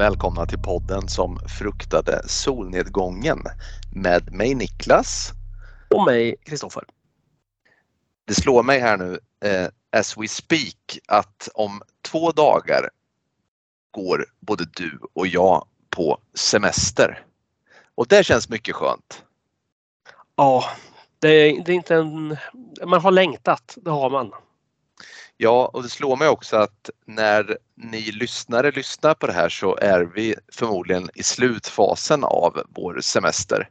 [0.00, 3.38] välkomna till podden som fruktade solnedgången
[3.94, 5.30] med mig Niklas.
[5.90, 6.84] Och mig Kristoffer.
[8.24, 9.68] Det slår mig här nu eh,
[10.00, 12.90] as we speak att om två dagar
[13.90, 17.24] går både du och jag på semester.
[17.94, 19.24] Och det känns mycket skönt.
[20.36, 20.64] Ja,
[21.18, 22.36] det är, det är inte en...
[22.86, 24.32] Man har längtat, det har man.
[25.42, 29.76] Ja, och det slår mig också att när ni lyssnare lyssnar på det här så
[29.76, 33.68] är vi förmodligen i slutfasen av vår semester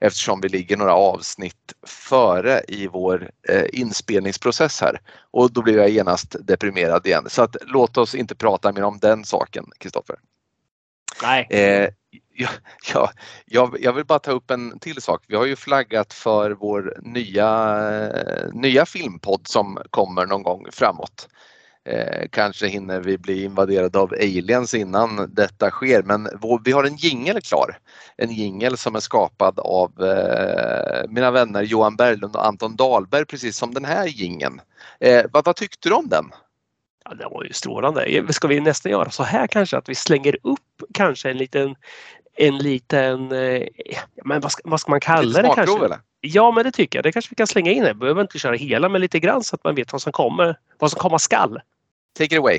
[0.00, 5.88] eftersom vi ligger några avsnitt före i vår eh, inspelningsprocess här och då blir jag
[5.88, 7.26] genast deprimerad igen.
[7.28, 10.16] Så att låt oss inte prata mer om den saken, Kristoffer.
[11.22, 11.46] Nej.
[11.50, 11.88] Eh,
[12.40, 12.48] ja,
[12.94, 13.10] ja,
[13.44, 15.24] jag, jag vill bara ta upp en till sak.
[15.26, 17.78] Vi har ju flaggat för vår nya,
[18.16, 21.28] eh, nya filmpodd som kommer någon gång framåt.
[21.84, 26.84] Eh, kanske hinner vi bli invaderade av aliens innan detta sker men vår, vi har
[26.84, 27.78] en jingel klar.
[28.16, 33.56] En jingel som är skapad av eh, mina vänner Johan Berglund och Anton Dahlberg precis
[33.56, 34.60] som den här jingeln.
[35.00, 36.24] Eh, vad, vad tyckte du om den?
[37.04, 38.32] Ja, det var ju strålande.
[38.32, 41.74] Ska vi nästan göra så här kanske att vi slänger upp kanske en liten
[42.38, 43.66] en liten, eh,
[44.24, 45.84] men vad ska, vad ska man kalla det kanske?
[45.84, 45.98] Eller?
[46.20, 47.04] Ja men det tycker jag.
[47.04, 47.84] Det kanske vi kan slänga in.
[47.84, 50.56] Vi behöver inte köra hela men lite grann så att man vet vad som kommer.
[50.78, 51.60] Vad som komma skall.
[52.18, 52.58] Take it away.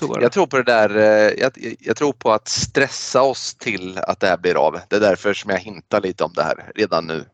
[0.00, 4.20] Jag tror på det där, eh, jag, jag, tror på att stressa oss till att
[4.20, 4.80] det här blir av.
[4.88, 7.24] Det är därför som jag hintar lite om det här redan nu.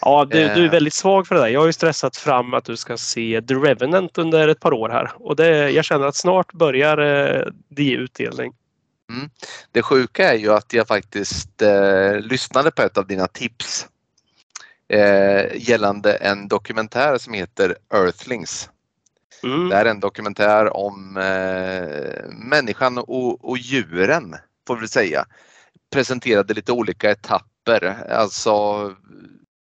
[0.00, 0.70] Ja, du, du är eh.
[0.70, 1.48] väldigt svag för det där.
[1.48, 4.88] Jag har ju stressat fram att du ska se The Revenant under ett par år
[4.88, 8.52] här och det, jag känner att snart börjar eh, det ge utdelning.
[9.10, 9.30] Mm.
[9.72, 13.86] Det sjuka är ju att jag faktiskt eh, lyssnade på ett av dina tips
[15.54, 18.70] gällande en dokumentär som heter Earthlings.
[19.46, 19.68] Mm.
[19.68, 24.36] Det är en dokumentär om eh, människan och, och djuren,
[24.66, 25.24] får vi säga.
[25.92, 28.54] Presenterade lite olika etapper, alltså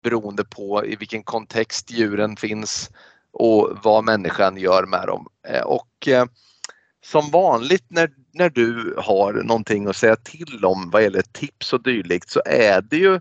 [0.03, 2.89] beroende på i vilken kontext djuren finns
[3.33, 5.27] och vad människan gör med dem.
[5.47, 6.25] Eh, och eh,
[7.05, 11.83] som vanligt när, när du har någonting att säga till om vad gäller tips och
[11.83, 13.19] dylikt så är det ju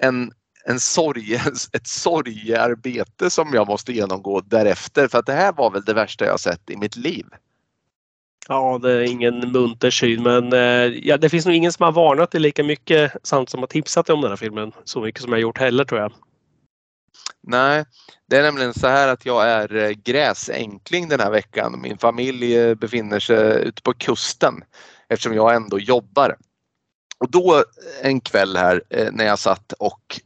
[0.00, 0.32] en
[0.68, 1.34] en sorg,
[1.72, 6.24] ett sorgearbete som jag måste genomgå därefter för att det här var väl det värsta
[6.24, 7.26] jag sett i mitt liv.
[8.48, 11.92] Ja, det är ingen munter syn men eh, ja, det finns nog ingen som har
[11.92, 15.32] varnat det lika mycket samt som har tipsat om den här filmen så mycket som
[15.32, 16.12] jag gjort heller tror jag.
[17.42, 17.84] Nej,
[18.26, 21.80] det är nämligen så här att jag är eh, gräsänkling den här veckan.
[21.80, 24.54] Min familj eh, befinner sig ute på kusten
[25.08, 26.36] eftersom jag ändå jobbar.
[27.18, 27.64] Och då
[28.02, 30.20] en kväll här när jag satt och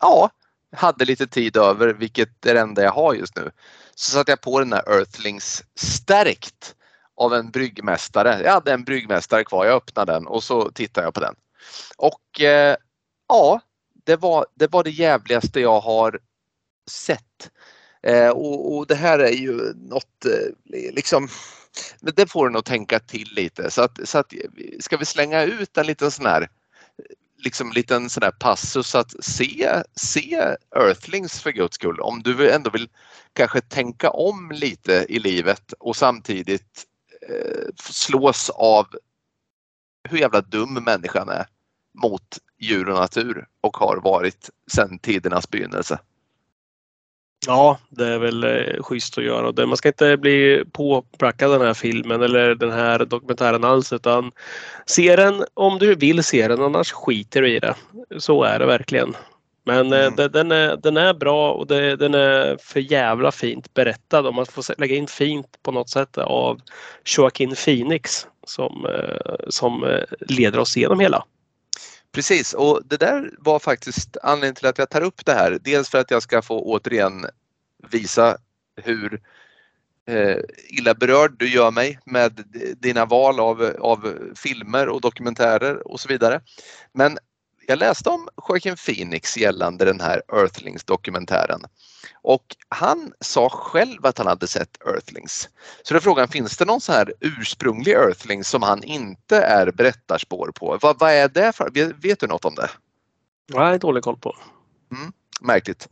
[0.00, 0.30] ja,
[0.72, 3.50] hade lite tid över, vilket är det enda jag har just nu.
[3.94, 6.74] Så satte jag på den här Earthlings stärkt
[7.16, 8.40] av en bryggmästare.
[8.44, 11.34] Jag hade en bryggmästare kvar, jag öppnade den och så tittade jag på den.
[11.96, 12.76] Och eh,
[13.28, 13.60] ja,
[14.04, 16.20] det var, det var det jävligaste jag har
[16.90, 17.50] sett.
[18.02, 21.28] Eh, och, och, det här är ju något eh, liksom
[22.00, 24.32] men det får en att tänka till lite så att, så att
[24.80, 26.48] ska vi slänga ut en liten sån här
[27.38, 32.00] liksom liten sån där passus att se, se Earthlings för guds skull.
[32.00, 32.88] Om du ändå vill
[33.32, 36.84] kanske tänka om lite i livet och samtidigt
[37.28, 38.86] eh, slås av
[40.08, 41.46] hur jävla dum människan är
[42.02, 45.98] mot djur och natur och har varit sedan tidernas begynnelse.
[47.46, 49.52] Ja, det är väl eh, schysst att göra.
[49.52, 54.32] Det, man ska inte bli påprackad den här filmen eller den här dokumentären alls utan
[54.86, 57.74] se den om du vill se den annars skiter du i det.
[58.18, 59.16] Så är det verkligen.
[59.64, 60.30] Men eh, mm.
[60.32, 64.46] den, är, den är bra och det, den är för jävla fint berättad om man
[64.46, 66.60] får lägga in fint på något sätt av
[67.16, 71.24] Joaquin Phoenix som, eh, som leder oss igenom hela.
[72.16, 75.58] Precis och det där var faktiskt anledningen till att jag tar upp det här.
[75.64, 77.26] Dels för att jag ska få återigen
[77.90, 78.38] visa
[78.76, 79.20] hur
[80.08, 82.44] eh, illa berörd du gör mig med
[82.78, 86.40] dina val av, av filmer och dokumentärer och så vidare.
[86.92, 87.18] Men
[87.66, 91.60] jag läste om Joaquin Phoenix gällande den här Earthlings-dokumentären.
[92.22, 95.48] Och han sa själv att han hade sett Earthlings.
[95.82, 99.70] Så då är frågan, finns det någon så här ursprunglig Earthlings som han inte är
[99.70, 100.78] berättarspår på?
[100.82, 101.70] Vad, vad är det för?
[101.70, 102.70] Vet, vet du något om det?
[103.54, 104.36] Nej, dålig koll på.
[104.92, 105.88] Mm märkligt.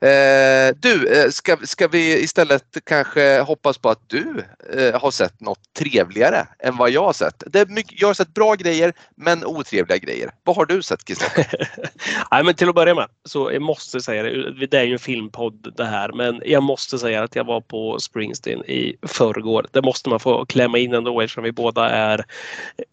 [0.00, 5.40] Eh, du, eh, ska, ska vi istället kanske hoppas på att du eh, har sett
[5.40, 7.42] något trevligare än vad jag har sett?
[7.46, 10.30] Det är mycket, jag har sett bra grejer men otrevliga grejer.
[10.44, 11.70] Vad har du sett Kristoffer?
[12.30, 14.98] Nej men till att börja med så jag måste säga det, det är ju en
[14.98, 19.66] filmpodd det här men jag måste säga att jag var på Springsteen i förrgår.
[19.70, 22.24] Det måste man få klämma in ändå eftersom vi båda är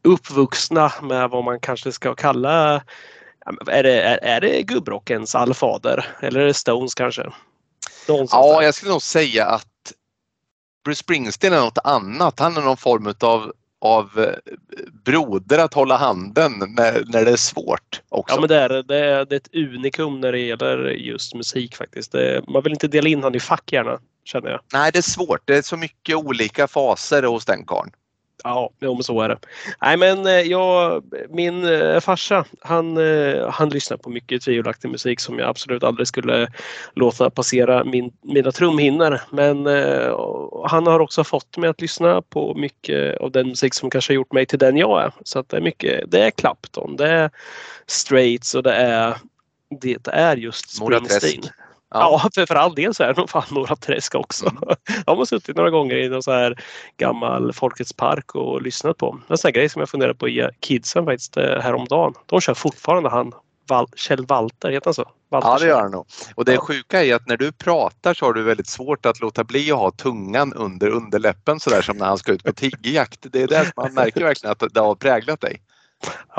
[0.03, 2.81] uppvuxna med vad man kanske ska kalla
[3.67, 6.05] är det, är, är det gubbrockens allfader?
[6.19, 7.23] Eller är det Stones kanske?
[8.07, 9.67] Någonstans ja, jag skulle nog säga att
[10.85, 12.39] Bruce Springsteen är något annat.
[12.39, 13.51] Han är någon form av
[13.85, 14.53] av eh,
[15.05, 18.01] broder att hålla handen när, när det är svårt.
[18.09, 18.35] Också.
[18.35, 21.75] Ja men det är, det, är, det är ett unikum när det gäller just musik
[21.75, 22.11] faktiskt.
[22.11, 24.59] Det, man vill inte dela in honom i fack gärna känner jag.
[24.73, 25.41] Nej det är svårt.
[25.45, 27.91] Det är så mycket olika faser hos den karln.
[28.43, 29.37] Ja, jo, men så är det.
[29.81, 35.19] Nej, men eh, jag, min eh, farsa, han, eh, han lyssnar på mycket tvivelaktig musik
[35.19, 36.47] som jag absolut aldrig skulle
[36.93, 39.19] låta passera min, mina trumhinnor.
[39.29, 39.65] Men
[40.69, 44.15] han har också fått mig att lyssna på mycket av den musik som kanske har
[44.15, 45.11] gjort mig till den jag är.
[45.23, 47.29] Så det är mycket, det är Clapton, det är
[47.87, 49.17] Straits och det är
[49.81, 51.43] det är just Springsteen.
[51.99, 54.49] Ja, ja för, för all del så är det nog fan Mora Träsk också.
[54.49, 54.75] Mm.
[55.05, 56.63] Jag har suttit några gånger i någon så här
[56.97, 59.19] gammal Folkets park och lyssnat på.
[59.27, 62.13] En sån grej som jag funderar på att ge kidsen faktiskt eh, häromdagen.
[62.25, 63.31] De kör fortfarande han
[63.67, 65.11] Val Kjell Walter, heter han så?
[65.31, 66.05] Walter ja det gör han nog.
[66.35, 66.61] Och det ja.
[66.61, 69.77] sjuka är att när du pratar så har du väldigt svårt att låta bli att
[69.77, 73.25] ha tungan under underläppen sådär som när han ska ut på tiggjakt.
[73.31, 75.61] Det är det man märker verkligen att det har präglat dig.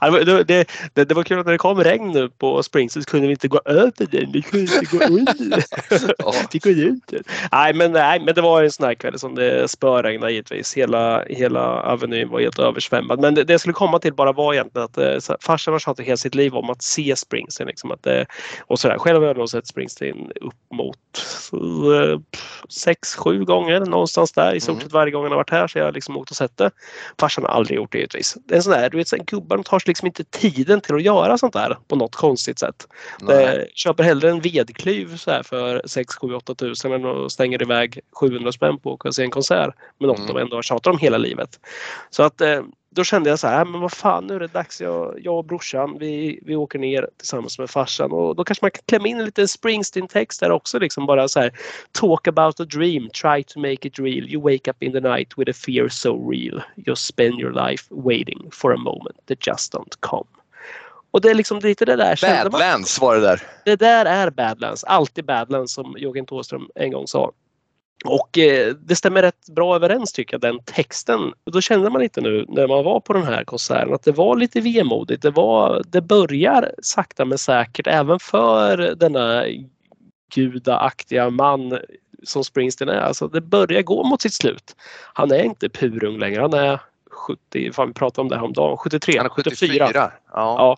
[0.00, 0.44] Ja, det,
[0.94, 2.70] det, det, var kul att när det kom regn nu på så
[3.06, 4.32] kunde vi inte gå över den.
[4.32, 5.64] Vi kunde inte gå under.
[6.18, 6.34] Ja.
[6.52, 7.22] Vi kunde inte.
[7.52, 10.74] Nej men, nej, men det var en sån här kväll som det spöregnade givetvis.
[10.76, 13.20] Hela, hela Avenyn var helt översvämmad.
[13.20, 16.06] Men det, det jag skulle komma till bara var egentligen att eh, farsan har tjatat
[16.06, 17.68] hela sitt liv om att se Springsteen.
[17.68, 18.06] Liksom, att,
[18.60, 18.98] och sådär.
[18.98, 20.96] Själv har jag nog sett Springsteen upp mot
[21.52, 22.20] eh,
[22.68, 24.54] sex, sju gånger någonstans där.
[24.54, 24.82] I stort mm.
[24.82, 26.70] sett varje gång han har varit här så jag har liksom åkt och sett det.
[27.20, 30.06] Farsan har aldrig gjort det givetvis är sån där, du vet, gubbar tar sig liksom
[30.06, 32.88] inte tiden till att göra sånt där på något konstigt sätt.
[33.20, 37.62] Det, köper hellre en vedklyv så här för 6 7 8 tusen än och stänger
[37.62, 40.34] iväg 700 spänn på att se en konsert med något mm.
[40.34, 41.60] de ändå har tjatat om hela livet.
[42.10, 42.62] Så att eh,
[42.94, 44.80] då kände jag så här, men vad fan nu är det dags.
[44.80, 48.70] Jag, jag och brorsan vi, vi åker ner tillsammans med farsan och då kanske man
[48.70, 50.78] kan klämma in en liten Springsteen-text där också.
[50.78, 51.52] Liksom bara så här,
[51.92, 54.28] talk about a dream, try to make it real.
[54.28, 56.62] You wake up in the night with a fear so real.
[56.86, 60.28] You spend your life waiting for a moment that just don't come.
[61.10, 62.18] Och det är liksom lite det där.
[62.22, 63.42] Badlands var det där.
[63.64, 64.84] Det där är Badlands.
[64.84, 67.32] Alltid Badlands som Jörgen Thåström en gång sa.
[68.04, 71.32] Och eh, det stämmer rätt bra överens tycker jag, den texten.
[71.44, 74.36] Då kände man lite nu när man var på den här konserten att det var
[74.36, 75.22] lite vemodigt.
[75.22, 79.44] Det, var, det börjar sakta men säkert även för denna
[80.34, 81.78] gudaaktiga man
[82.22, 83.00] som Springsteen är.
[83.00, 84.76] Alltså det börjar gå mot sitt slut.
[85.14, 86.40] Han är inte purung längre.
[86.40, 86.80] Han är
[87.10, 89.90] 70, fan vi pratade om det här om dagen, 73, han är 74.
[89.92, 90.12] Ja.
[90.32, 90.76] ja.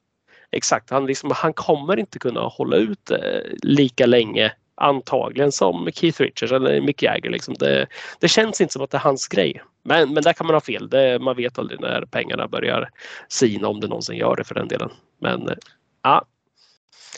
[0.50, 0.90] exakt.
[0.90, 3.18] Han, liksom, han kommer inte kunna hålla ut eh,
[3.62, 7.30] lika länge antagligen som Keith Richards eller Mick Jagger.
[7.30, 7.54] Liksom.
[7.54, 7.86] Det,
[8.20, 9.62] det, känns inte som att det är hans grej.
[9.82, 10.88] Men, men där kan man ha fel.
[10.88, 12.90] Det, man vet aldrig när pengarna börjar
[13.28, 14.90] sina om det någonsin gör det för den delen.
[15.20, 15.54] Men eh,
[16.02, 16.24] ja.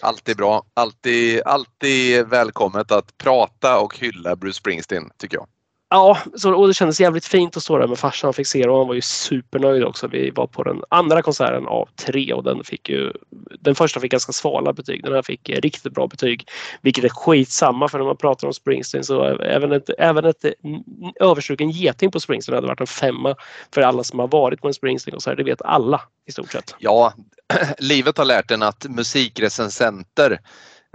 [0.02, 0.64] Alltid bra.
[0.75, 5.46] Alltid, alltid välkommet att prata och hylla Bruce Springsteen tycker jag.
[5.88, 8.28] Ja, så, och det kändes jävligt fint att stå där med farsan.
[8.28, 10.08] Han fick se det och han var ju supernöjd också.
[10.08, 13.12] Vi var på den andra konserten av tre och den fick ju...
[13.60, 15.04] Den första fick ganska svala betyg.
[15.04, 16.48] Den här fick eh, riktigt bra betyg.
[16.82, 20.82] Vilket är skitsamma för när man pratar om Springsteen så även ett, även ett mm,
[21.20, 23.34] överstruken geting på Springsteen hade varit en femma
[23.74, 25.36] för alla som har varit på en Springsteen-konsert.
[25.36, 26.74] Det vet alla i stort sett.
[26.78, 27.12] Ja,
[27.78, 30.40] livet har lärt en att musikrecensenter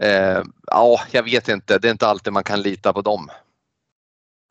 [0.01, 1.77] eh, ja, jag vet inte.
[1.79, 3.29] Det är inte alltid man kan lita på dem.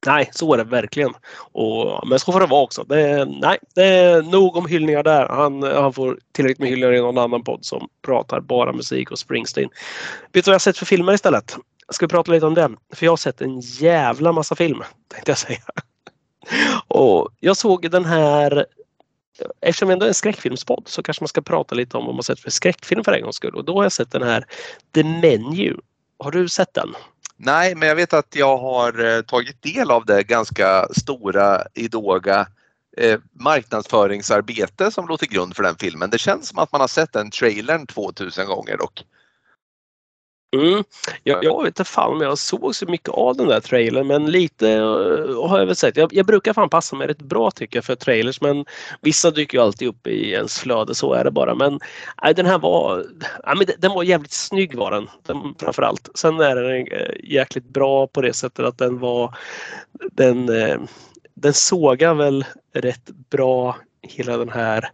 [0.07, 1.15] Nej, så är det verkligen.
[1.53, 2.85] Och, men så får det vara också.
[2.85, 5.29] Det, nej, det är nog om hyllningar där.
[5.29, 9.19] Han, han får tillräckligt med hyllningar i någon annan podd som pratar bara musik och
[9.19, 9.69] Springsteen.
[10.33, 11.57] Vet du vad jag har sett för filmer istället?
[11.89, 12.71] Ska vi prata lite om det?
[12.95, 15.63] För jag har sett en jävla massa film, tänkte jag säga.
[16.89, 18.67] Och jag såg den här
[19.61, 22.23] Eftersom vi ändå är en skräckfilmspodd så kanske man ska prata lite om vad man
[22.23, 23.55] sett för skräckfilm för en gångs skull.
[23.55, 24.45] Och då har jag sett den här
[24.95, 25.77] The Menu.
[26.19, 26.95] Har du sett den?
[27.43, 32.47] Nej, men jag vet att jag har eh, tagit del av det ganska stora, idoga
[32.97, 36.11] eh, marknadsföringsarbete som låg till grund för den filmen.
[36.11, 39.05] Det känns som att man har sett den trailern 2000 gånger dock.
[40.53, 40.85] Mm.
[41.23, 44.31] Jag, jag vet inte fan om jag såg så mycket av den där trailern men
[44.31, 45.97] lite uh, har jag väl sett.
[45.97, 48.65] Jag, jag, brukar fan passa mig rätt bra tycker jag för trailers men
[49.01, 51.55] vissa dyker ju alltid upp i ens flöde, så är det bara.
[51.55, 51.81] Men
[52.23, 53.05] nej, den här var,
[53.47, 56.09] nej, men den var jävligt snygg var den, den framförallt.
[56.15, 59.35] Sen är den äh, jäkligt bra på det sättet att den var
[60.13, 60.81] den, äh,
[61.35, 64.91] den sågar väl rätt bra hela den här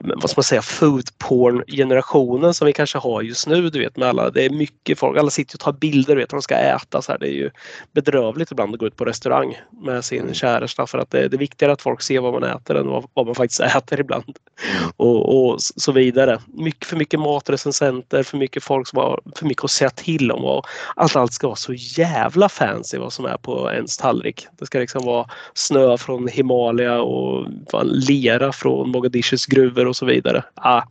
[0.00, 3.70] vad ska man säga, food porn generationen som vi kanske har just nu.
[3.70, 6.42] Du vet med alla, det är mycket folk, alla sitter och tar bilder vet de
[6.42, 7.02] ska äta.
[7.02, 7.18] Så här.
[7.18, 7.50] Det är ju
[7.92, 10.34] bedrövligt ibland att gå ut på restaurang med sin mm.
[10.34, 13.06] käresta för att det, det är viktigare att folk ser vad man äter än vad,
[13.14, 14.24] vad man faktiskt äter ibland.
[14.24, 14.90] Mm.
[14.96, 16.40] Och, och, så vidare.
[16.46, 20.44] Mycket, för mycket matrecensenter, för mycket folk som har för mycket att säga till om
[20.44, 20.66] och
[20.96, 24.46] allt, allt ska vara så jävla fancy vad som är på ens tallrik.
[24.58, 27.46] Det ska liksom vara snö från Himalaya och
[27.84, 29.46] lera från Mogadishus
[29.78, 30.44] gruvor och så vidare.
[30.54, 30.82] Ah,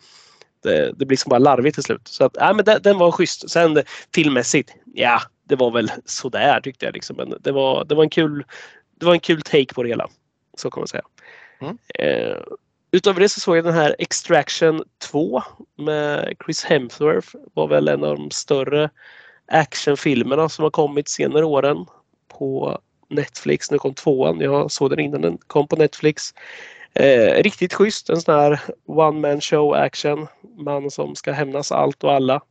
[0.64, 2.08] det, det blir som bara larvigt till slut.
[2.08, 3.50] Så att, ah, men den, den var schysst.
[3.50, 3.84] Sen
[4.16, 6.94] filmmässigt, ja, det var väl sådär tyckte jag.
[6.94, 7.16] Liksom.
[7.18, 8.46] Men det var, det, var en kul,
[9.00, 10.08] det var en kul take på det hela.
[10.58, 11.04] Så kan man säga.
[11.62, 11.78] Mm.
[11.96, 12.38] Eh,
[12.92, 15.42] utöver det så såg jag den här Extraction 2
[15.78, 17.36] med Chris Hemsworth.
[17.54, 18.90] var väl en av de större
[19.52, 21.86] actionfilmerna som har kommit senare åren
[22.28, 22.80] på
[23.10, 23.72] Netflix.
[23.72, 24.40] Nu kom tvåan.
[24.40, 26.34] Jag såg den innan den kom på Netflix.
[27.00, 28.10] Eh, riktigt schysst.
[28.10, 30.28] En sån här one man show action.
[30.58, 32.42] Man som ska hämnas allt och alla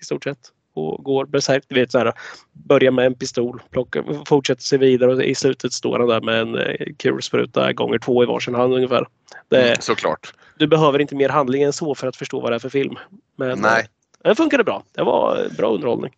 [0.00, 0.38] i stort sett.
[0.74, 1.24] Och går.
[1.68, 2.12] Du vet så här,
[2.52, 6.40] börjar med en pistol, plocka, fortsätter sig vidare och i slutet står han där med
[6.40, 9.08] en eh, kulspruta gånger två i varsin hand ungefär.
[9.48, 10.34] Det, mm, såklart.
[10.58, 12.98] Du behöver inte mer handling än så för att förstå vad det är för film.
[13.36, 13.80] Men Nej.
[13.80, 13.86] Eh,
[14.24, 14.82] den funkade bra.
[14.92, 16.12] Det var bra underhållning.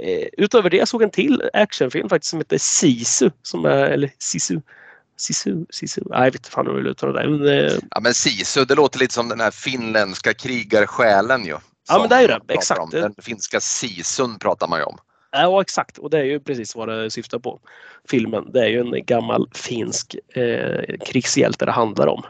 [0.00, 3.30] Eh, utöver det såg en till actionfilm faktiskt som heter Sisu.
[3.42, 4.60] Som är, eller Sisu
[5.20, 6.02] Sisu, Sisu.
[6.06, 7.28] Nej, jag vet inte fan hur jag vill uttala det.
[7.28, 11.56] Men, eh, ja, men Sisu, det låter lite som den här finländska krigarsjälen ju.
[11.88, 12.40] Ja, men det är ju det.
[12.48, 12.80] Exakt.
[12.80, 12.90] Om.
[12.90, 14.98] Den finska sisun pratar man ju om.
[15.32, 15.98] Ja, exakt.
[15.98, 17.60] Och det är ju precis vad det syftar på.
[18.08, 18.52] Filmen.
[18.52, 22.22] Det är ju en gammal finsk eh, krigshjälte det handlar om.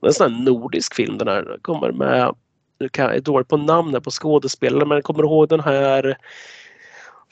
[0.00, 1.18] Det är en sån här nordisk film.
[1.18, 2.34] Den här kommer med,
[2.78, 6.18] jag är dålig på namnet på skådespelare, men kommer ihåg den här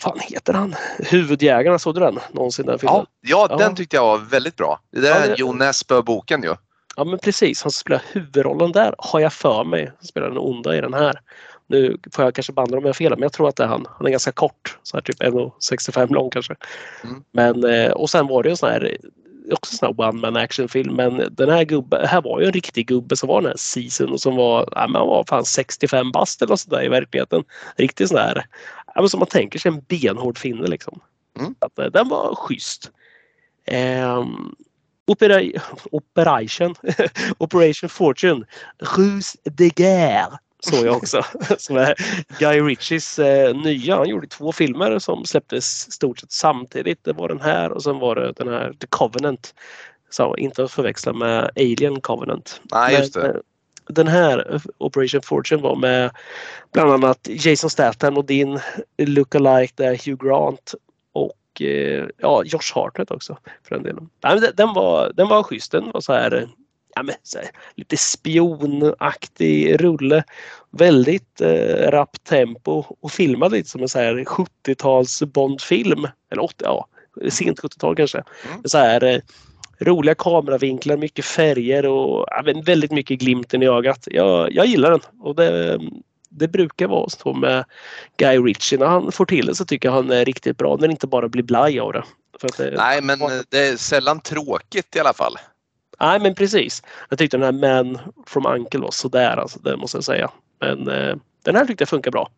[0.00, 0.75] fan heter han?
[0.99, 2.67] Huvudjägarna, såg du den någonsin?
[2.67, 3.07] Den filmen?
[3.21, 4.81] Ja, ja, den tyckte jag var väldigt bra.
[4.93, 5.38] Det är ja, det...
[5.38, 6.55] Jon Nesbø-boken ju.
[6.97, 9.93] Ja men precis, han spelar huvudrollen där har jag för mig.
[9.97, 11.21] Han spelar den onda i den här.
[11.67, 13.87] Nu får jag kanske banda om jag fel men jag tror att det är han.
[13.99, 16.55] Han är ganska kort, så här typ 1,65 lång kanske.
[17.05, 17.25] Mm.
[17.33, 18.97] Men, eh, och sen var det en sån här
[19.52, 22.87] också sån här one man actionfilm men den här gubben, här var ju en riktig
[22.87, 26.43] gubbe som var den här season och som var, ja, man var fan 65 bast
[26.43, 27.45] eller sådär i verkligheten.
[27.76, 28.47] Riktigt sån här,
[28.99, 31.00] ja, men som man tänker sig en benhård finne liksom.
[31.38, 31.55] Mm.
[31.59, 32.90] Att, eh, den var schysst.
[34.17, 34.57] Um,
[35.07, 35.43] Opera
[35.90, 36.75] Operation,
[37.38, 38.47] Operation Fortune,
[38.78, 41.23] Ruse de Guerre såg jag också.
[41.59, 41.95] som är
[42.38, 43.97] Guy Ritchies eh, nya.
[43.97, 47.05] Han gjorde två filmer som släpptes stort sett samtidigt.
[47.05, 49.55] Det var den här och sen var det den här The Covenant.
[50.11, 52.61] Så inte att förväxla med Alien Covenant.
[52.73, 53.21] Nej, just det.
[53.21, 53.37] Men, eh,
[53.88, 56.11] den här Operation Fortune var med
[56.73, 58.61] bland annat Jason Statham och din
[58.99, 60.75] lookalike där Hugh Grant
[61.12, 64.09] och eh, ja, Josh Hartnett också för den delen.
[64.54, 65.73] Den var, den var schysst.
[65.73, 66.49] Den var så här
[66.95, 70.25] ja, men, här, lite spionaktig rulle.
[70.71, 73.88] Väldigt eh, rappt tempo och filmad lite som en
[74.25, 76.09] 70-tals Bondfilm.
[76.30, 76.87] Eller 80, ja,
[77.30, 78.18] sent 70-tal kanske.
[78.18, 78.62] Mm.
[78.64, 79.21] Så här, eh,
[79.80, 84.08] roliga kameravinklar, mycket färger och ja, väldigt mycket glimten i ögat.
[84.11, 85.80] Jag, jag gillar den och det,
[86.28, 87.64] det brukar vara så med
[88.16, 88.78] Guy Ritchie.
[88.78, 91.06] När han får till det så tycker jag han är riktigt bra när det inte
[91.06, 92.04] bara blir blaj av det.
[92.56, 93.18] det Nej, men
[93.49, 95.35] det är sällan tråkigt i alla fall.
[96.00, 96.82] Nej men precis.
[97.08, 100.30] Jag tyckte den här Man from Uncle var sådär alltså, det måste jag säga.
[100.61, 102.30] Men eh, den här tyckte jag funkar bra.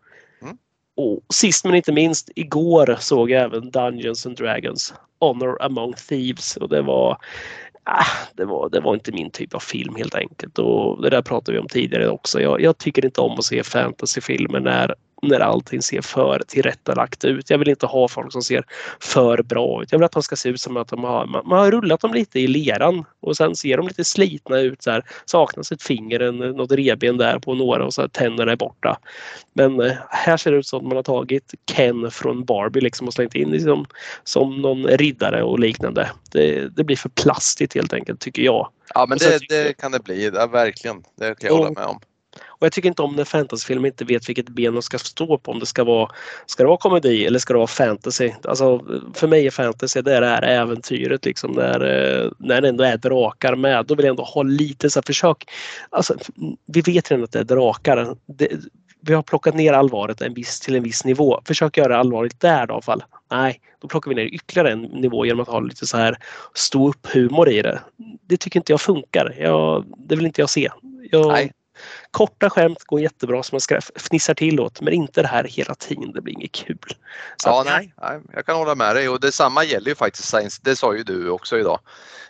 [0.42, 0.56] Mm.
[0.96, 6.56] Och sist men inte minst, igår såg jag även Dungeons and Dragons Honor Among Thieves
[6.56, 7.18] och det var
[7.84, 8.04] Ah,
[8.36, 10.58] det, var, det var inte min typ av film helt enkelt.
[10.58, 12.40] Och det där pratade vi om tidigare också.
[12.40, 17.50] Jag, jag tycker inte om att se fantasyfilmer när när allting ser för tillrättalagt ut.
[17.50, 18.64] Jag vill inte ha folk som ser
[19.00, 19.92] för bra ut.
[19.92, 22.00] Jag vill att de ska se ut som att de har, man, man har rullat
[22.00, 24.82] dem lite i leran och sen ser de lite slitna ut.
[24.82, 28.52] Så här, saknas ett finger, en, något reben där på några och så här, tänderna
[28.52, 28.98] är borta.
[29.52, 33.06] Men eh, här ser det ut som att man har tagit Ken från Barbie liksom
[33.06, 33.86] och slängt in liksom,
[34.24, 36.10] som någon riddare och liknande.
[36.32, 38.68] Det, det blir för plastigt helt enkelt tycker jag.
[38.94, 41.02] Ja men det, det, kan det bli, ja, verkligen.
[41.18, 42.00] Det kan jag hålla med om.
[42.60, 45.52] Och jag tycker inte om när fantasyfilmer inte vet vilket ben de ska stå på.
[45.52, 46.10] Om det ska vara,
[46.46, 48.32] ska det vara komedi eller ska det vara fantasy?
[48.44, 48.80] Alltså,
[49.14, 52.84] för mig är fantasy det är det här äventyret liksom när, eh, när det ändå
[52.84, 53.86] är drakar med.
[53.86, 55.44] Då vill jag ändå ha lite så här försök.
[55.90, 56.16] Alltså,
[56.66, 58.16] vi vet redan att det är drakar.
[58.26, 58.48] Det,
[59.00, 61.40] vi har plockat ner allvaret en viss, till en viss nivå.
[61.44, 63.02] Försök göra allvarligt där då i alla fall.
[63.30, 66.16] Nej, då plockar vi ner ytterligare en nivå genom att ha lite så här
[66.54, 67.80] stå upp humor i det.
[68.26, 69.34] Det tycker inte jag funkar.
[69.38, 70.70] Jag, det vill inte jag se.
[71.10, 71.52] Jag, Nej.
[72.10, 76.12] Korta skämt går jättebra som man fnissar till åt men inte det här hela tiden.
[76.12, 76.78] Det blir inget kul.
[77.36, 80.60] Så ja, nej, nej, jag kan hålla med dig och detsamma gäller ju faktiskt science,
[80.64, 81.80] det sa ju du också idag.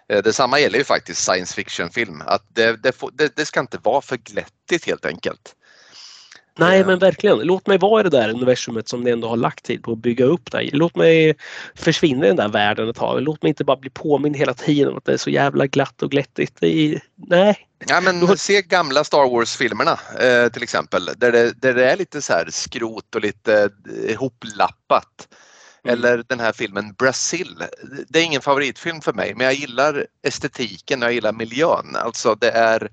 [0.08, 2.22] Eh, detsamma gäller ju faktiskt science fiction film.
[2.26, 5.54] Att det, det, det, det ska inte vara för glättigt helt enkelt.
[6.60, 7.38] Nej men verkligen.
[7.38, 9.98] Låt mig vara i det där universumet som ni ändå har lagt tid på att
[9.98, 10.50] bygga upp.
[10.50, 10.70] Där.
[10.72, 11.36] Låt mig
[11.74, 13.22] försvinna i den där världen ett tag.
[13.22, 16.02] Låt mig inte bara bli påmind hela tiden om att det är så jävla glatt
[16.02, 16.62] och glättigt.
[16.62, 17.00] Är...
[17.16, 17.66] Nej.
[17.86, 21.10] Ja, men se gamla Star Wars-filmerna eh, till exempel.
[21.16, 23.70] Där det, där det är lite så här skrot och lite
[24.08, 25.28] ihoplappat.
[25.84, 25.98] Mm.
[25.98, 27.62] Eller den här filmen Brazil.
[28.08, 31.96] Det är ingen favoritfilm för mig men jag gillar estetiken och jag gillar miljön.
[31.96, 32.88] Alltså det är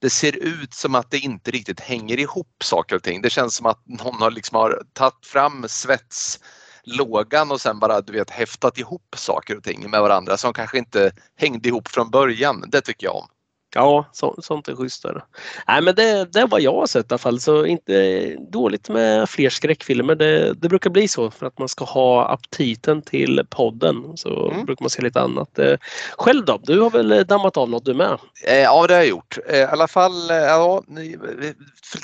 [0.00, 3.22] det ser ut som att det inte riktigt hänger ihop saker och ting.
[3.22, 8.12] Det känns som att någon har, liksom har tagit fram svetslågan och sen bara du
[8.12, 12.64] vet häftat ihop saker och ting med varandra som kanske inte hängde ihop från början.
[12.68, 13.28] Det tycker jag om.
[13.74, 15.22] Ja, så, sånt är schysstare.
[15.68, 17.40] Nej men det, det är vad jag har sett i alla fall.
[17.40, 20.14] Så inte dåligt med fler skräckfilmer.
[20.14, 24.16] Det, det brukar bli så för att man ska ha aptiten till podden.
[24.16, 24.66] Så mm.
[24.66, 25.58] brukar man se lite annat.
[25.58, 25.76] Eh,
[26.18, 26.60] själv då?
[26.62, 28.18] Du har väl dammat av något du med?
[28.46, 29.38] Eh, ja det har jag gjort.
[29.48, 30.82] Eh, I alla fall, ja,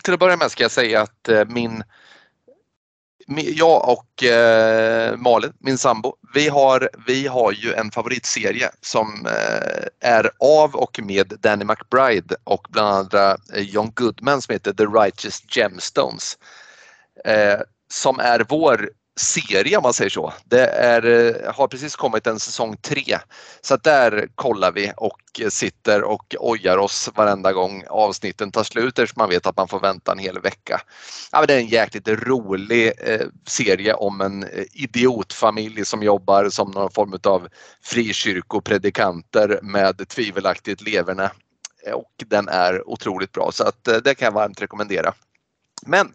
[0.04, 1.82] till att börja med ska jag säga att min
[3.34, 10.10] jag och eh, Malin, min sambo, vi har, vi har ju en favoritserie som eh,
[10.10, 14.84] är av och med Danny McBride och bland andra eh, John Goodman som heter The
[14.84, 16.38] Righteous Gemstones.
[17.24, 20.32] Eh, som är vår serie om man säger så.
[20.44, 23.18] Det är, eh, har precis kommit en säsong tre.
[23.60, 29.20] Så där kollar vi och sitter och ojar oss varenda gång avsnitten tar slut eftersom
[29.20, 30.80] man vet att man får vänta en hel vecka.
[31.32, 36.70] Ja, det är en jäkligt rolig eh, serie om en eh, idiotfamilj som jobbar som
[36.70, 37.48] någon form av
[37.82, 41.30] frikyrkopredikanter med tvivelaktigt leverne.
[41.92, 45.14] Och den är otroligt bra så att eh, det kan jag varmt rekommendera.
[45.86, 46.12] Men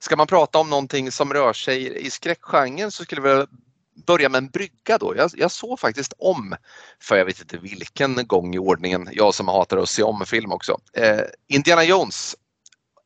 [0.00, 3.46] Ska man prata om någonting som rör sig i skräckgenren så skulle vi
[4.06, 5.16] börja med en brygga då.
[5.16, 6.56] Jag, jag såg faktiskt om,
[7.02, 10.52] för jag vet inte vilken gång i ordningen, jag som hatar att se om film
[10.52, 12.36] också, eh, Indiana Jones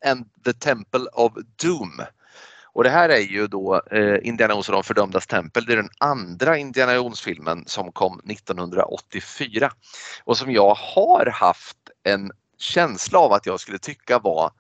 [0.07, 2.03] and the Temple of Doom.
[2.63, 5.65] Och det här är ju då eh, Indiana Jones och de fördömdas tempel.
[5.65, 9.71] Det är den andra Indiana Jones-filmen som kom 1984
[10.25, 14.51] och som jag har haft en känsla av att jag skulle tycka var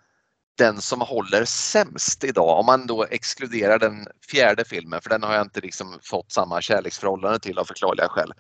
[0.57, 5.35] den som håller sämst idag om man då exkluderar den fjärde filmen för den har
[5.35, 8.33] jag inte liksom fått samma kärleksförhållande till av förklarliga skäl.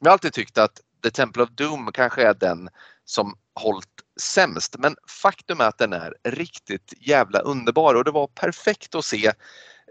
[0.00, 2.68] Jag har alltid tyckt att The Temple of Doom kanske är den
[3.04, 3.88] som hållit
[4.20, 9.04] sämst men faktum är att den är riktigt jävla underbar och det var perfekt att
[9.04, 9.32] se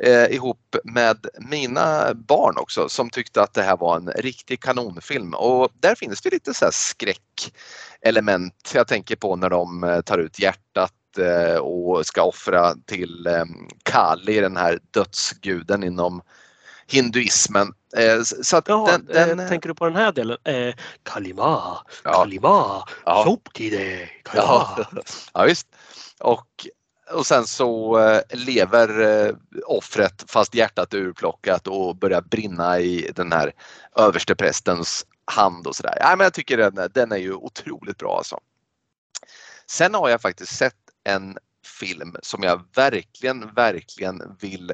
[0.04, 5.34] eh, ihop med mina barn också som tyckte att det här var en riktig kanonfilm
[5.34, 8.72] och där finns det lite så här skräckelement.
[8.74, 13.46] Jag tänker på när de eh, tar ut hjärtat Eh, och ska offra till eh,
[13.84, 16.22] Kali, den här dödsguden inom
[16.88, 17.74] hinduismen.
[18.44, 20.38] Så att ja, den, den, tänker du på den här delen?
[21.04, 22.14] Kalima, ja.
[22.14, 23.24] Kalima, ja.
[23.26, 24.86] Shopkide, ja.
[25.34, 25.68] ja, visst.
[26.20, 26.68] Och,
[27.12, 33.12] och sen så eh, lever eh, offret fast hjärtat är urplockat och börjar brinna i
[33.16, 33.54] den här
[33.96, 35.98] översteprästens hand och sådär.
[36.00, 38.40] Ja, men jag tycker den, den är ju otroligt bra alltså.
[39.66, 41.38] Sen har jag faktiskt sett en
[41.80, 44.74] film som jag verkligen, verkligen vill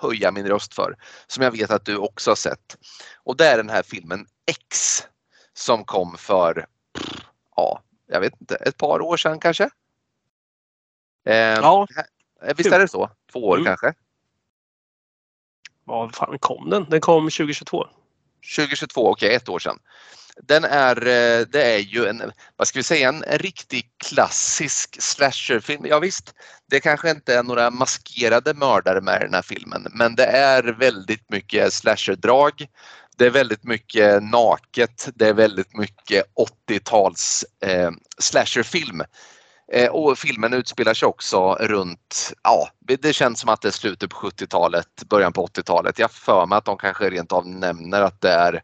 [0.00, 0.96] höja min röst för.
[1.26, 2.76] Som jag vet att du också har sett.
[3.24, 5.02] Och det är den här filmen X
[5.54, 6.66] som kom för,
[7.56, 9.70] ja, jag vet inte, ett par år sedan kanske?
[11.26, 11.86] Eh, ja.
[12.56, 13.10] Visst är det så?
[13.32, 13.66] Två år mm.
[13.66, 13.94] kanske?
[15.84, 16.86] Vad fan kom den?
[16.90, 17.86] Den kom 2022.
[18.56, 19.78] 2022, okej okay, ett år sedan.
[20.42, 25.02] Den är, eh, det är ju en, vad ska vi säga, en, en riktig klassisk
[25.02, 25.86] slasherfilm.
[25.86, 26.34] Ja, visst,
[26.70, 31.30] det kanske inte är några maskerade mördare med den här filmen, men det är väldigt
[31.30, 32.66] mycket slasherdrag.
[33.16, 36.24] Det är väldigt mycket naket, det är väldigt mycket
[36.68, 39.02] 80-tals eh, slasherfilm.
[39.72, 44.10] Eh, och filmen utspelar sig också runt, ja, det känns som att det är slutet
[44.10, 45.98] på 70-talet, början på 80-talet.
[45.98, 48.62] Jag för mig att de kanske rent av nämner att det är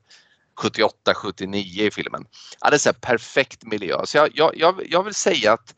[0.61, 2.25] 78, 79 i filmen.
[2.61, 4.01] Ja, det är så perfekt miljö.
[4.05, 5.75] Så jag, jag, jag, vill säga att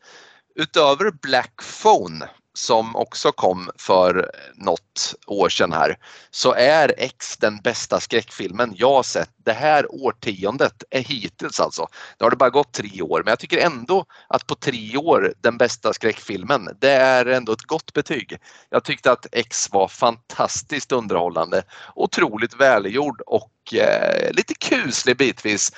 [0.55, 2.29] utöver Black Phone
[2.59, 5.97] som också kom för något år sedan här
[6.31, 11.87] så är X den bästa skräckfilmen jag har sett det här årtiondet är hittills alltså.
[12.17, 15.33] Det har det bara gått tre år men jag tycker ändå att på tre år
[15.41, 18.37] den bästa skräckfilmen det är ändå ett gott betyg.
[18.69, 21.63] Jag tyckte att X var fantastiskt underhållande,
[21.95, 25.71] otroligt välgjord och eh, lite kuslig bitvis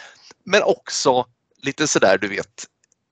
[0.45, 1.25] men också
[1.61, 2.67] lite sådär du vet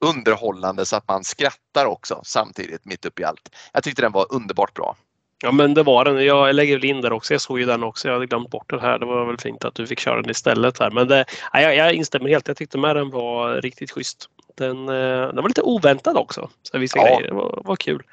[0.06, 3.56] underhållande så att man skrattar också samtidigt mitt uppe i allt.
[3.74, 4.96] Jag tyckte den var underbart bra.
[5.42, 6.26] Ja men det var den.
[6.26, 7.34] Jag lägger väl in där också.
[7.34, 8.08] Jag såg ju den också.
[8.08, 9.00] Jag hade glömt bort den här.
[9.00, 10.92] Det var väl fint att du fick köra den istället här.
[10.92, 12.48] Men det, jag, jag instämmer helt.
[12.48, 14.30] Jag tyckte med den var riktigt schysst.
[14.58, 16.50] Den, eh, den var lite oväntad också.
[16.64, 17.06] Så vissa ja.
[17.06, 17.28] grejer.
[17.28, 18.04] Det var, var kul.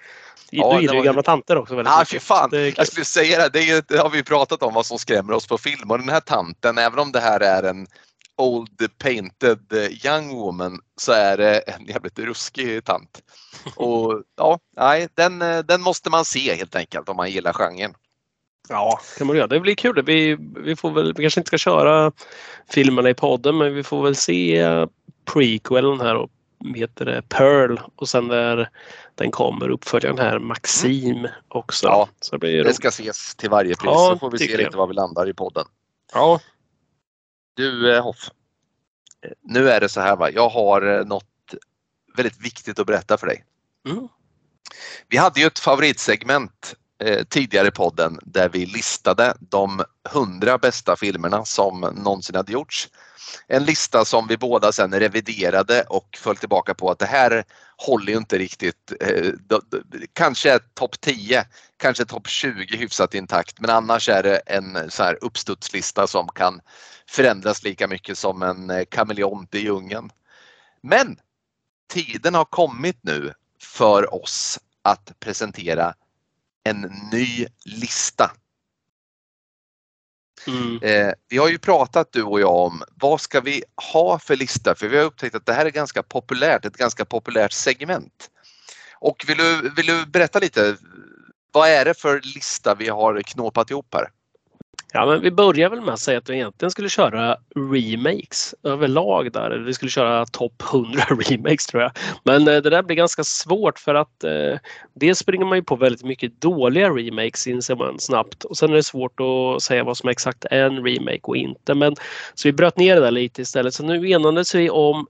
[0.50, 2.22] Ja, du gillar ju gamla tanter också väldigt ah, mycket.
[2.22, 2.50] Fan.
[2.52, 5.46] Jag skulle säga det, det, är, det har vi pratat om vad som skrämmer oss
[5.46, 7.86] på film och den här tanten, även om det här är en
[8.36, 9.72] Old Painted
[10.04, 13.22] Young Woman så är det en jävligt ruskig tant.
[13.76, 17.94] Och ja, nej, den, den måste man se helt enkelt om man gillar genren.
[18.68, 19.46] Ja, kan man göra.
[19.46, 20.02] Det blir kul.
[20.06, 22.12] Vi, vi, får väl, vi kanske inte ska köra
[22.68, 24.66] filmerna i podden men vi får väl se
[25.24, 26.30] prequelen här och
[26.74, 28.70] heter det Pearl och sen när
[29.14, 31.30] den kommer uppföljaren här Maxim mm.
[31.48, 31.86] också.
[31.86, 34.76] Ja, så det, det ska ses till varje pris ja, så får vi se lite
[34.76, 35.64] var vi landar i podden.
[36.12, 36.40] Ja,
[37.56, 38.30] du eh, Hoff,
[39.42, 41.24] nu är det så här va, jag har eh, något
[42.16, 43.44] väldigt viktigt att berätta för dig.
[43.86, 44.08] Mm.
[45.08, 50.96] Vi hade ju ett favoritsegment eh, tidigare i podden där vi listade de hundra bästa
[50.96, 52.88] filmerna som någonsin hade gjorts.
[53.46, 57.44] En lista som vi båda sen reviderade och föll tillbaka på att det här
[57.76, 58.92] håller ju inte riktigt.
[59.00, 59.32] Eh,
[60.12, 65.18] kanske topp 10, kanske topp 20 hyfsat intakt men annars är det en så här
[65.20, 66.60] uppstudslista som kan
[67.08, 70.10] förändras lika mycket som en eh, kameleont i djungeln.
[70.82, 71.18] Men
[71.92, 75.94] tiden har kommit nu för oss att presentera
[76.64, 76.80] en
[77.12, 78.32] ny lista.
[80.46, 80.78] Mm.
[80.82, 84.74] Eh, vi har ju pratat du och jag om vad ska vi ha för lista
[84.74, 88.30] för vi har upptäckt att det här är ganska populärt, ett ganska populärt segment.
[88.94, 90.76] Och vill du, vill du berätta lite,
[91.52, 94.08] vad är det för lista vi har knåpat ihop här?
[94.92, 99.32] Ja, men vi börjar väl med att säga att vi egentligen skulle köra remakes överlag
[99.32, 99.50] där.
[99.50, 101.92] Vi skulle köra topp 100 remakes tror jag.
[102.24, 104.58] Men eh, det där blir ganska svårt för att eh,
[104.94, 108.74] dels springer man ju på väldigt mycket dåliga remakes inser man snabbt och sen är
[108.74, 111.74] det svårt att säga vad som är exakt en remake och inte.
[111.74, 111.96] Men
[112.34, 113.74] så vi bröt ner det där lite istället.
[113.74, 115.06] Så nu enades vi om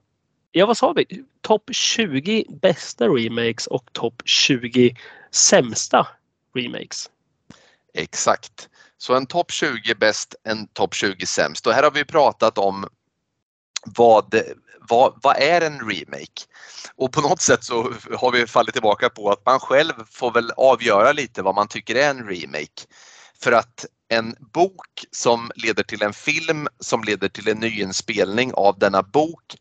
[0.51, 1.05] Ja, vad sa vi?
[1.41, 4.95] Topp 20 bästa remakes och topp 20
[5.31, 6.07] sämsta
[6.55, 7.09] remakes.
[7.93, 8.69] Exakt.
[8.97, 11.67] Så en topp 20 bäst, en topp 20 sämst.
[11.67, 12.85] Och här har vi pratat om
[13.85, 14.41] vad,
[14.89, 16.43] vad, vad är en remake?
[16.95, 20.51] Och på något sätt så har vi fallit tillbaka på att man själv får väl
[20.57, 22.83] avgöra lite vad man tycker är en remake.
[23.39, 28.79] För att en bok som leder till en film som leder till en nyinspelning av
[28.79, 29.55] denna bok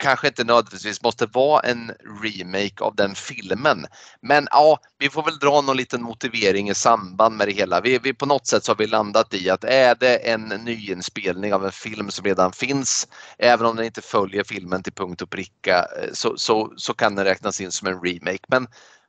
[0.00, 3.86] kanske inte nödvändigtvis måste vara en remake av den filmen.
[4.22, 7.80] Men ja, vi får väl dra någon liten motivering i samband med det hela.
[7.80, 11.54] Vi, vi, på något sätt så har vi landat i att är det en nyinspelning
[11.54, 13.08] av en film som redan finns,
[13.38, 17.14] även om den inte följer filmen till punkt och pricka, eh, så, så, så kan
[17.14, 18.44] den räknas in som en remake.
[18.48, 18.66] Men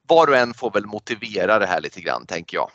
[0.07, 2.71] var och en får väl motivera det här lite grann tänker jag.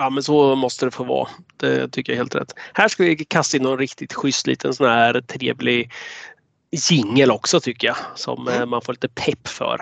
[0.00, 1.28] Ja men så måste det få vara.
[1.56, 2.54] Det tycker jag är helt rätt.
[2.74, 5.92] Här ska vi kasta in någon riktigt schysst liten sån här trevlig
[6.70, 8.68] jingel också tycker jag som mm.
[8.70, 9.80] man får lite pepp för.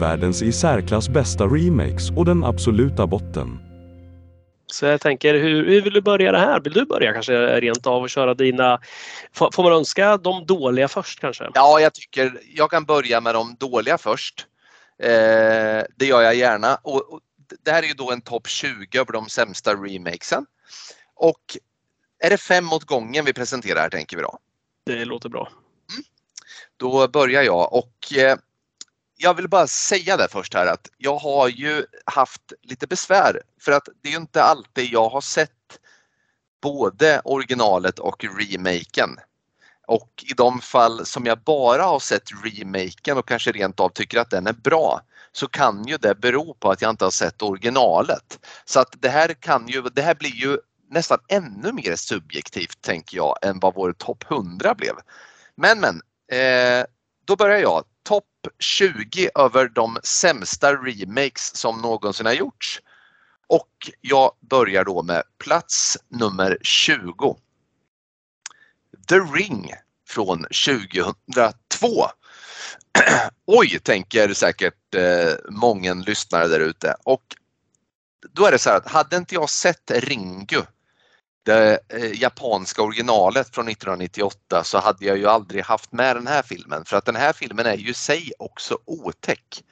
[0.00, 3.58] Världens i särklass bästa remakes och den absoluta botten.
[4.66, 6.60] Så jag tänker, hur, hur, vill du börja det här?
[6.60, 8.80] Vill du börja kanske rent av och köra dina...
[9.32, 11.50] Får, får man önska de dåliga först kanske?
[11.54, 14.46] Ja, jag tycker jag kan börja med de dåliga först.
[15.02, 16.78] Eh, det gör jag gärna.
[16.82, 17.20] Och, och
[17.62, 20.46] det här är ju då en topp 20 över de sämsta remakesen.
[21.14, 21.56] Och
[22.18, 24.38] är det fem åt gången vi presenterar här tänker vi då?
[24.84, 25.52] Det låter bra.
[25.92, 26.04] Mm.
[26.76, 28.36] Då börjar jag och eh,
[29.16, 33.72] jag vill bara säga det först här att jag har ju haft lite besvär för
[33.72, 35.50] att det är inte alltid jag har sett
[36.62, 39.10] både originalet och remaken.
[39.90, 44.18] Och i de fall som jag bara har sett remaken och kanske rent av tycker
[44.18, 45.00] att den är bra
[45.32, 48.46] så kan ju det bero på att jag inte har sett originalet.
[48.64, 50.58] Så att det här kan ju, det här blir ju
[50.90, 54.94] nästan ännu mer subjektivt tänker jag än vad vår topp 100 blev.
[55.54, 56.00] Men men,
[56.40, 56.84] eh,
[57.24, 57.84] då börjar jag.
[58.02, 62.80] Topp 20 över de sämsta remakes som någonsin har gjorts.
[63.46, 67.36] Och jag börjar då med plats nummer 20.
[69.08, 69.74] The Ring
[70.08, 72.06] från 2002.
[73.46, 76.94] Oj, tänker säkert eh, många lyssnare där ute.
[77.04, 77.22] Och
[78.32, 80.62] då är det så här att hade inte jag sett Ringu,
[81.42, 86.42] det eh, japanska originalet från 1998, så hade jag ju aldrig haft med den här
[86.42, 86.84] filmen.
[86.84, 89.64] För att den här filmen är ju i sig också otäck.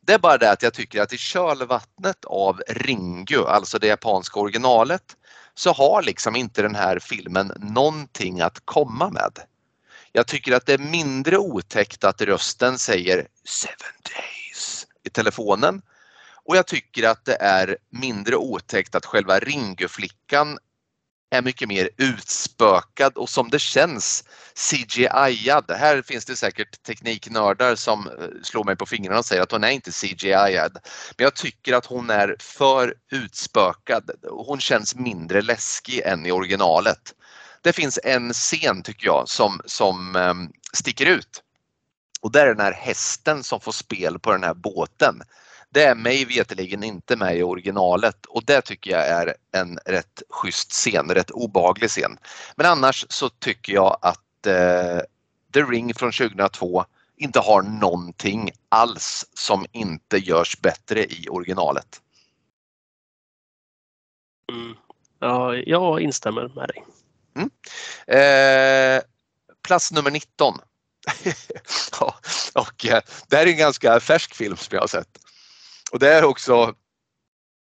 [0.00, 4.40] Det är bara det att jag tycker att i kölvattnet av Ringu, alltså det japanska
[4.40, 5.16] originalet,
[5.54, 9.38] så har liksom inte den här filmen någonting att komma med.
[10.12, 15.82] Jag tycker att det är mindre otäckt att rösten säger seven days i telefonen
[16.44, 20.58] och jag tycker att det är mindre otäckt att själva Ringu-flickan
[21.32, 25.74] är mycket mer utspökad och som det känns CGI-ad.
[25.74, 29.64] Här finns det säkert tekniknördar som eh, slår mig på fingrarna och säger att hon
[29.64, 30.80] är inte CGI-ad.
[31.16, 34.10] Men jag tycker att hon är för utspökad.
[34.30, 37.14] Hon känns mindre läskig än i originalet.
[37.62, 41.42] Det finns en scen tycker jag som, som um, sticker ut.
[42.20, 45.22] Och det är den här hästen som får spel på den här båten.
[45.72, 50.22] Det är mig veterligen inte med i originalet och det tycker jag är en rätt
[50.28, 52.18] schysst scen, rätt obaglig scen.
[52.56, 54.98] Men annars så tycker jag att eh,
[55.52, 56.84] The Ring från 2002
[57.16, 62.00] inte har någonting alls som inte görs bättre i originalet.
[64.52, 64.76] Mm.
[65.18, 66.84] Ja, jag instämmer med dig.
[67.36, 67.50] Mm.
[68.06, 69.02] Eh,
[69.62, 70.54] plats nummer 19.
[72.00, 72.14] ja,
[72.54, 75.21] och, eh, det här är en ganska färsk film som jag har sett.
[75.92, 76.74] Och det är också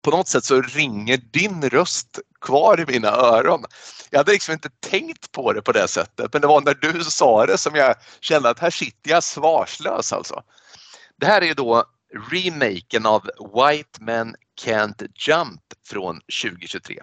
[0.04, 3.66] på något sätt så ringer din röst kvar i mina öron.
[4.10, 7.04] Jag hade liksom inte tänkt på det på det sättet men det var när du
[7.04, 10.44] sa det som jag kände att här sitter jag svarslös alltså.
[11.20, 11.86] Det här är ju då
[12.32, 17.00] remaken av White Men Can't Jump från 2023.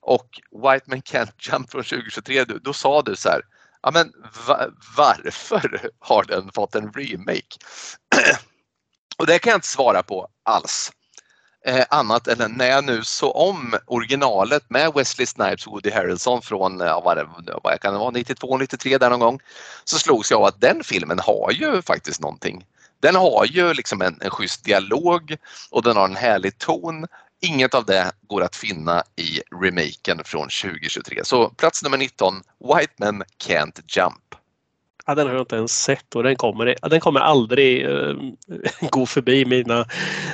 [0.00, 3.42] Och White Men Can't Jump från 2023, då, då sa du så här,
[3.82, 4.12] ja men
[4.46, 7.56] va, varför har den fått en remake?
[9.18, 10.92] Och det kan jag inte svara på alls.
[11.66, 16.42] Eh, annat än när jag nu så om originalet med Wesley Snipes och Woody Harrelson
[16.42, 17.28] från eh, ja, vad, det,
[17.62, 19.40] vad kan det vara, 92, 93 där någon gång.
[19.84, 22.64] Så slogs jag av att den filmen har ju faktiskt någonting.
[23.00, 25.36] Den har ju liksom en, en schysst dialog
[25.70, 27.06] och den har en härlig ton.
[27.40, 31.24] Inget av det går att finna i remaken från 2023.
[31.24, 34.34] Så plats nummer 19, White Men Can't Jump.
[35.06, 38.32] Ja, den har jag inte ens sett och den kommer, den kommer aldrig uh,
[38.90, 39.86] gå förbi mina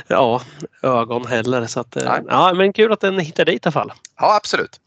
[0.07, 0.43] ja,
[0.83, 1.67] ögon heller.
[1.67, 3.93] Så att, uh, ja, men kul att den hittar dit i alla fall.
[4.17, 4.81] Ja, absolut.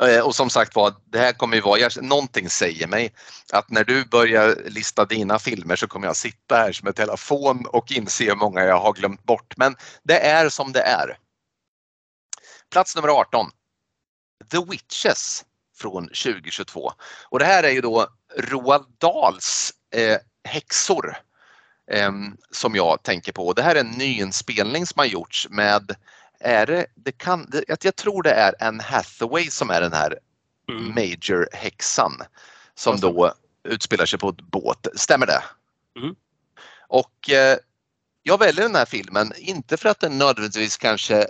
[0.00, 3.14] Eh, och som sagt var, det här kommer ju vara, någonting säger mig
[3.52, 7.92] att när du börjar lista dina filmer så kommer jag sitta här med telefon och
[7.92, 9.56] inse hur många jag har glömt bort.
[9.56, 11.18] Men det är som det är.
[12.72, 13.46] Plats nummer 18.
[14.50, 16.92] The Witches från 2022.
[17.24, 21.16] Och det här är ju då Roald Dahls eh, häxor
[21.90, 22.12] eh,
[22.50, 23.52] som jag tänker på.
[23.52, 25.96] Det här är en nyinspelning som har gjorts med,
[26.40, 30.18] är det, det kan, det, jag tror det är Anne Hathaway som är den här
[30.70, 30.94] mm.
[30.94, 32.12] Major häxan
[32.74, 33.34] som då
[33.64, 34.86] utspelar sig på ett båt.
[34.94, 35.42] Stämmer det?
[35.98, 36.14] Mm.
[36.88, 37.58] Och eh,
[38.22, 41.26] jag väljer den här filmen, inte för att den nödvändigtvis kanske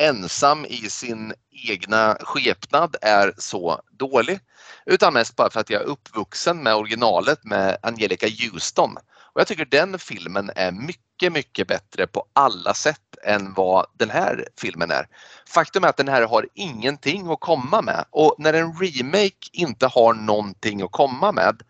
[0.00, 1.34] ensam i sin
[1.68, 4.40] egna skepnad är så dålig.
[4.86, 8.96] Utan mest bara för att jag är uppvuxen med originalet med Angelica Houston.
[9.32, 14.10] Och jag tycker den filmen är mycket, mycket bättre på alla sätt än vad den
[14.10, 15.06] här filmen är.
[15.48, 19.86] Faktum är att den här har ingenting att komma med och när en remake inte
[19.86, 21.62] har någonting att komma med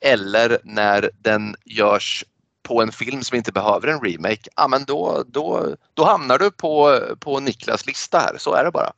[0.00, 2.24] eller när den görs
[2.62, 6.50] på en film som inte behöver en remake, ja men då, då, då hamnar du
[6.50, 8.92] på, på Niklas lista här, så är det bara.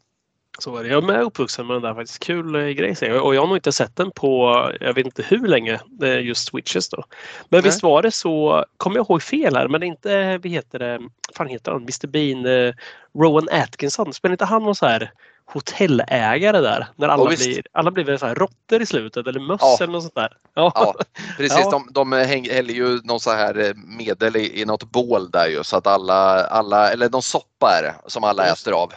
[0.58, 0.88] Så är det.
[0.88, 2.18] Jag är uppvuxen med den där faktiskt.
[2.18, 5.46] Kul eh, grej och jag har nog inte sett den på jag vet inte hur
[5.46, 5.80] länge,
[6.22, 7.04] just Switches då.
[7.48, 7.62] Men Nej.
[7.62, 11.00] visst var det så, kommer jag ihåg fel här, men inte, vad heter det,
[11.34, 12.74] fan heter han, Mr Bean, eh,
[13.18, 15.12] Rowan Atkinson, spelar inte han någon så här
[15.52, 16.86] hotellägare där.
[16.96, 19.76] När alla, oh, blir, alla blir så här råttor i slutet eller möss ja.
[19.80, 20.36] eller något sånt där.
[20.54, 20.94] Ja, ja
[21.36, 21.58] precis.
[21.62, 21.70] Ja.
[21.70, 25.64] De, de häller ju någon så här eh, medel i, i något bål där ju
[25.64, 28.92] så att alla, alla eller någon soppa är det som alla äter av.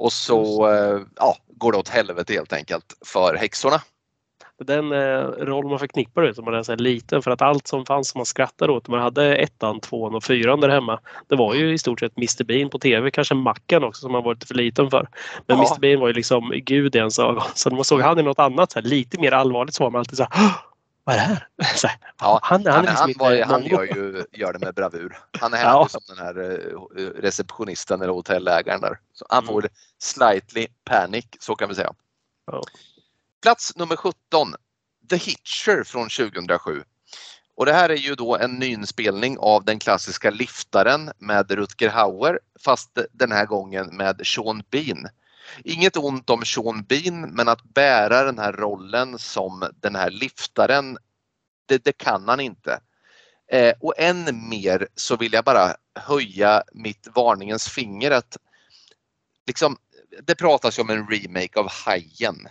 [0.00, 3.80] Och så eh, ja, går det åt helvete helt enkelt för häxorna
[4.64, 7.86] den eh, roll man förknippar det som man är så liten för att allt som
[7.86, 8.88] fanns som man skrattade åt.
[8.88, 11.00] Man hade ettan, tvåan och fyran där hemma.
[11.28, 14.24] Det var ju i stort sett Mr Bean på TV, kanske Macken också som man
[14.24, 15.08] var lite för liten för.
[15.46, 15.64] Men ja.
[15.64, 17.42] Mr Bean var ju liksom gud i ens ögon.
[17.54, 19.90] Så när man såg han i något annat så här, lite mer allvarligt så var
[19.90, 20.52] man alltid så här
[21.04, 21.48] vad är det här?
[21.82, 25.18] Här ja, han, han, han, liksom han, var, han gör, ju, gör det med bravur.
[25.40, 25.88] Han är ja.
[25.88, 28.98] som den här eh, receptionisten eller hotellägaren där.
[29.12, 29.70] Så han får mm.
[29.98, 31.92] slightly panic, så kan vi säga.
[32.46, 32.62] Ja.
[33.42, 34.54] Plats nummer 17.
[35.10, 36.82] The Hitcher från 2007.
[37.60, 42.40] Och det här är ju då en nyinspelning av den klassiska Liftaren med Rutger Hauer
[42.64, 45.08] fast den här gången med Sean Bean.
[45.64, 50.98] Inget ont om Sean Bean men att bära den här rollen som den här liftaren,
[51.66, 52.80] det, det kan han inte.
[53.52, 58.36] Eh, och än mer så vill jag bara höja mitt varningens finger att
[59.46, 59.76] liksom,
[60.22, 62.48] det pratas ju om en remake av Hajen.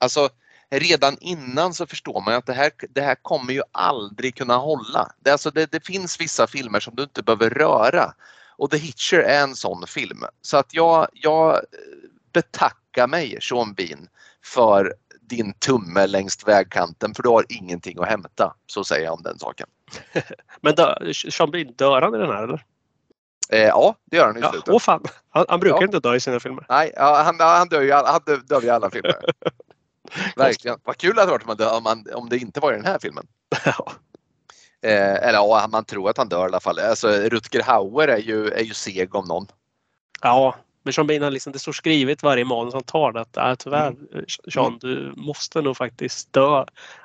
[0.00, 0.28] Alltså
[0.70, 5.12] redan innan så förstår man att det här, det här kommer ju aldrig kunna hålla.
[5.20, 8.14] Det, alltså det, det finns vissa filmer som du inte behöver röra
[8.58, 10.24] och The Hitcher är en sån film.
[10.42, 11.60] Så att jag, jag
[12.32, 14.08] betackar mig Sean Bean
[14.44, 18.54] för din tumme längs vägkanten för du har ingenting att hämta.
[18.66, 19.66] Så säger jag om den saken.
[20.60, 22.64] Men dö, Sean Bean, dör han i den här eller?
[23.50, 24.68] Eh, ja, det gör han i Ja, slutet.
[24.68, 25.04] åh fan.
[25.30, 25.84] Han, han brukar Ja.
[25.84, 26.66] inte dö i sina filmer.
[26.68, 29.16] Nej, ja, han, han dör ju alla- han dör, dör i alla filmer.
[30.36, 30.78] Verkligen.
[30.84, 32.98] Vad kul det hade varit om, om, man, om det inte var i den här
[32.98, 33.26] filmen.
[33.64, 33.92] Ja.
[34.82, 36.78] Eh, eller ja, man tror att han dör i alla fall.
[36.78, 39.46] Alltså, Rutger Hauer är ju, är ju seg om någon.
[40.22, 40.56] ja,
[40.88, 44.24] men Sean Bean liksom, det står skrivet varje manus han tar att äh, tyvärr Mm.
[44.52, 46.64] Sean, du måste nog faktiskt dö.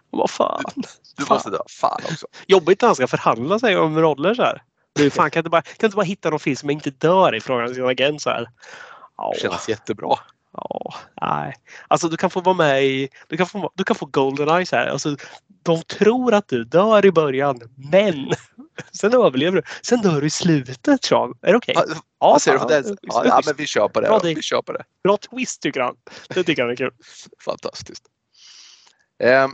[0.10, 0.64] Vad fan.
[1.18, 1.36] Du Fan.
[1.36, 1.58] måste dö.
[1.70, 2.28] Fan också.
[2.48, 4.62] Jobbigt när han ska förhandla sig om roller så här.
[4.96, 7.42] Du, fan, kan, du bara, kan inte bara hitta någon film som inte dör i?
[7.42, 8.48] Frågar han sin agent så här.
[9.18, 10.16] Ja, Det känns jättebra.
[10.58, 11.54] ja, nej.
[11.88, 14.76] Alltså du kan få vara med i, du kan få, du kan få Goldeneye så
[14.76, 14.88] här.
[14.88, 15.16] Alltså,
[15.64, 17.60] de tror att du dör i början,
[17.92, 18.32] men
[18.92, 19.64] sen överlever du.
[19.82, 21.34] Sen dör du i slutet Sean.
[21.42, 21.76] Är det okej?
[21.78, 21.86] Ja,
[22.24, 22.96] Ja, säger du det?
[23.02, 24.08] Ja, ja, men vi kör på det.
[24.08, 24.20] Bra.
[24.20, 24.84] Vi kör på det.
[25.04, 25.96] Bra twist tycker han.
[26.30, 26.92] Det tycker han är kul.
[27.46, 28.04] Fantastiskt.
[29.24, 29.52] Ehm,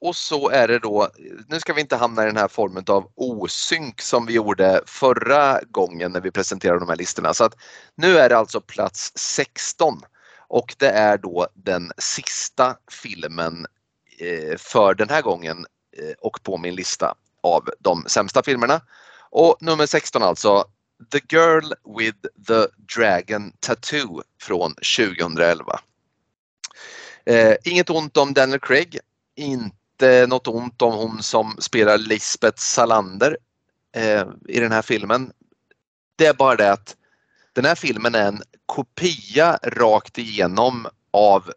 [0.00, 1.08] och så är det då,
[1.48, 5.60] nu ska vi inte hamna i den här formen av osynk som vi gjorde förra
[5.70, 7.34] gången när vi presenterade de här listorna.
[7.34, 7.54] Så att
[7.94, 10.00] nu är det alltså plats 16
[10.48, 13.66] och det är då den sista filmen
[14.18, 15.66] eh, för den här gången
[15.98, 17.14] eh, och på min lista
[17.46, 18.80] av de sämsta filmerna.
[19.30, 20.64] Och nummer 16 alltså
[21.12, 25.80] The Girl with the Dragon Tattoo från 2011.
[27.26, 28.98] Eh, inget ont om Daniel Craig.
[29.36, 33.38] Inte något ont om hon som spelar Lisbeth Salander
[33.96, 35.32] eh, i den här filmen.
[36.16, 36.96] Det är bara det att
[37.52, 41.52] den här filmen är en kopia rakt igenom av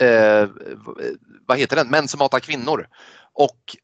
[0.00, 0.48] eh, eh
[1.46, 1.88] vad heter den?
[1.88, 2.88] Män som hatar kvinnor.
[3.32, 3.76] Och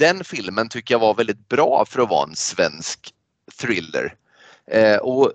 [0.00, 3.14] den filmen tycker jag var väldigt bra för att vara en svensk
[3.60, 4.14] thriller.
[4.66, 5.32] Eh, och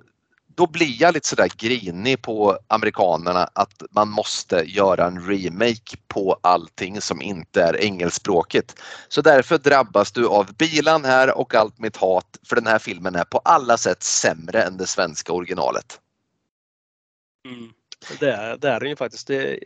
[0.55, 6.39] då blir jag lite sådär grinig på amerikanerna att man måste göra en remake på
[6.41, 8.81] allting som inte är engelskspråkigt.
[9.07, 13.15] Så därför drabbas du av bilan här och allt mitt hat för den här filmen
[13.15, 15.99] är på alla sätt sämre än det svenska originalet.
[17.47, 17.71] Mm.
[18.19, 19.27] Det, är, det är den ju faktiskt.
[19.27, 19.59] Det,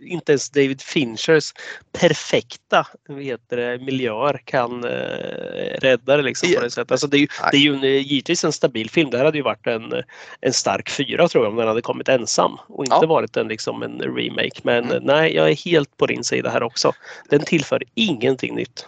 [0.00, 1.52] inte ens David Finchers
[1.92, 2.86] perfekta
[3.18, 6.92] heter det, miljöer kan eh, rädda det liksom på det sättet.
[6.92, 9.10] Alltså det är ju, det är ju en, eh, givetvis en stabil film.
[9.10, 9.92] Det här hade ju varit en,
[10.40, 13.06] en stark fyra tror jag om den hade kommit ensam och inte Ja.
[13.06, 14.60] varit en, liksom en remake.
[14.62, 14.96] Men Mm.
[14.96, 16.92] eh, nej, jag är helt på din sida här också.
[17.28, 18.86] Den tillför ingenting nytt.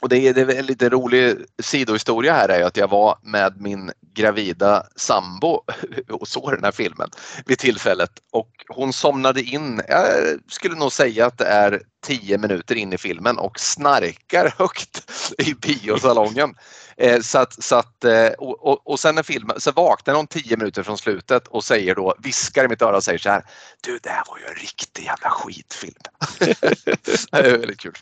[0.00, 3.18] Och det är, det är en lite rolig sidohistoria här är ju att jag var
[3.22, 5.62] med min gravida sambo
[6.10, 7.10] och såg den här filmen
[7.46, 12.74] vid tillfället och hon somnade in, jag skulle nog säga att det är 10 minuter
[12.74, 16.54] in i filmen och snarkar högt i biosalongen.
[17.00, 20.56] Eh, så att, så att, eh, och, och, sen när filmen, så vaknar hon 10
[20.56, 23.44] minuter från slutet och säger då, viskar i mitt öra och säger så här
[23.80, 25.94] Du det här var ju en riktig jävla skitfilm.
[26.38, 27.94] det är väldigt kul.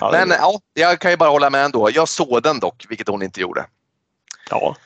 [0.00, 1.90] Ja, det- Men ja, jag kan ju bara hålla med ändå.
[1.94, 3.66] Jag såg den dock, vilket hon inte gjorde.
[4.50, 4.76] ja.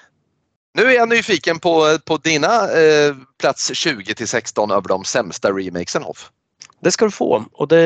[0.75, 5.51] Nu är jag nyfiken på, på dina eh, plats 20 till 16 över de sämsta
[5.51, 6.31] remakesen Hoff.
[6.83, 7.45] Det ska du få.
[7.53, 7.85] Och det,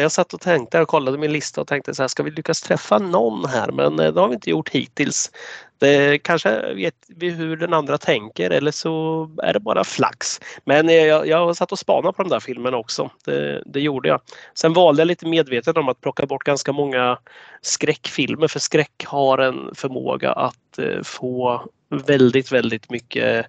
[0.00, 2.60] jag satt och tänkte och kollade min lista och tänkte så här, ska vi lyckas
[2.60, 3.70] träffa någon här?
[3.72, 5.30] Men eh, det har vi inte gjort hittills.
[5.78, 10.40] Det kanske vet vi hur den andra tänker eller så är det bara flax.
[10.64, 13.10] Men eh, jag, jag satt och spanade på de där filmerna också.
[13.24, 14.20] Det, det gjorde jag.
[14.54, 17.18] Sen valde jag lite medvetet om att plocka bort ganska många
[17.62, 21.62] skräckfilmer för skräck har en förmåga att eh, få
[22.06, 23.46] väldigt, väldigt mycket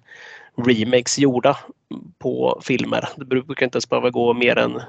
[0.66, 1.58] remakes gjorda
[2.18, 3.08] på filmer.
[3.16, 4.82] Det brukar inte ens behöva gå mer än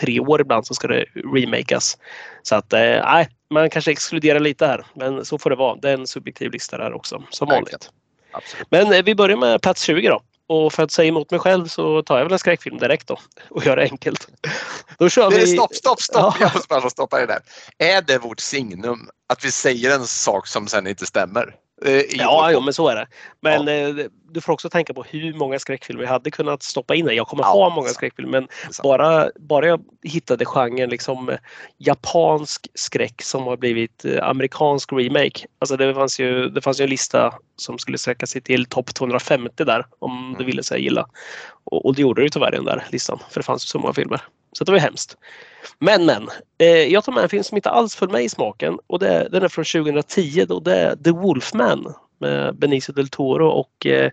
[0.00, 1.98] tre år ibland så ska det remakas.
[2.42, 4.86] Så att eh, nej, man kanske exkluderar lite här.
[4.94, 5.76] Men så får det vara.
[5.76, 7.90] Det är en subjektiv lista där också som vanligt.
[8.32, 8.66] Absolut.
[8.70, 10.22] Men eh, vi börjar med plats 20 då.
[10.46, 13.18] Och för att säga emot mig själv så tar jag väl en skräckfilm direkt då
[13.50, 14.28] och gör det enkelt.
[14.98, 15.46] Då kör vi...
[15.46, 16.34] stopp, stopp, stopp!
[16.40, 16.46] Ja.
[16.46, 17.38] Jag måste bara stoppa det där.
[17.78, 21.54] Är det vårt signum att vi säger en sak som sen inte stämmer?
[21.84, 23.06] Eh, Ja, jo, men så är det.
[23.40, 27.06] Men eh, du får också tänka på hur många skräckfilmer jag hade kunnat stoppa in.
[27.12, 27.96] Jag kommer Ja, ha många sant.
[27.96, 28.48] skräckfilmer men
[28.82, 31.36] bara, bara jag hittade genren liksom eh,
[31.78, 35.46] japansk skräck som har blivit amerikansk remake.
[35.58, 38.94] Alltså det fanns ju, det fanns ju en lista som skulle sträcka sig till topp
[38.94, 40.46] 250 där om du Mm.
[40.46, 41.06] ville säga gilla.
[41.64, 43.68] Och, och det gjorde det ju tyvärr i den där listan för det fanns ju
[43.68, 44.20] så många filmer.
[44.52, 45.16] Så det var ju hemskt.
[45.78, 46.28] Men men,
[46.58, 49.28] eh, jag tar med en film som inte alls föll mig i smaken och det,
[49.32, 54.10] den är från 2010 och det är The Wolfman med Benicio del Toro och eh,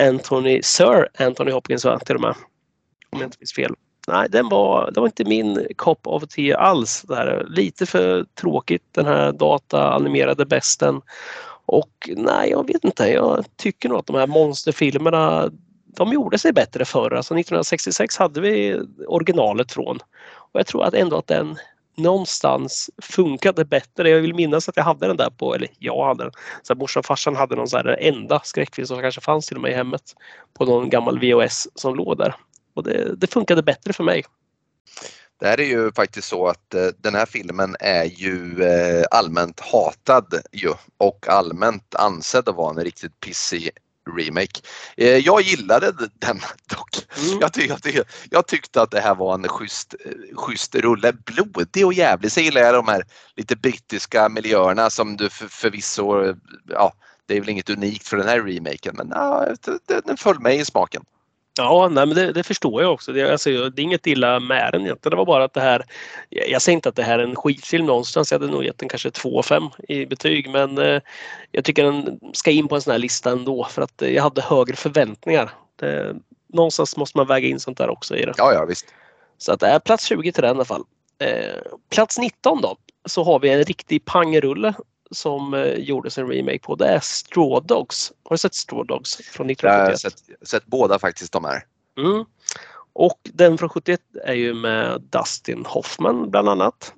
[0.00, 2.34] Anthony, Sir Anthony Hopkins va, till och med.
[3.10, 3.74] Om jag inte minns fel.
[4.08, 7.02] Nej, den var, det var inte min kopp av te alls.
[7.02, 7.46] Det här.
[7.48, 11.00] Lite för tråkigt den här dataanimerade besten.
[11.66, 13.08] Och nej, jag vet inte.
[13.08, 15.50] Jag tycker nog att de här monsterfilmerna
[15.96, 17.14] de gjorde sig bättre förr.
[17.14, 19.98] Alltså 1966 hade vi originalet från.
[20.52, 21.56] Och jag tror att ändå att den
[21.96, 24.10] någonstans funkade bättre.
[24.10, 26.32] Jag vill minnas att jag hade den där på, eller jag hade den.
[26.62, 29.56] Så här, morsan och farsan hade någon så här enda skräckfilm som kanske fanns till
[29.56, 30.02] och med i hemmet.
[30.58, 32.34] På någon gammal VHS som låg där.
[32.74, 34.24] Och det, det funkade bättre för mig.
[35.40, 39.60] Det här är ju faktiskt så att eh, den här filmen är ju eh, allmänt
[39.60, 43.70] hatad ju och allmänt ansedd att vara en riktigt pissig
[44.16, 44.60] remake.
[44.96, 46.40] Eh, jag gillade den
[46.70, 47.06] dock.
[47.26, 47.38] Mm.
[47.40, 51.12] Jag, ty jag, ty jag tyckte att det här var en schysst, eh, schysst rulle.
[51.12, 52.32] Blodig och jävlig.
[52.32, 53.04] Så gillar jag de här
[53.36, 56.36] lite brittiska miljöerna som du för, förvisso, eh,
[56.68, 56.92] ja
[57.26, 59.46] det är väl inget unikt för den här remaken men ja,
[59.86, 61.02] den, den föll mig i smaken.
[61.56, 63.12] Ja, nej, men det, det förstår jag också.
[63.12, 65.10] Det, alltså, det är inget illa med den egentligen.
[65.10, 65.84] Det var bara att det här.
[66.28, 68.32] Jag, jag säger inte att det här är en skitfilm någonstans.
[68.32, 70.50] Jag hade nog gett den kanske 2,5 i betyg.
[70.50, 71.00] Men eh,
[71.50, 74.22] jag tycker den ska in på en sån här lista ändå för att eh, jag
[74.22, 75.50] hade högre förväntningar.
[75.76, 76.14] Det,
[76.52, 78.34] någonstans måste man väga in sånt där också i det.
[78.36, 78.86] Ja, ja visst.
[79.38, 80.84] Så att det är plats 20 till den i alla fall.
[81.18, 82.76] Eh, plats 19 då
[83.08, 84.74] så har vi en riktig pangrulle
[85.14, 86.74] som eh, gjordes en remake på.
[86.74, 88.12] Det är Straw Dogs.
[88.22, 90.00] Har du sett Straw Dogs från Jag har 1971?
[90.00, 91.64] sett, sett båda faktiskt de här.
[91.98, 92.24] Mm.
[92.92, 96.92] Och den från 71 är ju med Dustin Hoffman bland annat.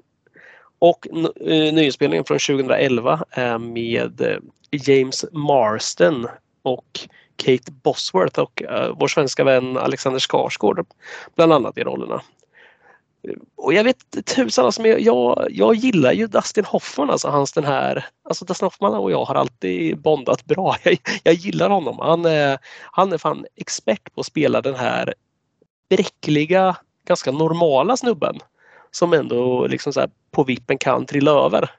[0.79, 1.09] Och
[1.41, 4.39] eh, nyinspelningen från 2011 är med eh,
[4.71, 6.27] James Marsden
[6.63, 7.01] och
[7.37, 8.63] Kate Bosworth och
[8.95, 10.87] vår svenska vän Alexander Skarsgård
[11.35, 12.23] bland annat i rollerna.
[13.57, 17.65] Och jag vet tusan alltså, men jag, jag gillar ju Dustin Hoffman, alltså hans den
[17.65, 20.77] här, alltså Dustin Hoffman och jag har alltid bondat bra.
[20.85, 21.99] Jag, jag gillar honom.
[21.99, 22.59] Han är,
[22.93, 25.15] han är fan expert på att spela den här
[25.89, 28.39] bräckliga, ganska normala snubben
[28.91, 31.71] som ändå liksom så här på vippen kan trilla över.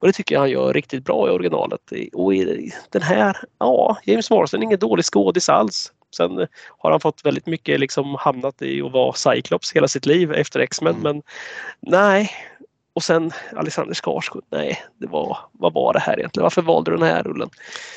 [0.00, 1.92] Och det tycker jag han gör riktigt bra i originalet.
[2.12, 5.92] Och i den här, ja, James Marsden är ingen dålig skådis alls.
[6.16, 6.46] Sen
[6.78, 10.60] har han fått väldigt mycket liksom hamnat i att vara Cyclops hela sitt liv efter
[10.60, 10.94] X-Men.
[10.94, 11.02] Mm.
[11.02, 11.22] Men
[11.80, 12.30] nej.
[12.94, 14.44] Och sen Alexander Skarsgård.
[14.50, 16.42] Nej, det var, vad var det här egentligen?
[16.42, 17.50] Varför valde du den här rullen?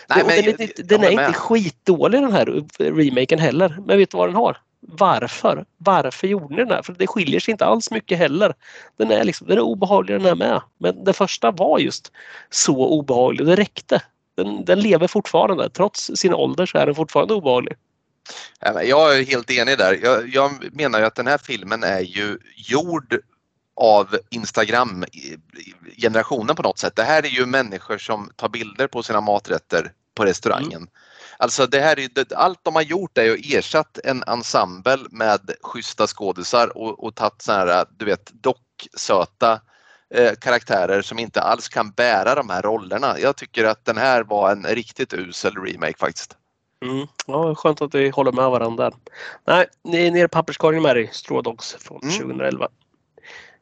[0.09, 3.77] Nej, men den är, inte- den är inte skitdålig den här remaken heller.
[3.85, 4.57] Men vet du vad den har?
[4.79, 5.65] Varför?
[5.77, 6.81] Varför gjorde ni den här?
[6.81, 8.53] För det skiljer sig inte alls mycket heller.
[8.97, 10.61] Den är, liksom, den är obehaglig den här med.
[10.77, 12.11] Men den första var just
[12.49, 13.47] så obehaglig.
[13.47, 14.01] Det räckte.
[14.37, 15.69] Den, den lever fortfarande.
[15.69, 17.75] Trots sin ålder så är den fortfarande obehaglig.
[18.83, 19.99] Jag är helt enig där.
[20.03, 23.19] Jag, jag menar ju att den här filmen är ju gjord
[23.75, 26.95] av Instagram-generationen på något sätt.
[26.95, 30.87] Det här är ju människor som tar bilder på sina maträtter på restaurangen.
[31.37, 35.51] Alltså det här är, det, allt de har gjort är att ersatt en ensemble med
[35.61, 39.61] schyssta skådisar och, och tagit såna här, du vet, docksöta
[40.13, 43.19] eh, karaktärer som inte alls kan bära de här rollerna.
[43.19, 46.37] Jag tycker att den här var en riktigt usel remake faktiskt.
[46.81, 47.07] Mm.
[47.27, 48.91] Ja, skönt att vi håller med varandra.
[49.45, 51.09] Nej, ni är nere i papperskorgen med dig.
[51.11, 52.15] Straw Dogs från Mm.
[52.17, 52.67] 2011.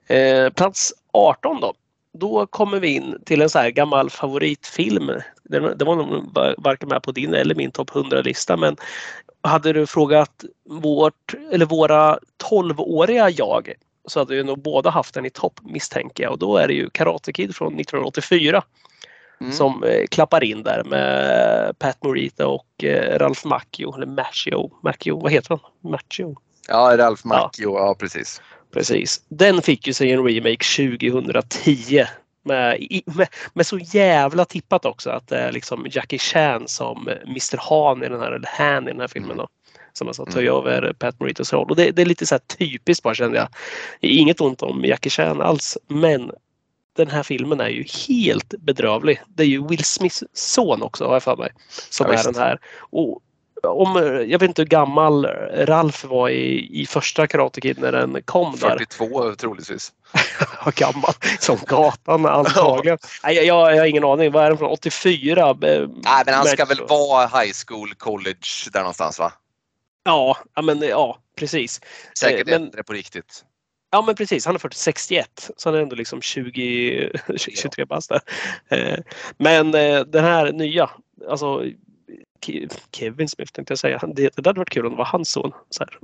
[0.08, 1.74] Eh, plats 18 då.
[2.18, 5.12] Då kommer vi in till en så här gammal favoritfilm.
[5.44, 8.78] Den, det var nog va- varken med på din eller min topp 100-lista men
[9.42, 13.74] hade du frågat vårt, eller våra 12-åriga jag
[14.08, 16.74] så hade vi nog båda haft den i topp misstänker jag och då är det
[16.74, 18.64] ju Karate Kid från 1984
[19.44, 19.56] Mm.
[19.56, 25.20] som eh, klappar in där med Pat Morita och eh, Ralph Macchio, eller Macchio, Macchio,
[25.20, 25.92] vad heter han?
[25.92, 26.36] Macchio.
[26.68, 27.96] Ja, Ralph Macchio, ja.
[28.00, 28.42] precis.
[28.74, 29.22] Precis.
[29.30, 32.06] Den fick ju sig en remake 2010
[32.46, 37.58] med, med, med så jävla tippat också att det är liksom Jackie Chan som Mr
[37.70, 39.48] Han i den här, eller Han i den här filmen då.
[39.94, 40.54] Som alltså tar Mm.
[40.54, 41.70] över Pat Moritas roll.
[41.70, 43.48] Och det, det är lite så här typiskt bara kände jag.
[44.00, 46.32] Inget ont om Jackie Chan alls men
[46.96, 49.22] den här filmen är ju helt bedrövlig.
[49.28, 51.52] Det är ju Will Smiths son också har jag för mig.
[51.90, 52.60] Som Ja, är den här.
[52.80, 53.20] Och
[53.68, 53.96] om,
[54.28, 58.52] jag vet inte hur gammal Ralf var i, i första Karate Kid när den kom
[58.52, 58.70] där.
[58.70, 59.92] 42 troligtvis.
[60.66, 62.98] Ja, gammal som gatan antagligen.
[63.24, 64.32] Nej, jag, jag, jag har ingen aning.
[64.32, 64.72] Vad är den från?
[64.72, 65.50] 84?
[65.50, 65.88] Eh, Nej,
[66.26, 69.34] men han ska väl vara high school, college där någonstans va?
[70.04, 71.82] Ja, ja, men, ja precis.
[72.20, 73.44] Säkert Eh, men- äldre på riktigt.
[73.94, 78.10] Ja men precis, han är 40, 61 så han är ändå liksom 20, 23 bast
[78.10, 78.22] där.
[78.70, 79.00] Eh,
[79.38, 80.90] Men eh, den här nya,
[81.30, 81.64] alltså
[82.46, 84.02] Ke- Kevin Smith tänkte jag säga.
[84.08, 85.52] Det, det hade varit kul om det var hans son.
[85.70, 86.00] Så här,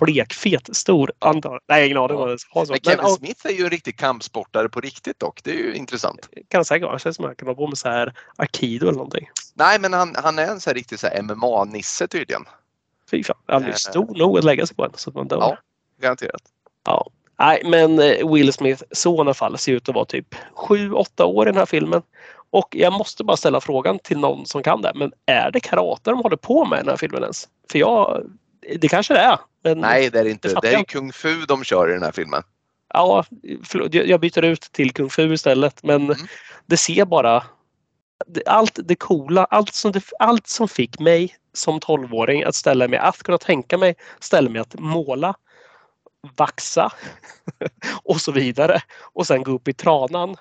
[0.00, 2.26] blekfet, stor, antar Nej, ingen aning så.
[2.26, 5.40] Men Men, Kevin ja, Smith är ju en riktig kampsportare på riktigt dock.
[5.44, 6.28] Det är ju intressant.
[6.48, 6.98] kan säkert vara.
[6.98, 9.30] Känns som att han kan hålla på med så här Aikido eller någonting.
[9.54, 12.44] Nej, men han, han är en så här riktig MMA-nisse tydligen.
[13.10, 15.28] Fy fan, han är ju stor nog att lägga sig på en så att man
[15.28, 15.38] dör.
[15.38, 15.58] Ja.
[16.00, 16.42] Garanterat.
[16.84, 17.10] Ja.
[17.38, 21.22] Nej, men eh, Will Smith son i alla fall ser ut att vara typ 7-8
[21.22, 22.02] år i den här filmen.
[22.50, 24.92] Och jag måste bara ställa frågan till någon som kan det.
[24.94, 27.48] Men är det karate de håller på med i den här filmen ens?
[27.70, 28.22] För jag,
[28.80, 29.38] det kanske det är.
[29.62, 30.48] Men Nej, det är det inte.
[30.48, 32.42] det Det är kung fu de kör i den här filmen.
[32.94, 33.24] Ja,
[33.64, 35.82] förlåt, jag byter ut till kung fu istället.
[35.82, 36.16] Men Mm.
[36.66, 37.44] det ser bara
[38.46, 42.98] allt det coola, allt som, det, allt som fick mig som 12-åring att ställa mig,
[42.98, 45.34] att kunna tänka mig, ställa mig att måla,
[46.36, 46.92] vaxa
[48.04, 48.82] och så vidare.
[49.12, 50.36] Och sen gå upp i tranan.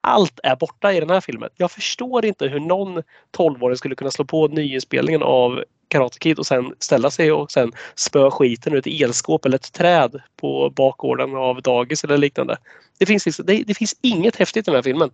[0.00, 1.50] Allt är borta i den här filmen.
[1.56, 3.02] Jag förstår inte hur någon
[3.36, 7.72] 12-åring skulle kunna slå på nyinspelningen av Karate Kid och sen ställa sig och sen
[7.94, 12.56] spö skiten ur ett elskåp eller ett träd på bakgården av dagis eller liknande.
[12.98, 15.10] Det finns, liksom, det, det finns inget häftigt i den här filmen.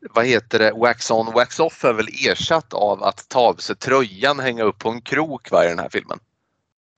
[0.00, 0.72] Vad heter det?
[0.72, 4.78] Wax on, wax off är väl ersatt av att ta av sig tröjan, hänga upp
[4.78, 6.18] på en krok va, i den här filmen.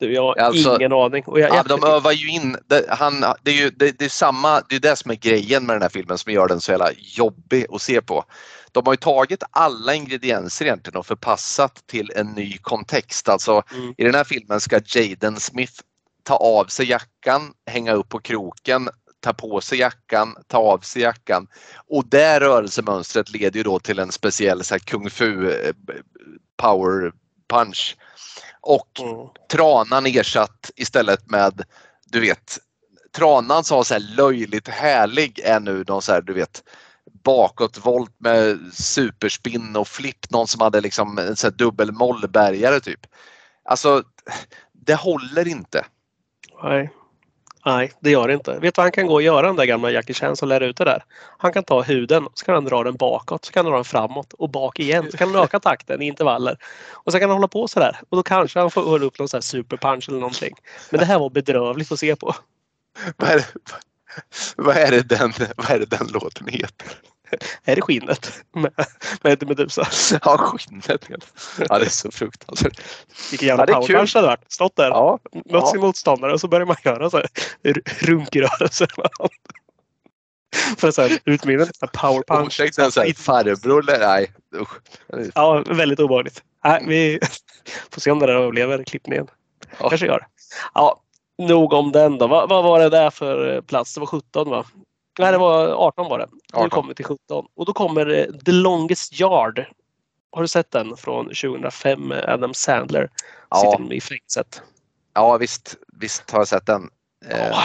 [0.07, 1.25] Jag har Alltså, ingen aning.
[1.27, 4.09] Och jag, Ja, de övar ju in, det, han, det är ju det, det är
[4.09, 6.71] samma, det är det som är grejen med den här filmen som gör den så
[6.71, 8.25] jävla jobbig att se på.
[8.73, 13.29] De har ju tagit alla ingredienser egentligen och förpassat till en ny kontext.
[13.29, 13.95] Alltså Mm.
[13.99, 15.73] i den här filmen ska Jaden Smith
[16.23, 18.89] ta av sig jackan, hänga upp på kroken,
[19.21, 21.47] ta på sig jackan, ta av sig jackan.
[21.89, 25.73] Och det rörelsemönstret leder ju då till en speciell så här, kung fu eh,
[26.57, 27.13] power
[27.51, 27.97] punch.
[28.61, 29.29] Och Mm.
[29.51, 31.63] tranan ersatt istället med,
[32.07, 32.59] du vet,
[33.17, 36.63] tranan som var så här löjligt härlig är nu någon så här, du vet,
[37.25, 40.31] bakåtvolt med superspinn och flipp.
[40.31, 43.01] Någon som hade liksom en så här dubbel mollbergare typ.
[43.65, 44.03] Alltså,
[44.73, 45.85] det håller inte.
[46.63, 46.91] Nej.
[47.67, 48.53] Nej, det gör det inte.
[48.53, 50.61] Vet du vad han kan gå och göra den där gamla Jackie Chan som lär
[50.61, 51.05] ut det där?
[51.39, 53.77] Han kan ta huden och så kan han dra den bakåt, så kan han dra
[53.77, 55.11] den framåt och bak igen.
[55.11, 56.57] Så kan han öka takten i intervaller.
[56.93, 58.01] Och så kan han hålla på sådär.
[58.09, 60.55] Och då kanske han får upp någon sån här superpunch eller någonting.
[60.91, 62.35] Men det här var bedrövligt att se på.
[63.17, 63.47] Vad är det,
[64.57, 66.87] vad är det, den, vad är det den låten heter?
[67.65, 68.73] Är det skinnet med,
[69.23, 69.87] med Eddie Meduza?
[70.25, 71.09] Ja, skinnet.
[71.69, 72.81] Ja, det är så fruktansvärt.
[73.31, 74.53] Vilken jävla Ja, det powerpunch det hade varit.
[74.53, 75.67] Stått där, Ja, mött ja.
[75.67, 77.29] sin motståndare och så börjar man göra så här
[78.01, 78.89] runkrörelser.
[80.79, 80.95] För att
[81.83, 82.47] en powerpunch.
[82.47, 83.85] Ursäkta en här farbror.
[83.99, 84.81] Nej, usch.
[85.35, 86.43] Ja, väldigt obehagligt.
[86.65, 87.21] Nej, vi
[87.91, 89.27] får se om det där överlever klippningen.
[89.79, 89.89] Ja.
[89.89, 90.27] Kanske gör.
[90.75, 91.03] Ja,
[91.39, 92.27] nog om den då.
[92.27, 93.95] Vad, vad var det där för eh, plats?
[93.95, 94.65] Det var 17 va?
[95.21, 96.27] Nej, det var 18 var det.
[96.33, 96.71] Nu 18.
[96.71, 97.47] kommer vi till 17.
[97.55, 99.65] Och då kommer eh, The Longest Yard.
[100.33, 103.11] Har du sett den från 2005 med Adam Sandler?
[103.51, 103.57] Ja.
[103.57, 104.63] Sitter i fängelset.
[105.15, 106.91] Ja, visst, visst har jag sett den.
[107.29, 107.63] Eh, Ja.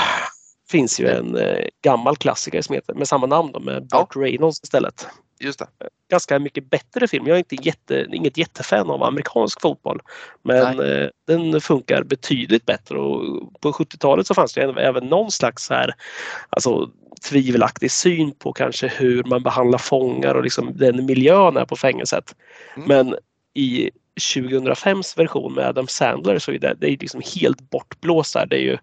[0.72, 4.64] finns ju en eh, gammal klassiker som heter med samma namn då, med Burt Reynolds
[4.64, 5.08] istället.
[5.40, 5.68] Just det.
[6.10, 7.28] Ganska mycket bättre film.
[7.28, 10.02] Jag är inte jätte, inget jättefan av amerikansk fotboll.
[10.42, 15.70] Men eh, den funkar betydligt bättre och på 70-talet så fanns det även- någon slags
[15.70, 15.94] här,
[16.50, 16.90] alltså,
[17.30, 22.36] tvivelaktig syn på kanske hur man behandlar fångar och liksom den miljön är på fängelset.
[22.76, 22.88] Mm.
[22.88, 23.18] Men
[23.54, 23.92] i
[24.22, 28.34] 2005s version med Adam Sandler så är det, det är liksom helt bortblåst.
[28.34, 28.78] Det är ju,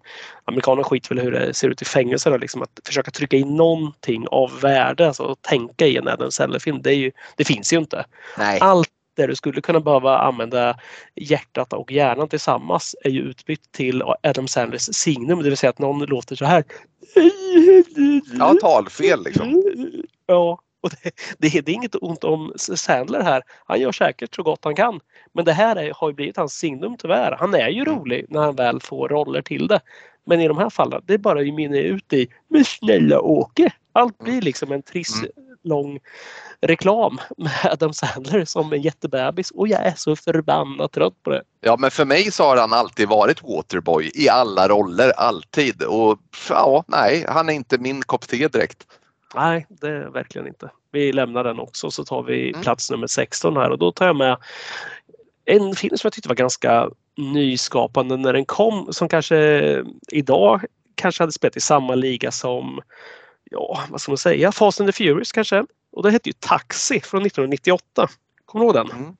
[0.45, 2.37] amerikanerna skiter väl hur det ser ut i fängelserna.
[2.37, 6.81] Liksom att försöka trycka in någonting av värde, alltså att tänka i en Adam Sandler-film.
[6.81, 8.05] Det, är ju, det finns ju inte.
[8.37, 8.59] Nej.
[8.61, 10.79] Allt där du skulle kunna behöva använda
[11.15, 15.43] hjärtat och hjärnan tillsammans är ju utbytt till Adam Sandlers signum.
[15.43, 16.63] Det vill säga att någon låter så här.
[18.39, 19.63] Ja, talfel liksom.
[20.25, 23.43] Ja, och det, det, det är inget ont om Sandler här.
[23.65, 24.99] Han gör säkert så gott han kan.
[25.33, 27.35] Men det här är, har ju blivit hans signum tyvärr.
[27.39, 27.95] Han är ju Mm.
[27.95, 29.79] rolig när han väl får roller till det.
[30.25, 33.73] Men i de här fallen, det är bara ju mynnar ut i Men snälla Åke!
[33.93, 35.31] Allt blir liksom en trist Mm.
[35.63, 35.99] lång
[36.61, 41.43] reklam med Adam Sandler som en jättebebis och jag är så förbannat trött på det.
[41.61, 45.83] Ja, men för mig så har han alltid varit Waterboy i alla roller, alltid.
[45.83, 46.19] Och
[46.49, 48.87] ja, nej, han är inte min kopp te direkt.
[49.35, 50.69] Nej, det är verkligen inte.
[50.91, 52.61] Vi lämnar den också så tar vi Mm.
[52.61, 54.37] plats nummer 16 här och då tar jag med
[55.45, 59.37] en film som jag tyckte var ganska nyskapande när den kom som kanske
[60.07, 60.61] idag
[60.95, 62.81] kanske hade spelat i samma liga som,
[63.51, 65.65] ja vad ska man säga, Fast and the Furious kanske.
[65.91, 68.07] Och det hette ju Taxi från 1998.
[68.45, 68.97] Kommer du ihåg den?
[68.97, 69.15] Mm.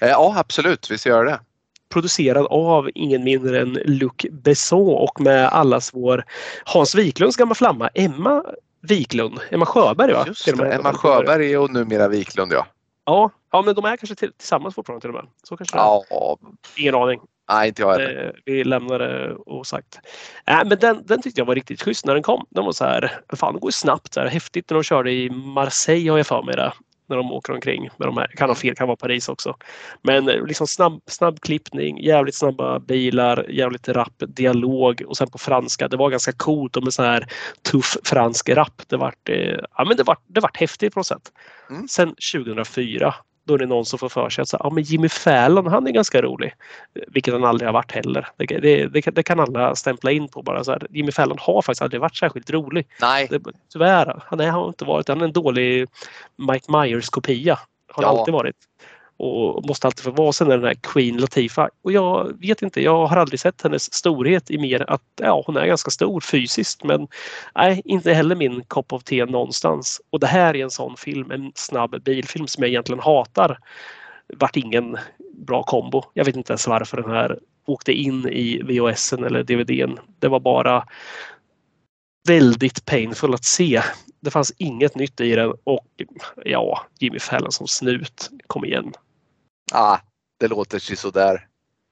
[0.00, 0.90] Eh, Ja, absolut.
[0.90, 1.40] Vi ska göra det.
[1.88, 6.24] Producerad av ingen mindre än Luc Besson och med allas vår
[6.64, 8.44] Hans Wiklunds gamla flamma Emma
[8.82, 9.38] Wiklund.
[9.50, 10.24] Emma Sjöberg va?
[10.26, 10.74] Just det.
[10.74, 12.66] Emma Sjöberg och numera Wiklund, ja.
[13.04, 15.26] Ja, ja men de är kanske till, tillsammans fortfarande till och med.
[15.42, 15.84] Så kanske det är.
[16.10, 16.36] Ja,
[16.76, 17.20] Ingen aning.
[17.52, 18.26] nej, inte jag heller.
[18.26, 19.98] Eh, vi lämnar det osagt.
[20.46, 22.46] Äh, men den, den tyckte jag var riktigt schysst när den kom.
[22.50, 24.14] Den var så här, fan det går ju snabbt.
[24.14, 26.72] Så här, häftigt när de körde i Marseille har jag för mig det.
[27.10, 27.88] När de åker omkring.
[27.96, 29.56] Med de här, kan ha fel, kan vara Paris också.
[30.02, 35.38] Men eh, liksom snabb, snabb klippning, jävligt snabba bilar, jävligt rapp dialog och sen på
[35.38, 35.88] franska.
[35.88, 37.26] Det var ganska coolt och med så här
[37.70, 38.82] tuff fransk rap.
[38.86, 41.32] Det vart, eh, ja, men det vart, det vart häftigt på något sätt.
[41.70, 41.88] Mm.
[41.88, 43.14] Sen 2004
[43.46, 45.86] då är det någon som får för sig att så, ja, men Jimmy Fallon han
[45.86, 46.52] är ganska rolig.
[47.08, 48.28] Vilket han aldrig har varit heller.
[48.36, 50.64] Det, det, det, kan- det kan alla stämpla in på bara.
[50.64, 50.86] Så här.
[50.90, 52.86] Jimmy Fallon har faktiskt aldrig varit särskilt rolig.
[53.00, 53.40] Nej, Det,
[53.72, 54.22] tyvärr.
[54.26, 55.08] Han är, har inte varit.
[55.08, 55.88] Han är en dålig
[56.52, 57.58] Mike Myers kopia.
[57.92, 58.08] Har Ja.
[58.08, 58.56] alltid varit.
[59.22, 60.32] Och måste alltid få vara.
[60.32, 61.68] Sen är den här Queen Latifah.
[61.82, 65.56] Och jag vet inte, jag har aldrig sett hennes storhet i mer att ja, hon
[65.56, 66.84] är ganska stor fysiskt.
[66.84, 67.08] Men
[67.54, 70.00] nej, inte heller min kopp of te någonstans.
[70.10, 73.58] Och det här är en sån film, en snabb bilfilm som jag egentligen hatar.
[74.36, 74.98] Vart ingen
[75.46, 76.02] bra kombo.
[76.14, 79.98] Jag vet inte ens varför den här åkte in i VHSen eller DVDn.
[80.18, 80.84] Det var bara
[82.28, 83.82] väldigt painful att se.
[84.20, 85.86] Det fanns inget nytt i den och
[86.44, 88.30] ja, Jimmy Fallon som snut.
[88.46, 88.92] Kom igen
[89.72, 89.98] ah,
[90.40, 91.46] det låter sådär.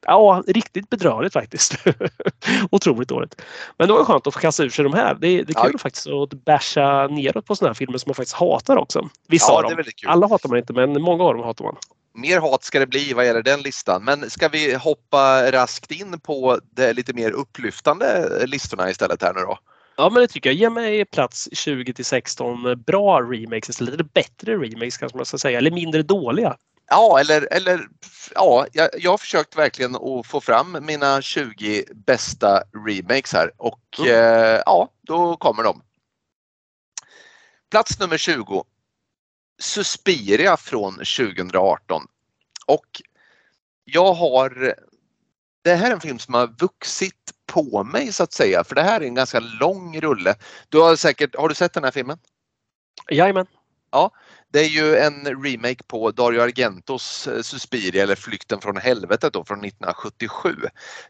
[0.07, 1.75] Ja, riktigt bedrövligt faktiskt.
[2.71, 3.43] Otroligt dåligt.
[3.77, 5.15] Men det var skönt att få kasta ur sig de här.
[5.15, 5.79] Det, det är kul Ja.
[5.79, 9.09] faktiskt att basha neråt på sådana här filmer som man faktiskt hatar också.
[9.29, 9.85] Vissa Ja, av är dem.
[10.07, 11.77] Alla hatar man inte men många av dem hatar man.
[12.15, 14.05] Mer hat ska det bli vad gäller den listan.
[14.05, 19.41] Men ska vi hoppa raskt in på de lite mer upplyftande listorna istället här nu
[19.41, 19.59] då?
[19.97, 20.57] Ja men det tycker jag.
[20.57, 25.39] Ge mig plats 20 till 16 bra remakes, eller lite bättre remakes kanske man ska
[25.39, 26.57] säga, eller mindre dåliga.
[26.91, 27.89] Ja, eller, eller
[28.35, 33.81] ja, jag, jag har försökt verkligen att få fram mina 20 bästa remakes här och
[33.99, 34.11] Mm.
[34.11, 35.83] eh, ja, då kommer de.
[37.71, 38.65] Plats nummer 20.
[39.61, 42.03] Suspiria från 2018.
[42.67, 43.03] Och
[43.85, 44.75] jag har
[45.63, 48.83] det här är en film som har vuxit på mig så att säga, för det
[48.83, 50.35] här är en ganska lång rulle.
[50.69, 52.19] Du har säkert, har du sett den här filmen?
[53.11, 53.47] Jajamän.
[54.53, 59.45] Det är ju en remake på Dario Argentos eh, Suspiria eller Flykten från helvetet då
[59.45, 60.57] från 1977.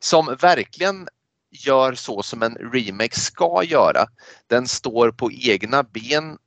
[0.00, 1.08] Som verkligen
[1.50, 4.06] gör så som en remake ska göra.
[4.46, 6.38] Den står på egna ben,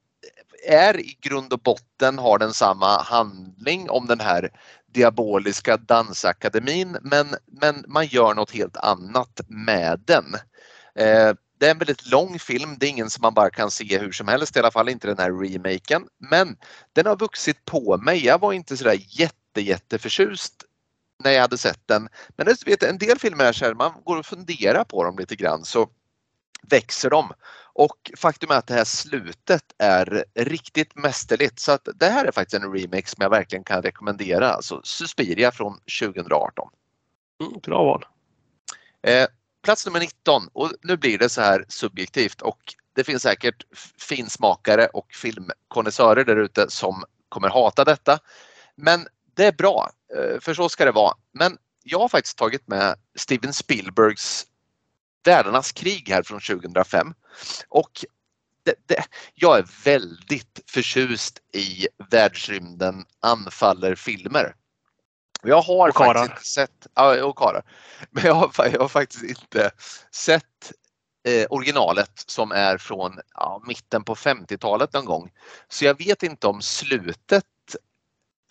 [0.68, 4.50] är i grund och botten har den samma handling om den här
[4.94, 10.26] diaboliska dansakademin men, men man gör något helt annat med den.
[10.96, 13.98] Eh, det är en väldigt lång film, det är ingen som man bara kan se
[13.98, 16.08] hur som helst, i alla fall inte den här remaken.
[16.18, 16.58] Men
[16.94, 18.26] den har vuxit på mig.
[18.26, 20.54] Jag var inte sådär jätte, jätteförtjust
[21.24, 22.10] när jag hade sett den.
[22.38, 25.36] Men vet, en del filmer är så här, man går och funderar på dem lite
[25.36, 25.90] grann så
[26.70, 27.34] växer de.
[27.74, 31.60] Och faktum är att det här slutet är riktigt mästerligt.
[31.60, 34.50] Så att det här är faktiskt en remake som jag verkligen kan rekommendera.
[34.50, 36.70] Alltså Suspiria från 2018.
[37.42, 38.06] Mm, bra val.
[39.04, 39.28] Eh,
[39.62, 43.64] plats nummer 19 och nu blir det så här subjektivt och det finns säkert
[44.00, 48.20] finsmakare och filmkonnässörer där ute som kommer hata detta.
[48.76, 51.14] Men det är bra, eh, för så ska det vara.
[51.34, 54.48] Men jag har faktiskt tagit med Steven Spielbergs
[55.24, 57.14] Världarnas krig här från 2005
[57.70, 58.06] och
[58.64, 59.06] det, det,
[59.36, 64.56] jag är väldigt förtjust i världsrymden anfaller filmer.
[65.44, 67.64] Jag har Och faktiskt inte sett, ja, och karlar.
[68.12, 69.72] Men jag har, jag har faktiskt inte
[70.12, 70.72] sett
[71.28, 75.32] eh, originalet som är från ja, mitten på 50-talet någon gång.
[75.68, 77.44] Så jag vet inte om slutet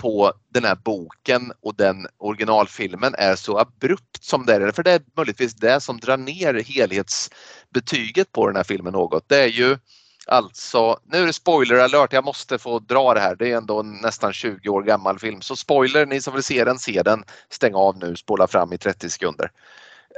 [0.00, 4.72] på den här boken och den originalfilmen är så abrupt som det är.
[4.72, 9.28] För det är möjligtvis det som drar ner helhetsbetyget på den här filmen något.
[9.28, 9.78] Det är ju
[10.26, 13.36] alltså, nu är det spoiler alert, jag måste få dra det här.
[13.36, 15.40] Det är ändå en nästan 20 år gammal film.
[15.40, 17.24] Så spoiler, ni som vill se den, se den.
[17.48, 19.50] Stäng av nu, spola fram i 30 sekunder.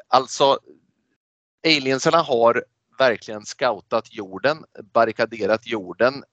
[0.09, 0.59] Alltså,
[1.67, 2.65] aliensarna har
[2.99, 6.25] verkligen scoutat jorden, barrikaderat jorden,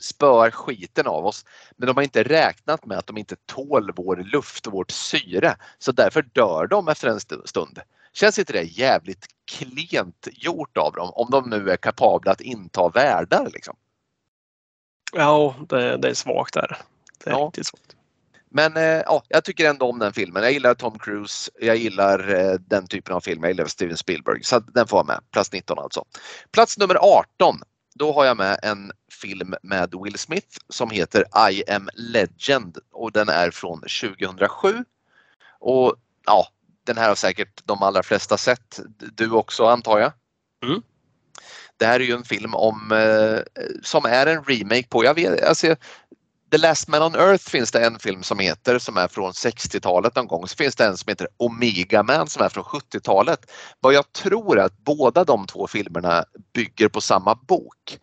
[0.00, 1.44] spöar skiten av oss.
[1.76, 5.56] Men de har inte räknat med att de inte tål vår luft och vårt syre.
[5.78, 7.80] Så därför dör de efter en stund.
[8.12, 12.88] Känns inte det jävligt klent gjort av dem om de nu är kapabla att inta
[12.88, 13.50] världar?
[13.54, 13.76] Liksom?
[15.12, 16.76] Ja, det, det är svagt där.
[17.24, 17.44] Det är Ja.
[17.46, 17.96] riktigt svagt.
[18.54, 20.42] Men eh, ja, jag tycker ändå om den filmen.
[20.42, 24.44] Jag gillar Tom Cruise, jag gillar eh, den typen av film, jag gillar Steven Spielberg.
[24.44, 26.04] Så den får vara med, plats 19 alltså.
[26.50, 27.60] Plats nummer 18,
[27.94, 28.92] då har jag med en
[29.22, 34.84] film med Will Smith som heter I am Legend och den är från 2007.
[35.58, 35.94] Och
[36.26, 36.48] ja,
[36.86, 38.80] den här har säkert de allra flesta sett.
[38.98, 40.12] Du också antar jag?
[40.64, 40.82] Mm.
[41.76, 45.44] Det här är ju en film om, eh, som är en remake på, jag vet,
[45.44, 45.76] alltså,
[46.52, 50.16] The Last Man on Earth finns det en film som heter som är från 60-talet
[50.16, 50.48] någon gång.
[50.48, 53.50] Så finns det en som heter Omega Man som är från 70-talet.
[53.80, 56.24] Vad jag tror är att båda de två filmerna
[56.54, 57.98] bygger på samma bok.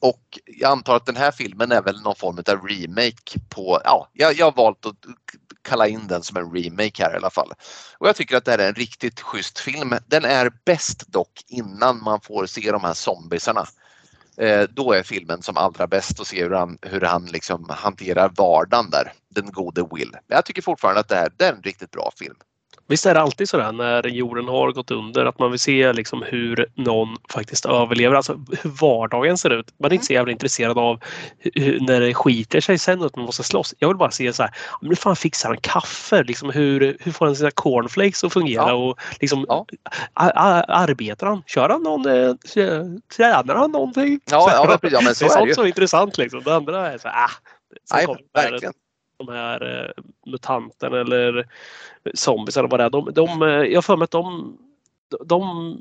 [0.00, 4.08] Och jag antar att den här filmen är väl någon form av remake på, ja,
[4.12, 4.96] jag, jag har valt att
[5.64, 7.52] kalla in den som en remake här i alla fall.
[7.98, 9.94] Och jag tycker att det här är en riktigt schysst film.
[10.06, 13.66] Den är bäst dock innan man får se de här zombiesarna.
[14.36, 18.32] Eh, då är filmen som allra bäst att se hur han, hur han liksom hanterar
[18.36, 20.10] vardagen där, den gode Will.
[20.10, 22.36] Men jag tycker fortfarande att det här det är en riktigt bra film.
[22.86, 26.22] Visst är det alltid sådär när jorden har gått under att man vill se liksom
[26.22, 28.16] hur någon faktiskt överlever.
[28.16, 29.74] Alltså hur vardagen ser ut.
[29.80, 31.00] Man är inte så jävla intresserad av
[31.38, 33.74] hur, när det skiter sig sen och att man måste slåss.
[33.78, 34.52] Jag vill bara se så här.
[34.80, 36.22] Men fan fixar han kaffe?
[36.22, 38.68] Liksom hur, hur får han sina cornflakes att fungera?
[38.68, 38.72] Ja.
[38.72, 39.66] Och liksom, Ja.
[40.14, 41.42] Arbetar han?
[41.46, 42.06] Kör han någon?
[42.06, 42.34] eh,
[43.16, 44.20] Tränar han någonting?
[44.30, 46.18] Ja, ja, men, ja men så det är det sånt som är intressant.
[46.18, 46.42] Liksom.
[46.42, 47.30] Det andra är så här, ah,
[47.90, 48.74] sen Nej, verkligen.
[49.26, 51.46] De här eh, mutanterna eller
[52.14, 52.90] zombies eller vad det är.
[52.90, 54.56] De, de, eh, jag har för mig att de,
[55.24, 55.80] de,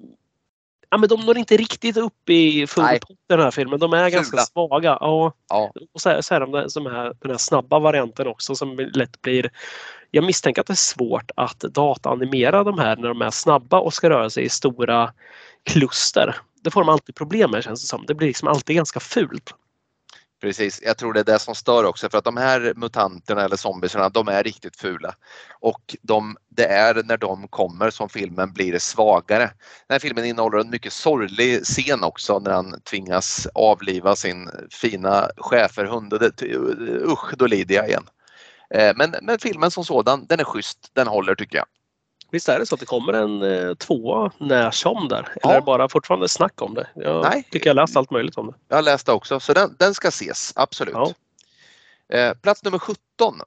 [0.90, 3.80] ja, men de når inte riktigt upp i full pott i den här filmen.
[3.80, 4.42] De är ganska Fula.
[4.42, 4.98] svaga.
[5.02, 5.34] Ja.
[5.50, 5.72] Ja.
[5.94, 9.22] Och så är, så är de som är den här snabba varianten också som lätt
[9.22, 9.50] blir
[10.16, 13.94] jag misstänker att det är svårt att dataanimera de här när de är snabba och
[13.94, 15.14] ska röra sig i stora
[15.64, 16.36] kluster.
[16.62, 18.06] Det får de alltid problem med känns det som.
[18.06, 19.54] Det blir liksom alltid ganska fult.
[20.44, 23.56] Precis, jag tror det är det som stör också för att de här mutanterna eller
[23.56, 25.16] zombiesarna de är riktigt fula.
[25.60, 29.44] Och de, det är när de kommer som filmen blir svagare.
[29.88, 35.30] Den här filmen innehåller en mycket sorglig scen också när han tvingas avliva sin fina
[35.38, 36.14] schäferhund.
[37.08, 38.08] Usch, då lider jag igen.
[38.70, 41.66] Eh, men, men filmen som sådan, den är schysst, den håller tycker jag.
[42.34, 45.18] Visst är det så att det kommer en eh, tvåa när som där?
[45.20, 45.52] Eller Ja.
[45.52, 46.88] är det bara fortfarande snack om det?
[46.96, 47.48] Jag Nej.
[47.52, 48.54] tycker jag läst allt möjligt om det.
[48.68, 50.94] Jag har läst det också, så den, den ska ses, absolut.
[50.94, 51.14] Ja.
[52.18, 52.98] Eh, plats nummer 17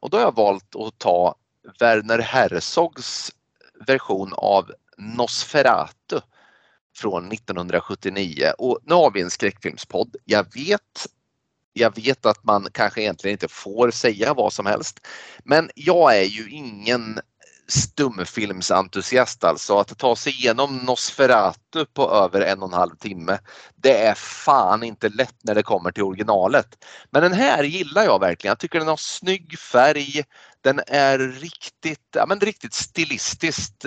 [0.01, 1.35] och då har jag valt att ta
[1.81, 3.33] Werner Herzogs
[3.87, 6.21] version av Nosferatu
[6.97, 10.17] från 1979 och nu har vi en skräckfilmspodd.
[10.25, 11.07] Jag vet
[11.73, 15.07] jag vet att man kanske egentligen inte får säga vad som helst.
[15.45, 17.21] Men jag är ju ingen
[17.69, 19.79] stumfilmsentusiast alltså.
[19.79, 23.39] Att ta sig igenom Nosferatu på över en och en halv timme.
[23.77, 26.85] Det är fan inte lätt när det kommer till originalet.
[27.11, 28.51] Men den här gillar jag verkligen.
[28.51, 30.25] Jag tycker den har snygg färg.
[30.61, 33.87] Den är riktigt, ja, men riktigt stilistiskt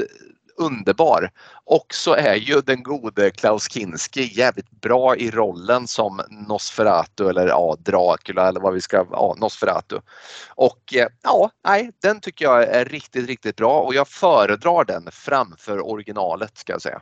[0.60, 1.32] underbar.
[1.66, 7.48] Och så är ju den gode Klaus Kinski jävligt bra i rollen som Nosferatu eller
[7.48, 10.00] ja, Dracula eller vad vi ska, ja, Nosferatu.
[10.50, 15.12] Och eh, ja, nej, den tycker jag är riktigt, riktigt bra och jag föredrar den
[15.12, 17.02] framför originalet ska jag säga.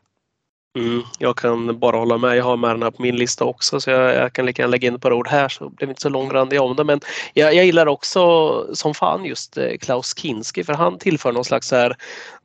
[0.78, 2.38] Mm, jag kan bara hålla med.
[2.38, 4.72] Jag har med den här på min lista också så jag, jag kan lika gärna
[4.72, 6.84] lägga in ett par ord här så blir vi inte så långrandiga om det.
[6.84, 7.00] Men
[7.34, 11.68] jag, jag gillar också som fan just eh, Klaus Kinski för han tillför någon slags
[11.68, 11.98] så här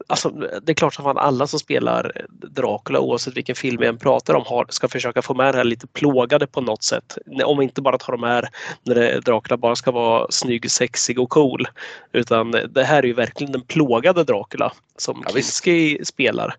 [0.06, 0.28] Alltså,
[0.62, 4.34] det är klart som fan alla som spelar Dracula oavsett vilken film vi än pratar
[4.34, 7.18] om har, ska försöka få med det här lite plågade på något sätt.
[7.44, 8.48] Om vi inte bara tar de här
[8.82, 11.68] när det, Dracula bara ska vara snygg, sexig och cool.
[12.12, 15.32] Utan det här är ju verkligen den plågade Dracula som Ja.
[15.32, 16.56] Kinski spelar.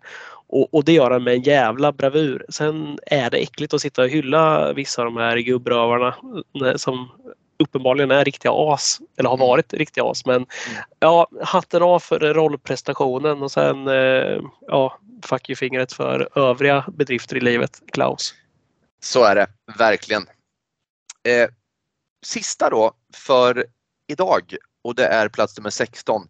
[0.54, 2.46] Och, och det gör han med en jävla bravur.
[2.48, 6.16] Sen är det äckligt att sitta och hylla vissa av de här gubbrövarna
[6.66, 7.08] eh, som
[7.58, 9.48] uppenbarligen är riktiga as eller har Mm.
[9.48, 10.26] varit riktiga as.
[10.26, 10.46] Men
[10.98, 17.36] ja, hatten av för rollprestationen och sen eh, ja, fuck you fingret för övriga bedrifter
[17.36, 18.34] i livet, Klaus.
[19.02, 19.46] Så är det
[19.78, 20.22] verkligen.
[21.28, 21.48] Eh,
[22.26, 23.66] sista då för
[24.08, 26.28] idag och det är plats nummer 16.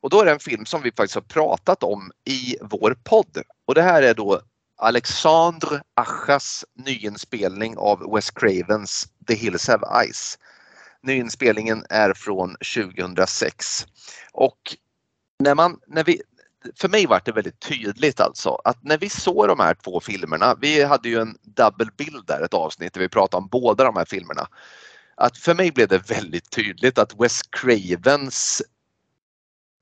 [0.00, 3.42] Och då är det en film som vi faktiskt har pratat om i vår podd.
[3.64, 4.40] Och det här är då
[4.76, 10.38] Alexandre Achas nyinspelning av Wes Cravens The Hills Have Eyes.
[11.02, 13.86] Nyinspelningen är från 2006.
[14.32, 14.76] Och
[15.38, 16.22] när man, när vi,
[16.76, 20.56] för mig var det väldigt tydligt alltså att när vi såg de här två filmerna,
[20.60, 23.96] vi hade ju en double bild där, ett avsnitt där vi pratade om båda de
[23.96, 24.48] här filmerna.
[25.14, 28.62] Att för mig blev det väldigt tydligt att Wes Cravens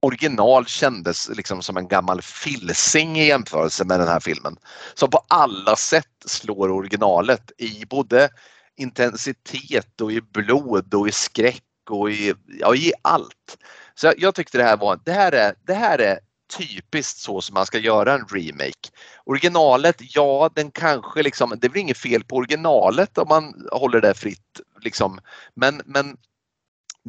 [0.06, 4.56] original kändes liksom som en gammal filsing i jämförelse med den här filmen.
[4.94, 8.28] Som på alla sätt slår originalet i både
[8.76, 13.58] intensitet och i blod och i skräck och i, ja, i allt.
[13.94, 16.18] Så jag, jag tyckte det här var, det här är, det här är
[16.58, 18.90] typiskt så som man ska göra en remake.
[19.24, 24.14] Originalet, ja den kanske liksom, det blir inget fel på originalet om man håller det
[24.14, 25.20] fritt liksom.
[25.54, 26.16] Men, men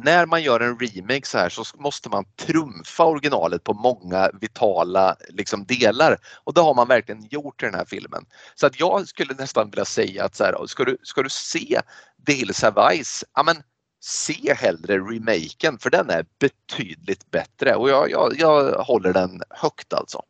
[0.02, 5.16] när man gör en remake så här så måste man trumfa originalet på många vitala
[5.28, 8.24] liksom, delar och det har man verkligen gjort i den här filmen.
[8.54, 11.80] Så att jag skulle nästan vilja säga att så här, ska, du, ska du se
[12.26, 13.56] The Hills Have Ice, ja, men
[14.00, 19.92] se hellre remaken för den är betydligt bättre och jag, jag, jag håller den högt
[19.92, 20.22] alltså.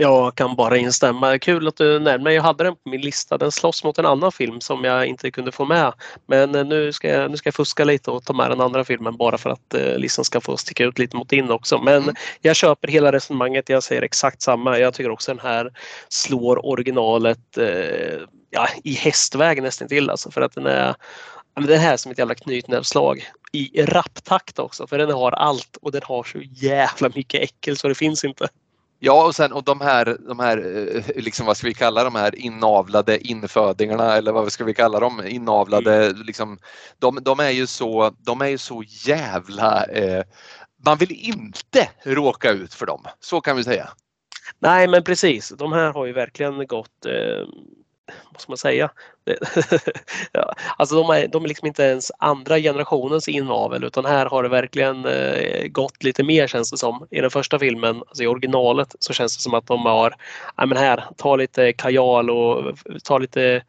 [0.00, 1.38] Jag kan bara instämma.
[1.38, 3.38] Kul att du nämner Jag hade den på min lista.
[3.38, 5.92] Den slåss mot en annan film som jag inte kunde få med.
[6.26, 8.84] Men eh, nu ska jag, nu ska jag fuska lite och ta med den andra
[8.84, 11.78] filmen bara för att eh, listan ska få sticka ut lite mot din också.
[11.78, 12.14] Men mm.
[12.40, 13.68] jag köper hela resonemanget.
[13.68, 14.78] Jag säger exakt samma.
[14.78, 15.72] Jag tycker också den här
[16.08, 18.20] slår originalet eh,
[18.50, 20.94] ja, i hästväg nästan till alltså för att den är
[21.54, 25.92] den här är som ett jävla knytnävsslag i rapptakt också för den har allt och
[25.92, 28.48] den har så jävla mycket äckel så det finns inte.
[28.98, 30.58] Ja och sen och de här, de här
[30.96, 35.00] eh, liksom vad ska vi kalla de här inavlade infödingarna eller vad ska vi kalla
[35.00, 35.22] dem?
[35.26, 36.22] Inavlade mm.
[36.22, 36.58] liksom.
[36.98, 40.22] De, de, är ju så, de är ju så jävla eh,
[40.84, 43.04] man vill inte råka ut för dem.
[43.20, 43.88] Så kan vi säga.
[44.58, 45.48] Nej men precis.
[45.48, 47.46] De här har ju verkligen gått eh,
[48.32, 48.90] vad ska man säga?
[50.32, 54.42] ja, alltså de är, de är liksom inte ens andra generationens inavel utan här har
[54.42, 57.06] det verkligen eh, gått lite mer känns det som.
[57.10, 60.14] I den första filmen, alltså i originalet, så känns det som att de har,
[60.56, 63.62] ja men här, ta lite kajal och ta lite,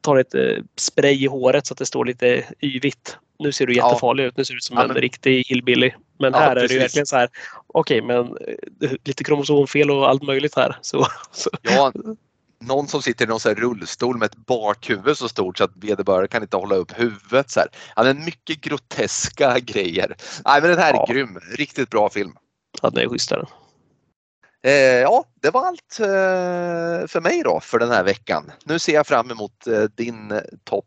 [0.00, 3.18] ta lite spray i håret så att det står lite yvigt.
[3.38, 4.28] Nu ser du jättefarlig ja.
[4.28, 4.96] ut, nu ser du ut som ja, men...
[4.96, 5.92] en riktig hillbilly.
[6.18, 7.28] Men här ja, är det verkligen så här,
[7.66, 8.36] okej okay, men
[8.80, 10.76] eh, lite kromosomfel och allt möjligt här.
[10.82, 11.50] Så, så.
[11.62, 11.92] Ja,
[12.60, 16.28] någon som sitter i någon så rullstol med ett bakhuvud så stort så att vederbörande
[16.28, 17.50] kan inte hålla upp huvudet.
[17.50, 17.68] Så här.
[17.96, 20.16] Ja, men mycket groteska grejer.
[20.44, 21.06] Nej, men den här är ja.
[21.08, 21.38] grym.
[21.56, 22.32] Riktigt bra film.
[22.82, 23.46] Ja, den är schysstare.
[24.64, 28.52] Eh, ja, det var allt eh, för mig då för den här veckan.
[28.64, 30.84] Nu ser jag fram emot eh, din topp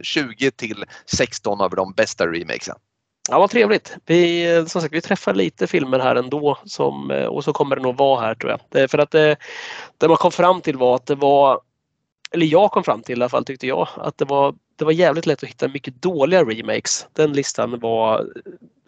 [0.00, 2.76] 20 eh, till 16 av de bästa remakesen.
[3.30, 3.96] Ja, vad trevligt.
[4.06, 7.82] Vi, som sagt, vi träffar lite filmer här ändå som, eh, och så kommer det
[7.82, 8.60] nog vara här tror jag.
[8.68, 9.36] Det, för att det,
[9.98, 11.60] det man kom fram till var att det var,
[12.30, 14.92] eller jag kom fram till i alla fall tyckte jag, att det var, det var
[14.92, 17.06] jävligt lätt att hitta mycket dåliga remakes.
[17.12, 18.26] Den listan var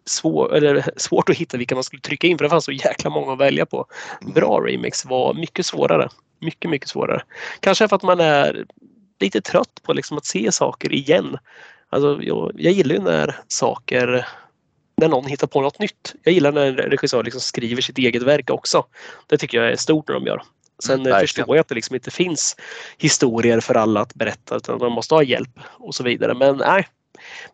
[0.04, 3.10] svår, eller svårt att hitta vilka man skulle trycka in för det fanns så jäkla
[3.10, 3.86] många att välja på.
[4.34, 6.08] Bra remakes var mycket svårare.
[6.40, 7.22] Mycket, mycket svårare.
[7.60, 8.66] Kanske för att man är
[9.20, 11.36] lite trött på liksom att se saker igen.
[11.90, 14.26] Alltså, jag, jag gillar ju när saker
[14.96, 16.14] när någon hittar på något nytt.
[16.22, 18.84] Jag gillar när en regissör liksom skriver sitt eget verk också.
[19.26, 20.42] Det tycker jag är stort när de gör.
[20.82, 22.56] Sen mm, förstår jag att det liksom inte finns
[22.98, 26.34] historier för alla att berätta utan man måste ha hjälp och så vidare.
[26.34, 26.88] Men nej.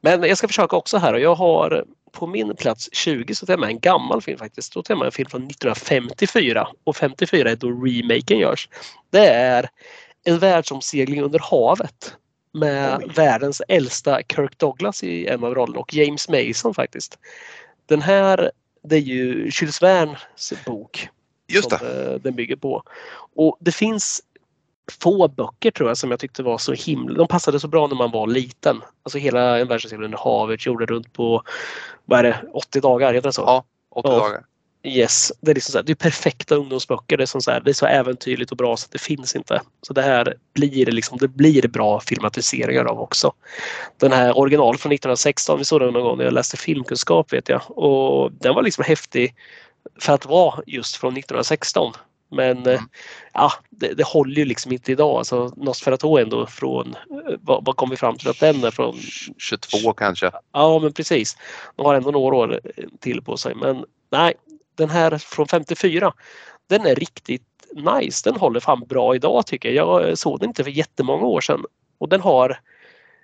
[0.00, 3.52] Men jag ska försöka också här och jag har på min plats 20 så tar
[3.52, 4.74] jag med en gammal film faktiskt.
[4.74, 8.68] Då tar jag med en film från 1954 och 54 är då remaken görs.
[9.10, 9.68] Det är
[10.24, 12.16] En världsomsegling under havet
[12.56, 13.12] med Oj.
[13.16, 17.18] världens äldsta Kirk Douglas i en av rollerna och James Mason faktiskt.
[17.86, 18.50] Den här,
[18.82, 21.08] det är ju Jules Vernes bok.
[21.48, 21.78] Just det.
[21.78, 22.82] Som eh, den bygger på.
[23.34, 24.22] Och det finns
[25.00, 27.96] få böcker tror jag som jag tyckte var så himla, de passade så bra när
[27.96, 28.82] man var liten.
[29.02, 31.42] Alltså hela En världsserie under havet gjorde runt på,
[32.04, 33.42] vad är det, 80 dagar, heter det så?
[33.42, 34.18] Ja, 80 ja.
[34.18, 34.44] dagar.
[34.86, 37.16] Yes, det är, liksom så här, det är perfekta ungdomsböcker.
[37.16, 39.36] Det är, som så här, det är så äventyrligt och bra så att det finns
[39.36, 39.62] inte.
[39.82, 43.32] Så det här blir liksom, det blir bra filmatiseringar av också.
[43.96, 47.48] Den här original från 1916, vi såg den någon gång när jag läste filmkunskap vet
[47.48, 47.78] jag.
[47.78, 49.34] Och den var liksom häftig
[50.00, 51.92] för att vara just från 1916.
[52.30, 52.84] Men mm.
[53.32, 55.18] ja, det, det, håller ju liksom inte idag.
[55.18, 56.94] Alltså, Nosferatu ändå från,
[57.40, 58.96] vad, vad kom vi fram till att den är från?
[59.38, 60.30] 22 kanske.
[60.52, 61.36] Ja men precis.
[61.76, 62.60] De har ändå några år
[63.00, 63.54] till på sig.
[63.54, 64.34] Men nej,
[64.76, 66.12] den här från 54,
[66.68, 68.30] den är riktigt nice.
[68.30, 70.08] Den håller fan bra idag tycker jag.
[70.08, 71.64] Jag såg den inte för jättemånga år sedan.
[71.98, 72.60] Och den har,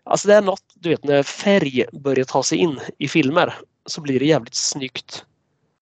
[0.04, 3.54] alltså det är något, du vet när färg börjar ta sig in i filmer
[3.86, 5.24] så blir det jävligt snyggt.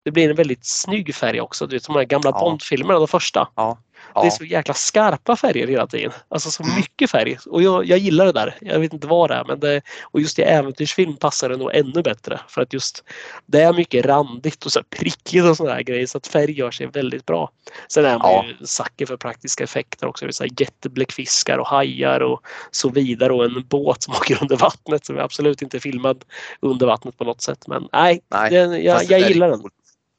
[0.05, 1.67] Det blir en väldigt snygg färg också.
[1.67, 2.41] Du vet som de här gamla ja.
[2.41, 3.49] Bondfilmerna, de första.
[3.55, 3.79] Ja.
[4.15, 4.21] Ja.
[4.21, 6.13] Det är så jäkla skarpa färger hela tiden.
[6.29, 7.39] Alltså så mycket färg.
[7.47, 8.57] Och jag, jag gillar det där.
[8.61, 9.45] Jag vet inte vad det är.
[9.45, 12.41] Men det, och just i äventyrsfilm passar det nog ännu bättre.
[12.49, 13.05] För att just
[13.47, 16.07] det är mycket randigt och så prickigt och sådana grejer.
[16.07, 17.51] Så att färg gör sig väldigt bra.
[17.89, 18.45] Sen är man ja.
[18.61, 20.27] ju sacker för praktiska effekter också.
[20.27, 22.41] Det är jättebläckfiskar och hajar och
[22.71, 23.33] så vidare.
[23.33, 26.25] Och en båt som åker under vattnet som är absolut inte filmad
[26.61, 27.67] under vattnet på något sätt.
[27.67, 29.63] Men nej, nej den, jag, jag gillar den.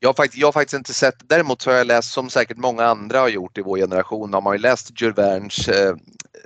[0.03, 2.57] Jag har, faktiskt, jag har faktiskt inte sett, däremot så har jag läst som säkert
[2.57, 5.95] många andra har gjort i vår generation, har man ju läst Jules Vernes eh,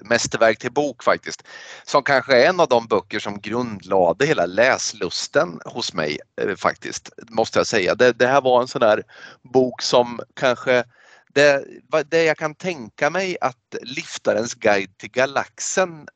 [0.02, 1.44] mästerverk till bok faktiskt.
[1.84, 7.10] Som kanske är en av de böcker som grundlade hela läslusten hos mig eh, faktiskt,
[7.30, 7.96] måste jag säga.
[7.96, 9.04] Det, det här var en sån där
[9.54, 10.84] bok som kanske
[11.34, 11.66] det,
[12.10, 16.08] det jag kan tänka mig att Liftarens guide till galaxen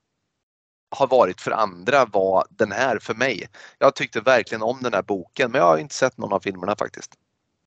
[0.92, 3.48] har varit för andra var den här för mig.
[3.78, 6.76] Jag tyckte verkligen om den här boken men jag har inte sett någon av filmerna
[6.76, 7.12] faktiskt.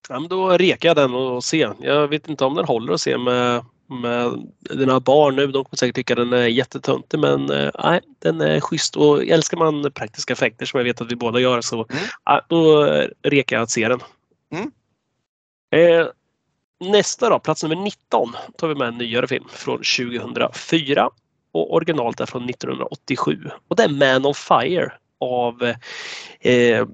[0.08, 1.68] Ja, men då rekar jag den och se.
[1.80, 5.46] Jag vet inte om den håller att se med, med dina barn nu.
[5.46, 9.56] De kommer säkert tycka den är jättetöntig men eh, nej, den är schysst och älskar
[9.56, 12.04] man praktiska effekter som jag vet att vi båda gör så mm.
[12.24, 12.84] ja, då
[13.22, 14.00] rekar jag att se den.
[14.52, 14.70] Mm.
[15.74, 16.06] Eh,
[16.90, 21.10] nästa då, plats nummer 19, tar vi med en nyare film från 2004
[21.52, 25.62] och originalet är från 1987 och det är Man of Fire av
[26.40, 26.86] eh,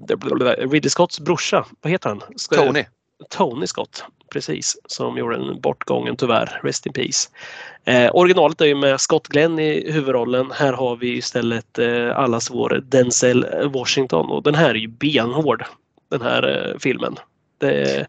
[0.71, 1.65] Ridley Scotts brorsa.
[1.81, 2.21] Vad heter han?
[2.51, 2.85] Tony.
[3.29, 6.59] Tony Scott, precis, som gjorde den bortgången tyvärr.
[6.63, 7.29] Rest in peace.
[7.85, 10.51] Eh, originalet är ju med Scott Glenn i huvudrollen.
[10.51, 15.65] Här har vi istället eh, allas vår Denzel Washington och den här är ju benhård.
[16.09, 17.15] Den här eh, filmen.
[17.57, 18.07] Det,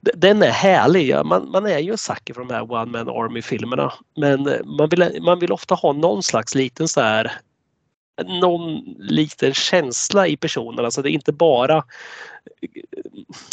[0.00, 1.24] den är härlig.
[1.24, 3.92] Man, man är ju en sucker för de här One Man Army filmerna.
[4.16, 7.32] Men eh, man vill, man vill ofta ha någon slags liten så här
[8.24, 10.84] någon liten känsla i personen.
[10.84, 11.84] Alltså det är inte bara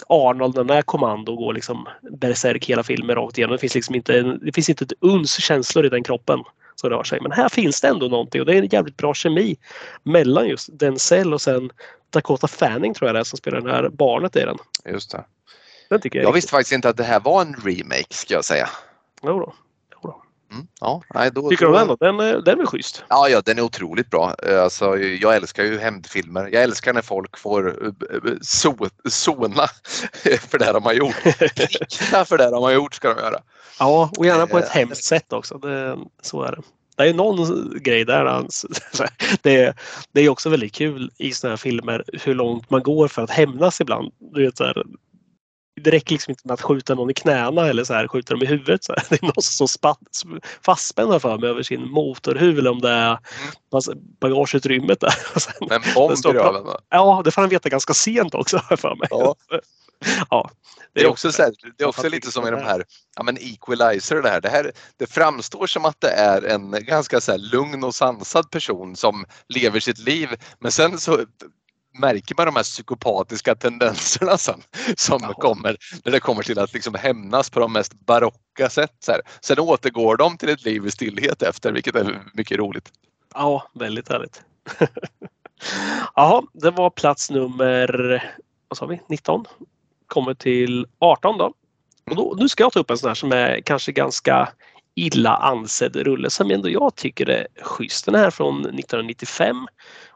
[0.08, 3.54] Arnold när kommando går liksom berserk hela filmen rakt igenom.
[3.56, 6.40] Det finns liksom inte, det finns inte ett uns känslor i den kroppen
[6.76, 7.22] som rör sig.
[7.22, 9.56] Men här finns det ändå någonting och det är en jävligt bra kemi
[10.04, 11.70] mellan just Denzel och sen
[12.10, 14.58] Dakota Fanning tror jag det är som spelar det här barnet i den.
[14.86, 15.26] Just det.
[15.90, 18.70] Den jag jag visste faktiskt inte att det här var en remake ska jag säga.
[19.24, 19.54] Jo då.
[20.56, 21.96] Mm, ja, nej, då, Tycker du om den då?
[21.96, 23.04] Den, är, den är schysst.
[23.10, 24.36] Ja, ja, den är otroligt bra.
[24.64, 26.50] Alltså, jag älskar ju hämndfilmer.
[26.52, 27.94] Jag älskar när folk får
[28.42, 28.76] so,
[29.10, 29.68] sona
[30.50, 31.16] för det de har gjort.
[32.28, 33.40] För det de har gjort ska de göra.
[33.80, 35.58] Ja, och gärna på ett eh, hemskt sätt också.
[35.58, 36.62] Det, så är det.
[36.98, 38.46] Det är någon grej där.
[39.42, 39.76] Det,
[40.12, 43.30] det är också väldigt kul i sådana här filmer hur långt man går för att
[43.30, 44.12] hämnas ibland.
[44.20, 44.84] Du vet, så här,
[45.82, 48.44] det räcker liksom inte med att skjuta någon i knäna eller så här, skjuta dem
[48.44, 48.84] i huvudet.
[48.84, 49.06] Så här.
[49.10, 49.96] Det är någon som står
[50.66, 54.00] fastspänd för mig över sin motorhuv eller om det är mm.
[54.20, 55.14] bagageutrymmet där.
[55.70, 59.08] Men bomb i röven Ja, det får han veta ganska sent också för mig.
[59.12, 59.36] Ja.
[60.30, 60.50] ja.
[60.94, 63.38] Det är också, så här, det är också lite som i de här ja, men
[63.38, 64.22] equalizer.
[64.22, 64.42] Det, här.
[64.42, 68.96] Det, här, det framstår som att det är en ganska så lugn och sansad person
[68.96, 71.26] som lever sitt liv men sen så
[72.00, 74.62] märker man de här psykopatiska tendenserna sen,
[74.98, 75.34] som Jaha.
[75.34, 78.96] kommer när det kommer till att liksom hämnas på de mest barocka sätt.
[79.00, 79.22] Så här.
[79.42, 82.92] Sen återgår de till ett liv i stillhet efter, vilket är mycket roligt.
[83.34, 84.42] Ja, väldigt härligt.
[86.16, 88.24] Jaha, det var plats nummer
[88.68, 89.46] vad sa vi, 19.
[90.08, 91.54] Kommer till 18 då.
[92.10, 94.50] Och då, nu ska jag ta upp en sån här som är kanske ganska
[94.96, 98.06] illa ansedd rulle som ändå jag tycker är schysst.
[98.06, 99.68] Den här från 1995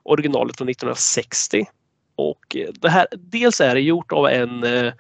[0.03, 1.65] originalet från 1960.
[2.15, 4.93] Och eh, det här, dels är det gjort av en, eh,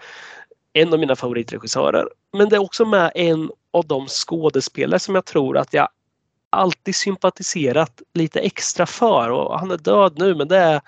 [0.73, 5.25] en av mina favoritregissörer men det är också med en av de skådespelare som jag
[5.25, 5.87] tror att jag
[6.49, 10.81] alltid sympatiserat lite extra för och han är död nu men det är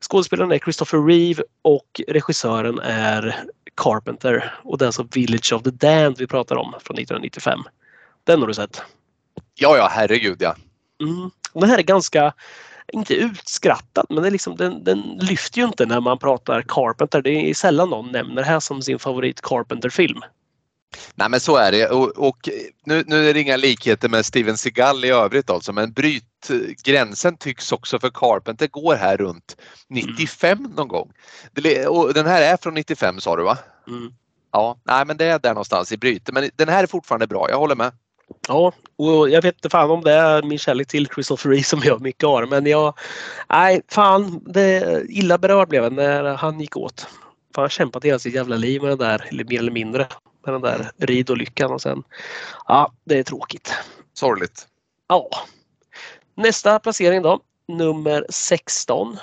[0.00, 5.70] skådespelaren är Christopher Reeve och regissören är Carpenter och det är alltså Village of the
[5.70, 7.60] Damned vi pratar om från 1995.
[8.24, 8.82] Den har du sett?
[9.54, 10.56] Ja, ja, herregud ja.
[11.02, 11.30] Mm.
[11.52, 12.32] Den här är ganska
[12.92, 17.22] inte utskrattad, men det är liksom, den, den lyfter ju inte när man pratar Carpenter.
[17.22, 20.20] Det är sällan någon nämner det här som sin favorit Carpenter-film.
[21.14, 22.48] Nej men så är det och, och,
[22.84, 27.72] nu, nu är det inga likheter med Steven Seagal i övrigt alltså men brytgränsen tycks
[27.72, 29.56] också för Carpenter går här runt
[29.88, 30.70] 95 mm.
[30.72, 31.12] någon gång.
[31.88, 33.58] Och den här är från 95 sa du va?
[33.88, 34.12] Mm.
[34.52, 37.46] Ja, nej men det är där någonstans i brytet men den här är fortfarande bra,
[37.50, 37.92] jag håller med.
[38.48, 41.80] Ja, och jag vet inte fan om det är min kärlek till Christopher Reeve som
[41.80, 42.94] gör mycket av men jag...
[43.48, 44.44] Nej, fan.
[44.46, 47.06] Det, illa berörd blev jag när han gick åt.
[47.54, 50.08] För han kämpat hela sitt jävla liv med den där, eller mer eller mindre,
[50.46, 52.02] med den där ridolyckan och sen...
[52.66, 53.74] Ja, det är tråkigt.
[54.14, 54.66] Sorgligt.
[55.08, 55.28] Ja.
[56.34, 57.40] Nästa placering då.
[57.68, 59.16] Nummer 16.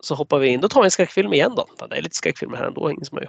[0.00, 0.60] Så hoppar vi in.
[0.60, 1.86] Då tar vi en skräckfilm igen då.
[1.88, 2.90] Det är lite skräckfilmer här ändå.
[2.90, 3.28] Ingen som är.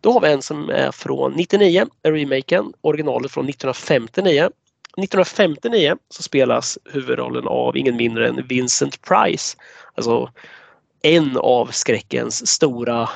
[0.00, 2.72] Då har vi en som är från 99, remaken.
[2.80, 4.50] Originalet från 1959.
[4.96, 9.56] 1959 så spelas huvudrollen av ingen mindre än Vincent Price.
[9.94, 10.30] Alltså
[11.02, 13.08] en av skräckens stora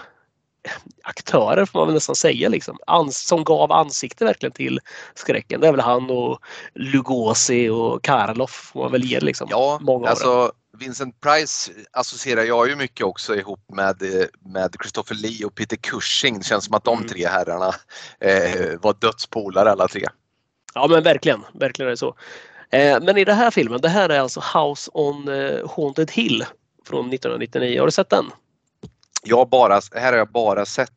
[1.02, 2.78] aktörer får man väl nästan säga liksom.
[3.10, 4.80] som gav ansikte verkligen till
[5.14, 5.60] skräcken.
[5.60, 6.38] Det är väl han och
[6.74, 9.48] Lugosi och Karloff får man väl ge liksom.
[9.50, 14.02] Ja, Många alltså Vincent Price associerar jag ju mycket också ihop med,
[14.40, 16.38] med Christopher Lee och Peter Cushing.
[16.38, 17.08] Det känns som att de Mm.
[17.08, 17.74] tre herrarna
[18.20, 20.06] eh, var dödspolare alla tre.
[20.74, 22.16] Ja men verkligen, verkligen är det så.
[22.70, 26.44] Eh, men i den här filmen, det här är alltså House on eh, Haunted Hill
[26.84, 27.80] från 1999.
[27.80, 28.24] Har du sett den?
[29.22, 30.90] Jag bara, här har jag bara sett,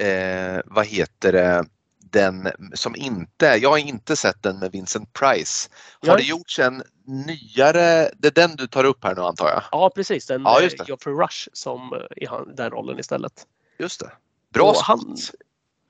[0.00, 1.64] eh, vad heter det,
[2.10, 5.68] den som inte, jag har inte sett den med Vincent Price.
[6.00, 6.16] Har Nej.
[6.16, 9.62] det gjorts en nyare, det är den du tar upp här nu antar jag?
[9.72, 10.84] Ja precis, den Ja, ja.
[10.86, 13.32] Geoffrey Rush som eh, i han, den rollen istället.
[13.78, 14.10] Just det.
[14.52, 15.16] Bra Och han-.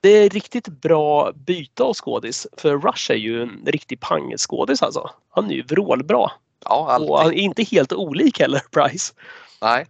[0.01, 5.09] Det är riktigt bra byte av skådis för Rush är ju en riktig pangskådis alltså.
[5.29, 6.31] Han är ju vrålbra.
[6.65, 7.09] Ja, alltid.
[7.09, 9.13] Och han är inte helt olik heller, Price.
[9.61, 9.85] Nej.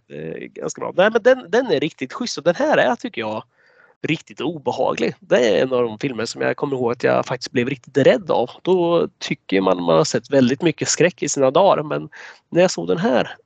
[0.54, 0.92] Ganska bra.
[0.96, 3.42] Nej, men den, den är riktigt schysst och den här är, tycker jag,
[4.02, 5.14] riktigt obehaglig.
[5.20, 7.96] Det är en av de filmer som jag kommer ihåg att jag faktiskt blev riktigt
[7.96, 8.50] rädd av.
[8.62, 12.08] Då tycker man man har sett väldigt mycket skräck i sina dagar men
[12.48, 13.36] när jag såg den här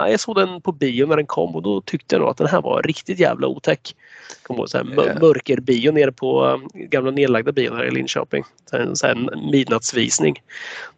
[0.00, 2.36] Ja, jag såg den på bio när den kom och då tyckte jag nog att
[2.36, 3.96] den här var riktigt jävla otäck.
[4.28, 7.90] Jag kommer ihåg så här, mör- mörkerbio nere på um, gamla nedlagda bion här i
[7.90, 8.44] Linköping.
[8.70, 9.14] Så här, En så här
[9.52, 10.42] midnattsvisning.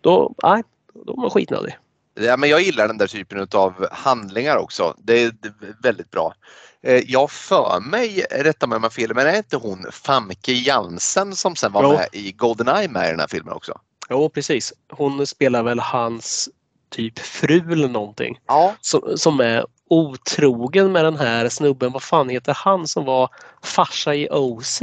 [0.01, 0.63] Då, nej,
[1.07, 1.77] då var man skitnödig.
[2.15, 4.95] Ja, men jag gillar den där typen av handlingar också.
[4.99, 6.35] Det är det är väldigt bra.
[6.83, 10.53] Eh, Jag för mig, rätta mig om jag har fel, men är inte hon Famke
[10.53, 11.93] Jansen som sen var Jo.
[11.93, 13.81] med i Goldeneye med i den här filmen också?
[14.11, 14.73] Jo, precis.
[14.93, 16.49] Hon spelar väl hans
[16.93, 18.39] typ fru eller någonting.
[18.47, 18.75] Ja.
[18.81, 21.93] Som, som är otrogen med den här snubben.
[21.93, 23.29] Vad fan heter han som var
[23.63, 24.83] farsa i OC?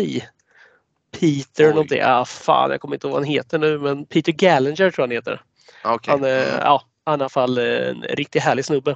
[1.20, 1.70] Peter Oj.
[1.70, 2.00] någonting.
[2.00, 5.04] Ja, fan, jag kommer inte ihåg vad han heter nu men Peter Gallinger tror jag
[5.04, 5.42] han heter.
[5.84, 6.12] Okej.
[6.12, 6.60] Han är, Mm.
[6.64, 8.96] ja, han är i alla fall en riktigt härlig snubbe.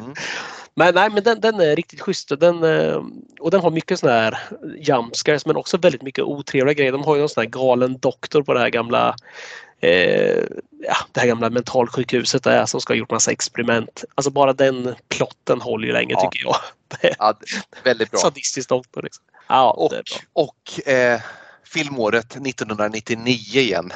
[0.00, 0.14] Mm.
[0.74, 2.40] men nej, men den, den är riktigt schysst.
[2.40, 3.02] Den, eh,
[3.40, 4.38] och den har mycket såna här
[4.78, 6.92] jumpscares men också väldigt mycket otrevliga grejer.
[6.92, 9.14] De har ju någon sån här galen doktor på det här gamla
[9.80, 10.44] eh,
[10.82, 14.04] ja, det här gamla mentalsjukhuset där som ska ha gjort massa experiment.
[14.14, 16.30] Alltså bara den plotten håller ju länge Ja.
[16.30, 16.56] tycker jag.
[17.18, 17.34] Ja,
[17.84, 18.20] väldigt bra.
[18.20, 19.02] Sadistisk doktor.
[19.02, 19.24] Liksom.
[19.48, 19.92] Ja, Och,
[20.32, 21.20] och eh,
[21.64, 23.92] filmåret 1999 igen.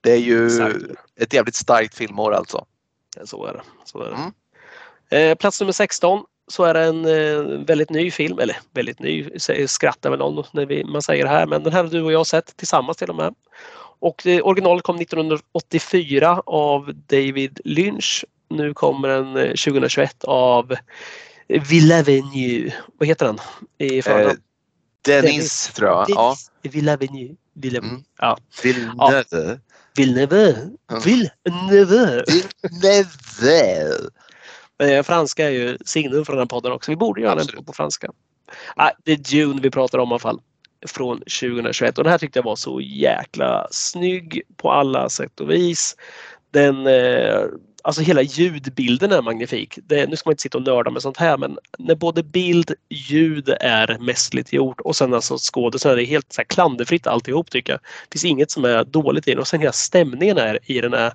[0.00, 0.76] Det är ju Exakt.
[1.20, 2.64] ett jävligt starkt filmår alltså.
[3.24, 3.62] Så är det.
[3.84, 4.16] Så är det.
[4.16, 4.32] Mm.
[5.10, 9.30] Eh, plats nummer 16 så är det en eh, väldigt ny film, eller väldigt ny,
[9.66, 12.12] skrattar väl någon när vi, man säger det här, men den här har du och
[12.12, 13.34] jag sett tillsammans till och med.
[14.04, 18.24] Och eh, originalet kom 1984 av David Lynch.
[18.50, 20.74] Nu kommer den eh, 2021 av
[21.48, 22.74] Villeneuve.
[22.98, 23.38] Vad heter den
[23.78, 24.38] i Eh, förnamn?
[25.04, 26.06] Dennis tror jag.
[26.08, 26.36] Ja.
[26.62, 27.34] Denis Villeneuve.
[27.54, 27.88] Villeneuve.
[27.88, 28.04] Mm.
[28.18, 28.38] Ja.
[28.62, 29.60] Villeneuve.
[29.96, 30.50] Villeneuve.
[30.90, 31.02] Mm.
[31.04, 32.24] Villeneuve.
[32.26, 34.10] Villeneuve.
[34.82, 36.90] Eh, franska är ju signum för den här podden också.
[36.90, 37.54] Vi borde göra Absolut.
[37.54, 38.10] den på franska.
[38.76, 40.40] Ah, det är Dune vi pratar om i alla fall.
[40.86, 45.50] Från 2021 och den här tyckte jag var så jäkla snygg på alla sätt och
[45.50, 45.96] vis.
[46.50, 47.44] Den, eh,
[47.84, 49.78] alltså hela ljudbilden är magnifik.
[49.82, 52.74] Det, nu ska man inte sitta och nörda med sånt här men när både bild,
[52.88, 57.50] ljud är mästerligt gjort och sen alltså skådisen är det helt så här klanderfritt alltihop
[57.50, 57.80] tycker jag.
[57.80, 60.94] Det finns inget som är dåligt i den och sen hela stämningen är, i den
[60.94, 61.12] är,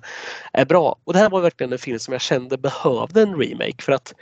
[0.52, 0.96] är bra.
[1.04, 4.14] Och det här var verkligen en film som jag kände behövde en remake för att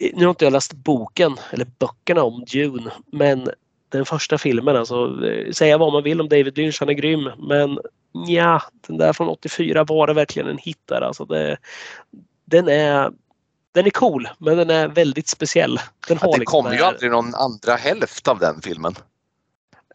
[0.00, 3.48] eh, nu har inte jag läst boken eller böckerna om Dune men
[3.88, 7.30] den första filmen, alltså eh, säga vad man vill om David Lynch, han är grym
[7.38, 7.78] men
[8.26, 11.24] ja, den där från 84 var det verkligen en hit där alltså.
[11.24, 11.56] Det,
[12.44, 13.12] den är
[13.72, 15.80] den är cool men den är väldigt speciell.
[16.08, 18.94] Den, Ja, det liksom kommer ju aldrig någon andra hälft av den filmen.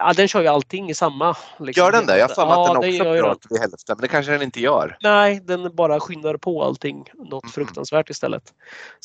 [0.07, 1.35] Ja, den kör ju allting i samma.
[1.59, 1.83] liksom.
[1.83, 2.17] Gör den det?
[2.17, 3.37] Jag har Ja, att den också den.
[3.39, 4.97] till hälften, men det kanske den inte gör.
[5.01, 7.51] Nej, den bara skyndar på allting något Mhm.
[7.51, 8.43] fruktansvärt istället.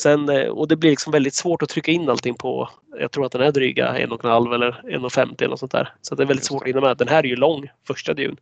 [0.01, 2.69] Sen, eh, och det blir liksom väldigt svårt att trycka in allting på,
[3.01, 5.73] jag tror att den är dryga en och en halv eller 1,50 eller något sånt
[5.73, 5.93] där.
[6.03, 6.97] Så det är väldigt Just svårt att hinna med.
[6.97, 8.37] Den här är ju lång, första Dune.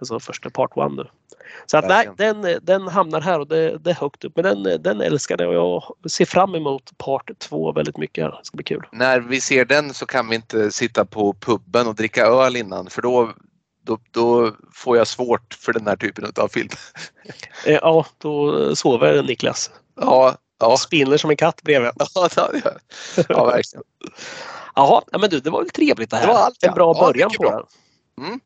[0.00, 1.02] Alltså första part one.
[1.02, 1.10] Då.
[1.66, 4.32] Så att nej, den, den hamnar här och det, det är högt upp.
[4.36, 8.24] Men den, den älskade jag och jag ser fram emot part två väldigt mycket.
[8.24, 8.30] här.
[8.30, 8.86] Det ska bli kul.
[8.92, 12.90] När vi ser den så kan vi inte sitta på puben och dricka öl innan
[12.90, 13.32] för då,
[13.84, 16.68] då, då får jag svårt för den här typen av film.
[17.66, 19.70] Eh, Ja, då sover Niklas.
[20.00, 20.76] Ja, ja.
[20.76, 21.90] Spinner som en katt bredvid.
[22.14, 22.28] Ja,
[23.28, 23.82] ja verkligen.
[24.74, 26.26] Jaha, ja, men du, det var väl trevligt det här.
[26.26, 26.68] Det var allt, ja.
[26.68, 27.50] En bra Ja, början på bra.
[27.50, 28.22] det.
[28.26, 28.36] Eh,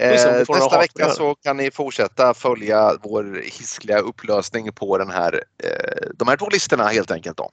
[0.00, 6.28] nästa vecka så kan ni fortsätta följa vår hiskliga upplösning på den här, eh, de
[6.28, 7.36] här två listorna helt enkelt.
[7.36, 7.50] Då.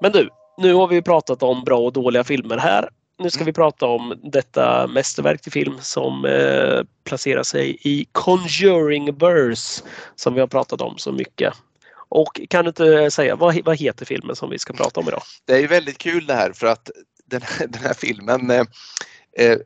[0.00, 2.88] Men du, nu har vi pratat om bra och dåliga filmer här.
[3.18, 3.46] Nu ska Mm.
[3.46, 9.82] vi prata om detta mästerverk till film som eh, placerar sig i Conjuring Verse
[10.14, 11.54] som vi har pratat om så mycket.
[12.14, 15.22] Och kan du inte säga, vad, vad heter filmen som vi ska prata om idag?
[15.44, 16.90] Det är ju väldigt kul det här för att
[17.26, 18.66] den här, den här filmen eh,
[19.38, 19.58] eh,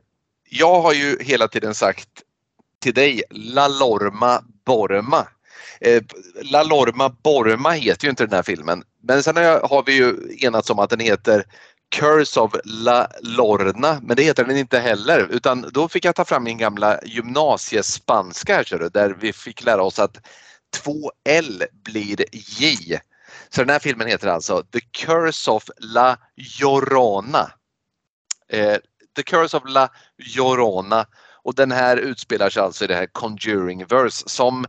[0.49, 2.09] jag har ju hela tiden sagt
[2.81, 5.27] till dig La Lorma Borma.
[5.81, 6.03] Eh,
[6.41, 8.83] La Lorma Borma heter ju inte den här filmen.
[9.03, 10.15] Men sen har vi ju
[10.45, 11.43] enats om att den heter
[11.95, 16.25] Curse of La Lorna, men det heter den inte heller utan då fick jag ta
[16.25, 20.17] fram min gamla gymnasiespanska här, där vi fick lära oss att
[20.77, 22.99] 2L blir J.
[23.49, 26.17] Så den här filmen heter alltså The Curse of La
[26.61, 27.51] Llorona.
[28.49, 28.77] Eh,
[29.15, 31.05] The Curse of La Llorona
[31.43, 34.65] och den här utspelar sig alltså i det här Conjuring-verse som,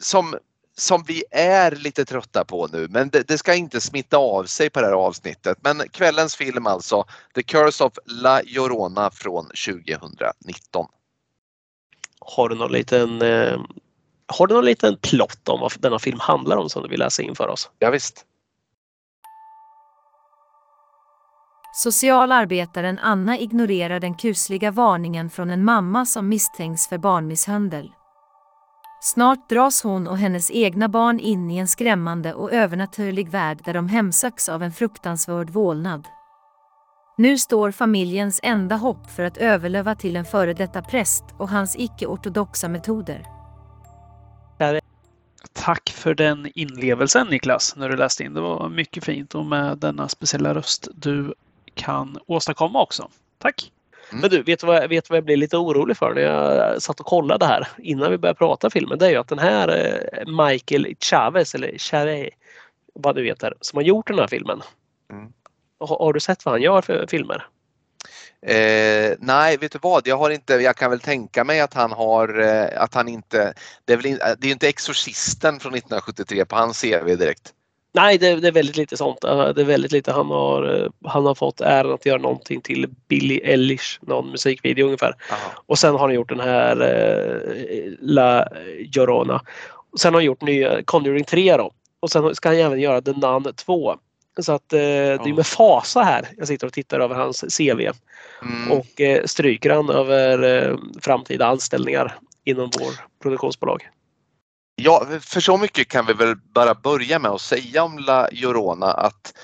[0.00, 0.38] som,
[0.76, 4.70] som vi är lite trötta på nu men det, det, ska inte smitta av sig
[4.70, 5.58] på det här avsnittet.
[5.60, 7.04] Men kvällens film alltså
[7.34, 10.86] The Curse of La Llorona från 2019.
[12.20, 13.60] Har du någon liten eh,
[14.26, 17.22] har du någon liten plott om vad denna film handlar om som du vill läsa
[17.22, 17.70] in för oss?
[17.78, 18.24] Ja, visst.
[21.74, 27.90] Socialarbetaren Anna ignorerar den kusliga varningen från en mamma som misstänks för barnmisshandel.
[29.00, 33.74] Snart dras hon och hennes egna barn in i en skrämmande och övernaturlig värld där
[33.74, 36.04] de hemsöks av en fruktansvärd vålnad.
[37.18, 41.76] Nu står familjens enda hopp för att överleva till en före detta präst och hans
[41.78, 43.35] icke-ortodoxa metoder.
[45.56, 48.34] Tack för den inlevelsen Niklas, när du läste in.
[48.34, 51.34] Det var mycket fint och med denna speciella röst du
[51.74, 53.08] kan åstadkomma också.
[53.38, 53.72] Tack!
[54.10, 54.20] Mm.
[54.20, 56.82] Men du, vet du, vad, vet du vad jag blev lite orolig för när jag
[56.82, 58.98] satt och kollade här innan vi började prata filmen?
[58.98, 62.28] Det är ju att den här eh, Michael Chavez, eller Chavez,
[62.94, 64.62] vad du vet, som har gjort den här filmen.
[65.12, 65.32] Mm.
[65.78, 67.46] Har, har, du sett vad han gör för filmer?
[68.42, 70.06] Eh, nej, vet du vad?
[70.06, 73.54] Jag har inte, jag kan väl tänka mig att han har, eh, att han inte,
[73.84, 77.52] det är väl in, det är inte Exorcisten från 1973 på hans CV direkt.
[77.96, 79.20] Nej, det, det, är väldigt lite sånt.
[79.20, 80.12] Det är väldigt lite.
[80.12, 84.84] Han har, eh, han har fått äran att göra någonting till Billie Eilish, någon musikvideo
[84.84, 85.14] ungefär.
[85.30, 85.62] Aha.
[85.66, 88.48] Och sen har han gjort den här eh, La
[88.96, 89.42] Llorona.
[89.98, 91.72] sen har han gjort nya Conjuring 3 då.
[92.00, 93.96] Och sen ska han även göra The Nun 2.
[94.40, 97.80] Så att eh, det är med fasa här jag sitter och tittar över hans CV.
[98.42, 98.72] Mm.
[98.72, 102.92] Och eh, stryker han över eh, framtida anställningar inom vår
[103.22, 103.88] produktionsbolag.
[104.76, 108.92] Ja, för så mycket kan vi väl bara börja med att säga om La Llorona
[108.92, 109.34] att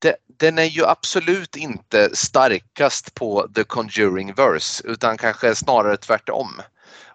[0.00, 6.48] det, den är ju absolut inte starkast på The Conjuring Verse utan kanske snarare tvärtom.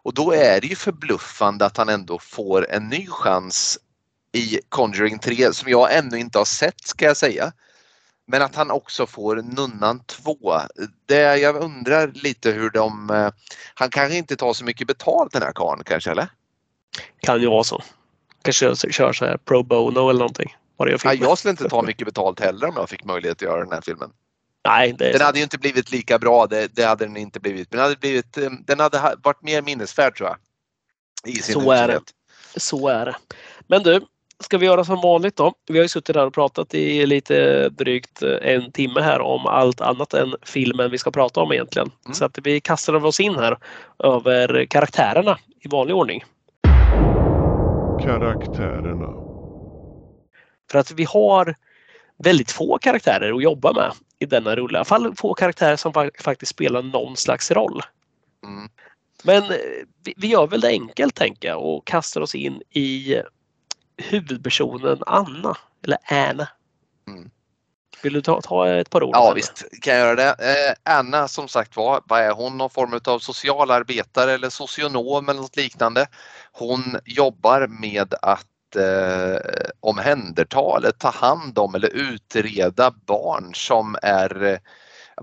[0.03, 3.79] Och då är det ju förbluffande att han ändå får en ny chans
[4.31, 7.53] i Conjuring 3 som jag ännu inte har sett ska jag säga.
[8.27, 10.59] Men att han också får Nunnan 2.
[11.05, 13.09] Det, jag undrar lite hur de...
[13.09, 13.29] Eh,
[13.73, 16.27] han kanske inte tar så mycket betalt den här karln kanske eller?
[17.19, 17.83] Kan ju vara så.
[18.41, 20.55] Kanske kör så här pro bono eller någonting.
[20.77, 23.63] Jag, ja, jag skulle inte ta mycket betalt heller om jag fick möjlighet att göra
[23.63, 24.11] den här filmen.
[24.65, 25.23] Nej, den sant.
[25.23, 27.71] hade ju inte blivit lika bra, det, det, hade den inte blivit.
[27.71, 30.37] Men den hade, blivit, eh, den hade varit mer minnesvärd tror jag.
[31.33, 32.01] I sin så är det.
[32.57, 33.15] Så är det.
[33.67, 34.05] Men du,
[34.43, 35.53] ska vi göra som vanligt då.
[35.67, 39.81] Vi har ju suttit här och pratat i lite drygt en timme här om allt
[39.81, 41.91] annat än filmen vi ska prata om egentligen.
[42.05, 42.13] Mm.
[42.13, 43.57] Så att vi kastar oss in här
[44.03, 46.23] över karaktärerna i vanlig ordning.
[48.03, 49.07] Karaktärerna.
[50.71, 51.55] För att vi har
[52.23, 54.73] väldigt få karaktärer att jobba med i denna rulle.
[54.73, 57.81] I alla fall få karaktärer som faktiskt spelar någon slags roll.
[58.43, 58.69] Mm.
[59.23, 59.57] Men eh,
[60.17, 63.15] vi gör väl det enkelt tänker jag och kastar oss in i
[64.01, 66.47] huvudpersonen Anna, eller Anna.
[67.07, 67.29] Mm.
[68.03, 69.15] Vill du ta, ta ett par ord?
[69.15, 70.29] Ja visst kan jag göra det.
[70.29, 72.57] Eh, Anna som sagt var, vad är hon?
[72.57, 76.07] Någon form av socialarbetare eller socionom eller något liknande.
[76.51, 84.43] Hon jobbar med att eh, omhänderta eller ta hand om eller utreda barn som är,
[84.43, 84.57] eh,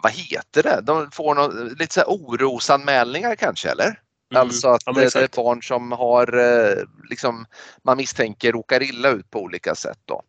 [0.03, 4.01] vad heter det, de får något, lite så här orosanmälningar kanske eller?
[4.31, 4.41] Mm.
[4.41, 7.47] Alltså att ja, det är barn som har, eh, liksom,
[7.83, 9.99] man misstänker råkar illa ut på olika sätt.
[10.05, 10.23] Då.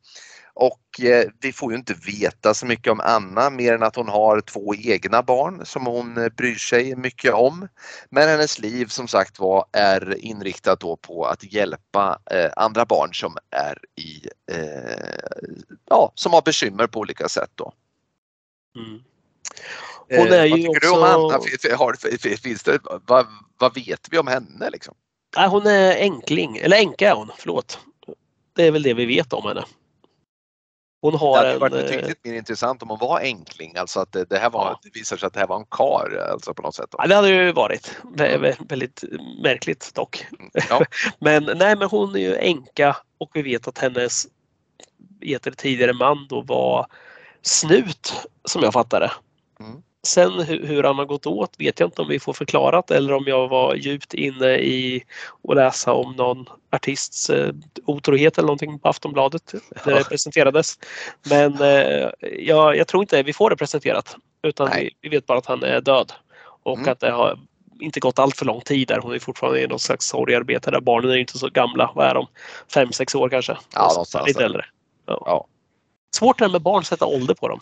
[0.53, 4.07] Och eh, vi får ju inte veta så mycket om Anna mer än att hon
[4.07, 7.67] har två egna barn som hon eh, bryr sig mycket om.
[8.09, 13.13] Men hennes liv som sagt var är inriktat då på att hjälpa eh, andra barn
[13.13, 17.73] som är i, eh, ja, som har bekymmer på olika sätt då.
[18.76, 19.03] Mm.
[20.10, 20.80] Hon är eh, vad tycker också...
[20.80, 21.34] du om Anna?
[21.77, 23.27] Har, finns det, vad,
[23.57, 24.95] vad vet vi om henne liksom?
[25.38, 27.80] Nej, hon är enkling, eller änka är hon, förlåt.
[28.56, 29.65] Det är väl det vi vet om henne.
[31.02, 34.11] Hon har det hade varit eh, betydligt mer intressant om hon var enkling, alltså att
[34.11, 34.80] det, det här var, ja.
[34.84, 36.90] det visar sig att det här var en kar alltså på något sätt.
[36.98, 37.98] Ja, det hade ju varit
[38.69, 39.03] väldigt
[39.44, 40.26] märkligt dock.
[40.40, 40.86] Mm, ja.
[41.19, 44.27] men nej, men hon är ju änka och vi vet att hennes
[45.22, 46.88] heter tidigare man då var
[47.41, 49.11] snut som jag fattade.
[49.60, 49.81] Mm.
[50.03, 53.13] Sen hur, hur han har gått åt vet jag inte om vi får förklarat eller
[53.13, 55.03] om jag var djupt inne i
[55.47, 57.53] att läsa om någon artists eh,
[57.85, 59.53] otrohet eller någonting på Aftonbladet
[59.85, 60.80] när det presenterades.
[61.30, 62.09] Men eh,
[62.39, 65.63] jag, jag tror inte vi får det presenterat utan vi, vi, vet bara att han
[65.63, 66.11] är död
[66.63, 66.91] och mm.
[66.91, 67.39] att det har
[67.80, 68.99] inte gått allt för lång tid där.
[68.99, 70.81] Hon är fortfarande i någon slags sorgarbete där.
[70.81, 71.91] Barnen är inte så gamla.
[71.95, 72.27] Vad är de?
[72.73, 73.57] Fem, sex år kanske?
[73.73, 74.65] Ja, någonstans Lite äldre.
[75.05, 75.23] Ja.
[75.26, 75.47] ja.
[76.15, 77.59] Svårt det här med barn, sätta ålder på dem.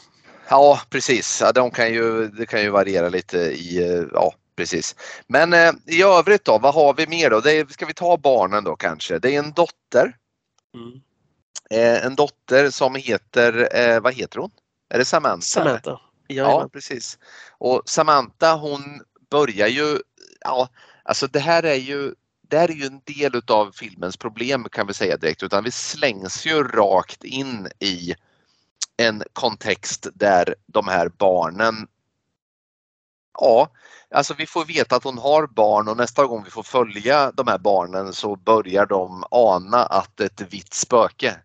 [0.49, 4.95] Ja precis, ja, de kan ju, det kan ju variera lite i, ja precis.
[5.28, 7.40] Men eh, i övrigt då, vad har vi mer då?
[7.40, 9.19] Det är, ska vi ta barnen då kanske?
[9.19, 10.15] Det är en dotter.
[10.74, 11.02] Mm.
[11.69, 14.52] Eh, en dotter som heter, eh, vad heter hon?
[14.90, 15.41] Är det Samantha?
[15.41, 15.99] Samantha.
[16.28, 17.19] Ja, precis.
[17.57, 19.99] Och Samantha hon börjar ju,
[20.40, 20.69] ja
[21.03, 22.14] alltså det här är ju
[22.49, 25.72] det här är ju en del utav filmens problem kan vi säga direkt utan vi
[25.72, 28.15] slängs ju rakt in i
[28.98, 31.88] en kontext där de här barnen
[33.40, 33.69] Ja,
[34.11, 37.48] alltså vi får veta att hon har barn och nästa gång vi får följa de
[37.48, 41.36] här barnen så börjar de ana att ett vitt spöke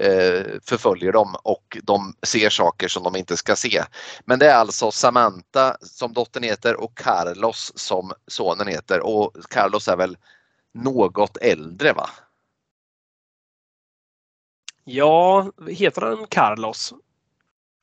[0.00, 3.82] eh, förföljer dem och de ser saker som de inte ska se.
[4.24, 9.88] Men det är alltså Samantha som dottern heter och Carlos som sonen heter och Carlos
[9.88, 10.16] är väl
[10.74, 12.08] något äldre va?
[14.88, 16.92] Ja, heter han Carlos?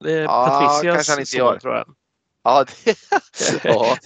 [0.04, 1.60] Det är ja, Patricias kanske han inte gör.
[1.60, 1.96] tror jag.
[2.44, 2.66] Ja,
[3.64, 3.98] ja.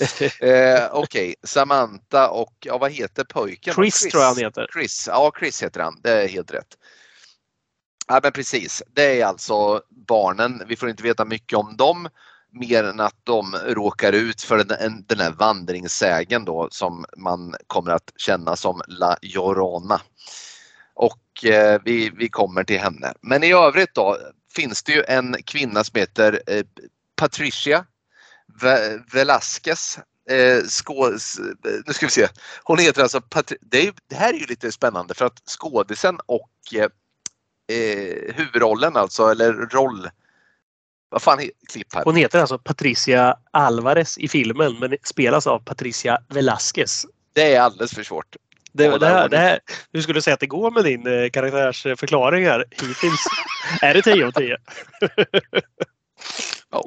[0.48, 1.36] Eh, Okej, okay.
[1.44, 3.74] Samantha och ja, vad heter pojken?
[3.74, 4.68] Chris, Chris tror jag han heter.
[4.74, 6.78] Chris, ja Chris heter han, det är helt rätt.
[8.08, 12.10] Ja men precis, det är alltså barnen, vi får inte veta mycket om dem
[12.52, 17.92] mer än att de råkar ut för den, den här vandringssägen då som man kommer
[17.92, 20.02] att känna som La Llorona.
[20.98, 23.14] Och eh, vi, vi kommer till henne.
[23.22, 24.18] Men i övrigt då
[24.56, 26.64] finns det ju en kvinna som heter eh,
[27.16, 27.86] Patricia
[29.14, 30.00] Velasquez.
[30.30, 30.64] Eh,
[31.88, 32.28] nu ska vi se.
[32.64, 36.20] Hon heter alltså Patri det, är, det, här är ju lite spännande för att skådisen
[36.26, 36.90] och eh,
[37.78, 40.10] eh huvudrollen alltså, eller roll
[41.10, 42.04] vad fan klipp här?
[42.04, 47.06] Hon heter alltså Patricia Alvarez i filmen men spelas av Patricia Velasquez.
[47.34, 48.36] Det är alldeles för svårt.
[48.78, 49.60] Det, det, här, det här,
[49.92, 53.26] du skulle säga att det går med din eh, karaktärsförklaring här hittills.
[53.82, 54.58] är det 10 av 10?
[56.72, 56.84] ja.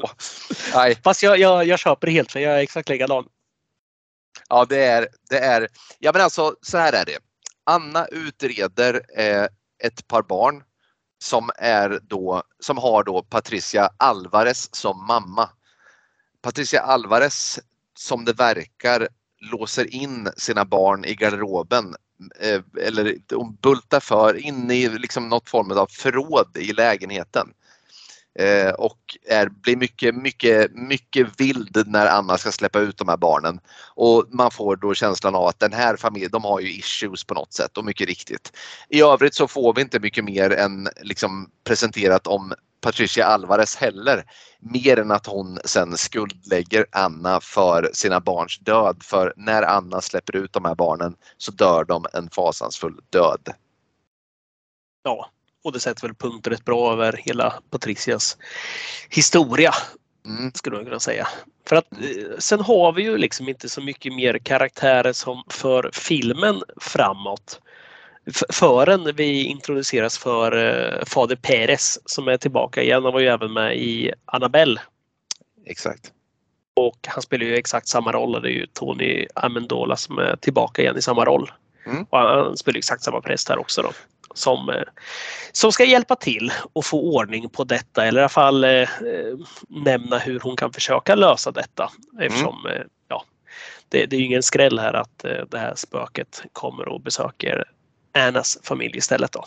[0.74, 0.98] Nej.
[1.04, 3.24] Fast jag, jag, jag köper det helt för jag är exakt likadan.
[4.48, 5.68] Ja det är, det är,
[5.98, 7.18] ja men alltså så här är det.
[7.64, 9.46] Anna utreder eh,
[9.84, 10.62] ett par barn
[11.22, 15.50] som, är då, som har då Patricia Alvarez som mamma.
[16.42, 17.60] Patricia Alvarez,
[17.94, 19.08] som det verkar,
[19.40, 21.94] låser in sina barn i garderoben
[22.40, 27.48] eh, eller hon bultar för in i liksom något form av förråd i lägenheten.
[28.38, 28.98] Eh, och
[29.28, 33.60] är, blir mycket, mycket, mycket vild när Anna ska släppa ut de här barnen.
[33.94, 37.34] Och man får då känslan av att den här familjen, de har ju issues på
[37.34, 38.52] något sätt och mycket riktigt.
[38.88, 44.24] I övrigt så får vi inte mycket mer än liksom presenterat om Patricia Alvarez heller.
[44.58, 49.02] Mer än att hon sen skuldlägger Anna för sina barns död.
[49.02, 53.54] För när Anna släpper ut de här barnen så dör de en fasansfull död.
[55.02, 55.30] Ja,
[55.64, 58.36] och det sätter väl punkt rätt bra över hela Patricias
[59.08, 59.72] historia.
[60.26, 60.52] Mm.
[60.54, 61.28] Skulle man kunna säga.
[61.66, 65.90] För att eh, sen har vi ju liksom inte så mycket mer karaktärer som för
[65.92, 67.60] filmen framåt.
[68.52, 73.04] Förrän vi introduceras för uh, Fader Perez som är tillbaka igen.
[73.04, 74.80] Han var ju även med i Annabelle.
[75.66, 76.12] Exakt.
[76.76, 78.42] Och han spelar ju exakt samma roll.
[78.42, 81.50] Det är ju Tony Amendola som är tillbaka igen i samma roll.
[81.86, 82.06] Mm.
[82.10, 83.92] Och han spelar exakt samma präst här också då
[84.34, 84.82] som, eh,
[85.52, 88.88] som ska hjälpa till och få ordning på detta eller i alla fall eh,
[89.68, 91.90] nämna hur hon kan försöka lösa detta.
[92.20, 92.88] Eftersom mm.
[93.08, 93.24] ja,
[93.88, 97.64] det, det, är ingen skräll här att eh, det här spöket kommer och besöker
[98.14, 99.32] Annas familj istället.
[99.32, 99.44] Då.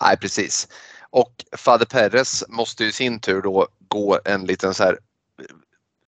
[0.00, 0.68] Nej precis.
[1.10, 4.98] Och Fader Perez måste i sin tur då gå en liten så här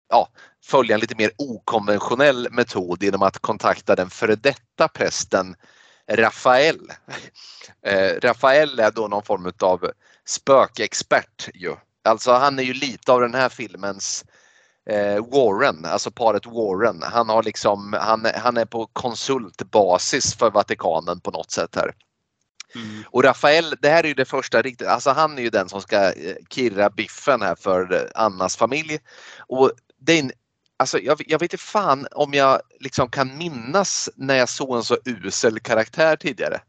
[0.08, 0.28] ja,
[0.64, 5.56] följa en lite mer okonventionell metod genom att kontakta den före detta prästen
[6.10, 6.92] Rafael.
[7.86, 9.90] Eh, Rafael är då någon form av
[10.24, 11.76] spökexpert ju.
[12.04, 14.29] Alltså han är ju lite av den här filmens eh,
[15.32, 17.02] Warren, alltså paret Warren.
[17.02, 21.94] Han, har liksom, han, han är på konsultbasis för Vatikanen på något sätt här.
[22.74, 23.04] Mm.
[23.06, 25.80] Och Rafael, det här är ju det första riktigt, alltså han är ju den som
[25.80, 28.98] ska eh, kirra biffen här för Annas familj.
[29.48, 30.32] Och det är en
[30.76, 34.84] Alltså jag, jag vet inte fan om jag liksom kan minnas när jag såg en
[34.84, 36.60] så usel karaktär tidigare.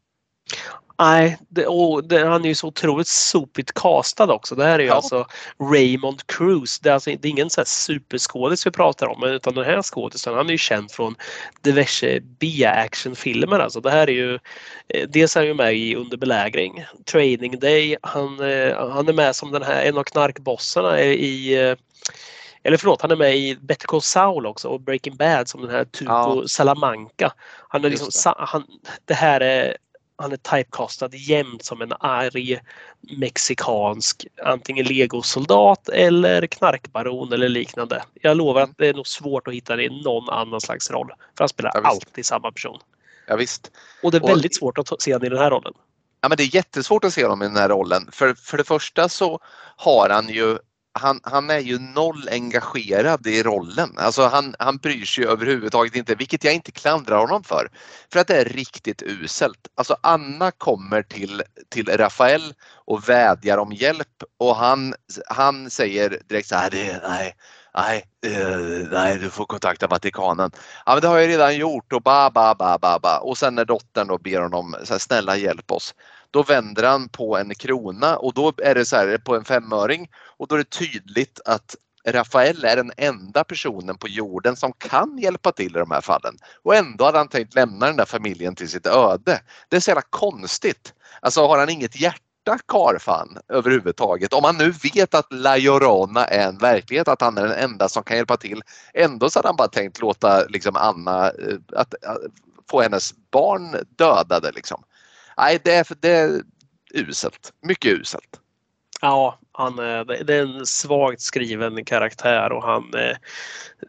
[1.01, 4.55] Nej, det, och det, han är ju så otroligt sopigt castad också.
[4.55, 4.93] Det här är ju Ja.
[4.93, 5.25] alltså
[5.73, 6.79] Raymond Cruz.
[6.79, 9.81] Det är, alltså, det är ingen så här superskådis vi pratar om utan den här
[9.81, 11.15] skådisen han är ju känd från
[11.61, 13.59] diverse B-actionfilmer.
[13.59, 14.39] Alltså, det här är ju
[14.87, 17.97] eh, dels är han ju med i Under belägring, Training Day.
[18.01, 21.75] Han, eh, han är med som den här en av knarkbossarna i eh,
[22.63, 25.71] eller förlåt, han är med i Better Call Saul också och Breaking Bad som den
[25.71, 26.43] här Tuco Ja.
[26.47, 27.33] Salamanca.
[27.69, 28.45] Han är liksom, det.
[28.45, 28.63] han,
[29.05, 29.77] det här är
[30.21, 32.59] han är typecastad jämt som en arg
[33.17, 38.03] mexikansk antingen legosoldat eller knarkbaron eller liknande.
[38.13, 41.07] Jag lovar att det är nog svårt att hitta det i någon annan slags roll.
[41.07, 42.79] För han spelar Ja, alltid samma person.
[43.27, 43.71] Ja, visst.
[44.03, 45.73] Och det är Och- väldigt svårt att se honom i den här rollen.
[46.21, 48.09] Ja, men det är jättesvårt att se honom i den här rollen.
[48.11, 49.39] För, för det första så
[49.75, 50.57] har han ju
[50.93, 53.95] han, han är ju noll engagerad i rollen.
[53.97, 57.67] Alltså han, han bryr sig överhuvudtaget inte, vilket jag inte klandrar honom för.
[58.13, 59.67] För att det är riktigt uselt.
[59.75, 62.53] Alltså Anna kommer till, till Rafael
[62.85, 64.93] och vädjar om hjälp och han,
[65.27, 67.35] han säger direkt så här, "Det- nej,
[67.75, 68.57] nej, eh,
[68.91, 70.51] nej, du får kontakta Vatikanen.
[70.85, 73.17] Ja men det har jag redan gjort och ba ba ba ba ba.
[73.19, 75.95] Och sen när dottern då ber honom, så här, snälla hjälp oss.
[76.31, 80.09] Då vänder han på en krona och då är det så här på en femöring
[80.37, 81.75] och då är det tydligt att
[82.07, 86.37] Rafael är den enda personen på jorden som kan hjälpa till i de här fallen.
[86.63, 89.41] Och ändå hade han tänkt lämna den där familjen till sitt öde.
[89.69, 90.93] Det är så jävla konstigt.
[91.21, 94.33] Alltså har han inget hjärta karfan överhuvudtaget?
[94.33, 97.89] Om han nu vet att La Llorona är en verklighet, att han är den enda
[97.89, 98.61] som kan hjälpa till.
[98.93, 102.21] Ändå så hade han bara tänkt låta liksom Anna, eh, att, att, att
[102.69, 104.83] få hennes barn dödade liksom.
[105.41, 106.41] Nej, det är, det är
[106.93, 107.53] uselt.
[107.61, 108.39] Mycket uselt.
[109.01, 112.93] Ja, han, är- det är en svagt skriven karaktär och han...
[112.93, 113.17] eh,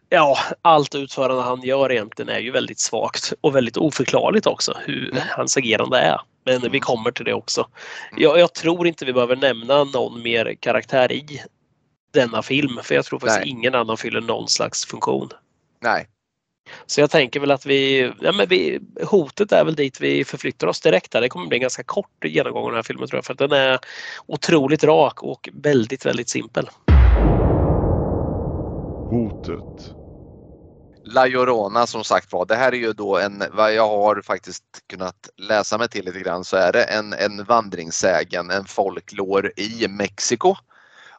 [0.09, 5.09] Ja, allt utförande han gör egentligen är ju väldigt svagt och väldigt oförklarligt också hur
[5.11, 5.23] Mm.
[5.29, 6.21] hans agerande är.
[6.45, 6.79] Men vi Mm.
[6.79, 7.67] kommer till det också.
[8.11, 8.23] Mm.
[8.23, 11.41] Jag, jag tror inte vi behöver nämna någon mer karaktär i
[12.13, 13.49] denna film för jag tror faktiskt Nej.
[13.49, 15.29] ingen annan fyller någon slags funktion.
[15.81, 16.07] Nej,
[16.85, 20.67] Så jag tänker väl att vi, ja men vi, hotet är väl dit vi förflyttar
[20.67, 21.21] oss direkt där.
[21.21, 23.39] Det kommer bli en ganska kort genomgång av den här filmen tror jag för att
[23.39, 23.79] den är
[24.25, 26.69] otroligt rak och väldigt, väldigt simpel.
[29.09, 29.95] Hotet.
[31.05, 34.63] La Llorona som sagt var, det här är ju då en, vad jag har faktiskt
[34.89, 39.87] kunnat läsa mig till lite grann så är det en, en vandringssägen, en folklor i
[39.87, 40.55] Mexiko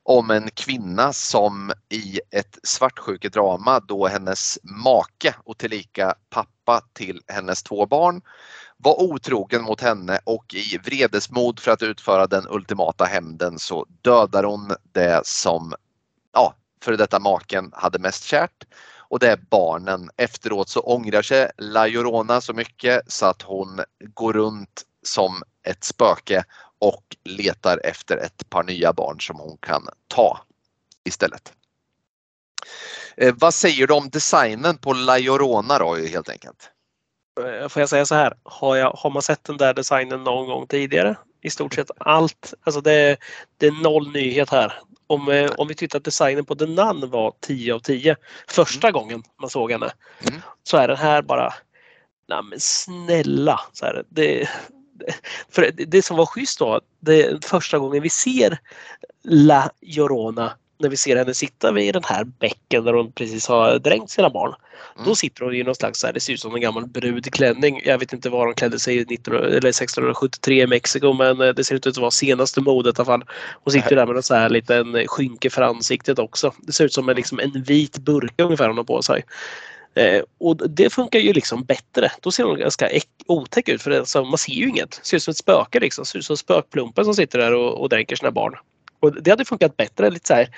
[0.04, 7.62] om en kvinna som i ett svartsjukedrama då hennes make och tillika pappa till hennes
[7.62, 8.22] två barn
[8.76, 14.44] var otrogen mot henne och i vredesmod för att utföra den ultimata hämnden så dödar
[14.44, 15.74] hon det som
[16.32, 18.64] ja, före detta maken hade mest kärt
[19.08, 20.10] och det är barnen.
[20.16, 23.80] Efteråt så ångrar sig La Llorona så mycket så att hon
[24.14, 26.44] går runt som ett spöke
[26.84, 30.40] och letar efter ett par nya barn som hon kan ta
[31.04, 31.52] istället.
[33.16, 36.70] Eh, vad säger du om designen på La Llorona då helt enkelt?
[37.40, 40.46] Eh, Får jag säga så här, har, jag, har man sett den där designen någon
[40.46, 41.16] gång tidigare?
[41.42, 42.54] I stort sett allt.
[42.64, 43.16] Alltså det, är-
[43.58, 44.72] det är noll nyhet här.
[45.06, 48.16] Om, eh, om vi tyckte att designen på The Nun var 10 av 10
[48.48, 49.92] första gången man såg henne
[50.28, 50.40] Mm.
[50.62, 51.54] så är den här bara
[52.28, 53.60] Nej men snälla!
[53.72, 54.48] Så här, det,
[55.50, 58.58] för det, som var schysst då, det första gången vi ser
[59.22, 63.78] La Llorona när vi ser henne sitta vid den här bäcken där hon precis har
[63.78, 64.54] dränkt sina barn.
[64.94, 65.08] Mm.
[65.08, 67.82] Då sitter hon i någon slags, så här, det ser ut som en gammal brudklänning.
[67.84, 71.48] Jag vet inte var hon klädde sig i 19, eller 1673 i Mexiko men eh,
[71.48, 73.24] det ser ut att vara senaste modet i alla fall.
[73.64, 76.52] Hon sitter där med en så här liten skynke för ansiktet också.
[76.58, 79.24] Det ser ut som en, liksom, en vit burk ungefär hon har på sig.
[79.94, 82.12] Eh, och det funkar ju liksom bättre.
[82.20, 85.00] Då ser hon ganska äck- otäck ut för det, alltså, man ser ju inget.
[85.02, 86.04] Ser ut som ett spöke liksom.
[86.04, 88.54] Ser ut som spökplumpen som sitter där och, och dränker sina barn.
[89.00, 90.10] Och det hade funkat bättre.
[90.10, 90.48] Lite så här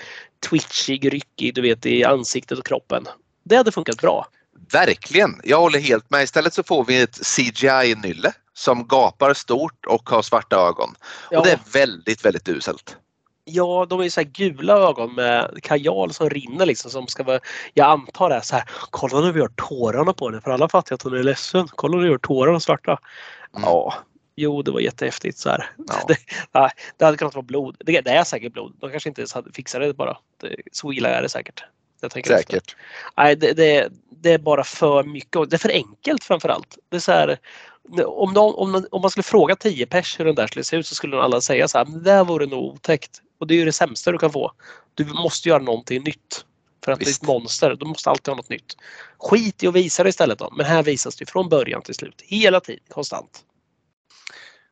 [0.50, 3.06] twitchig, ryckig, du vet i ansiktet och kroppen.
[3.44, 4.26] Det hade funkat bra.
[4.72, 6.22] Verkligen, jag håller helt med.
[6.24, 10.94] Istället så får vi ett CGI-nylle som gapar stort och har svarta ögon.
[11.30, 12.96] Ja, Och det är väldigt, väldigt uselt.
[13.48, 16.90] Ja de är ju så här gula ögon med kajal som rinner liksom.
[16.90, 17.40] Som ska vara,
[17.74, 18.64] jag antar det är så här.
[18.90, 21.68] Kolla nu vi gör tårarna på henne för alla fattar att hon är ledsen.
[21.70, 22.90] Kolla nu vi gör tårarna svarta.
[22.90, 23.62] Mm.
[23.62, 23.94] Ja,
[24.36, 25.70] jo det var jättehäftigt så här.
[25.88, 25.94] Ja.
[26.08, 26.16] Det,
[26.52, 27.76] nej, det hade kunnat vara blod.
[27.78, 28.76] Det, det är säkert blod.
[28.80, 30.18] De kanske inte ens hade fixat det bara.
[30.40, 31.64] Det, så illa är det säkert.
[32.00, 32.52] Jag tänker efter.
[32.52, 32.76] Säkert.
[33.16, 35.50] Nej, det, det, det är bara för mycket.
[35.50, 36.78] Det är för enkelt framför allt.
[36.88, 37.38] Det är så här,
[38.06, 40.86] om, någon, om, om man skulle fråga 10 pers hur den där skulle se ut
[40.86, 43.22] så skulle alla säga så här, det där vore nog otäckt.
[43.38, 44.52] Och det är ju det sämsta du kan få.
[44.94, 46.44] Du måste göra någonting nytt.
[46.84, 47.20] För att Visst.
[47.20, 47.76] det är ett monster.
[47.80, 48.76] Du måste alltid ha något nytt.
[49.18, 50.52] Skit i att visa det istället då.
[50.56, 52.22] Men här visas det från början till slut.
[52.24, 53.42] Hela tiden, konstant.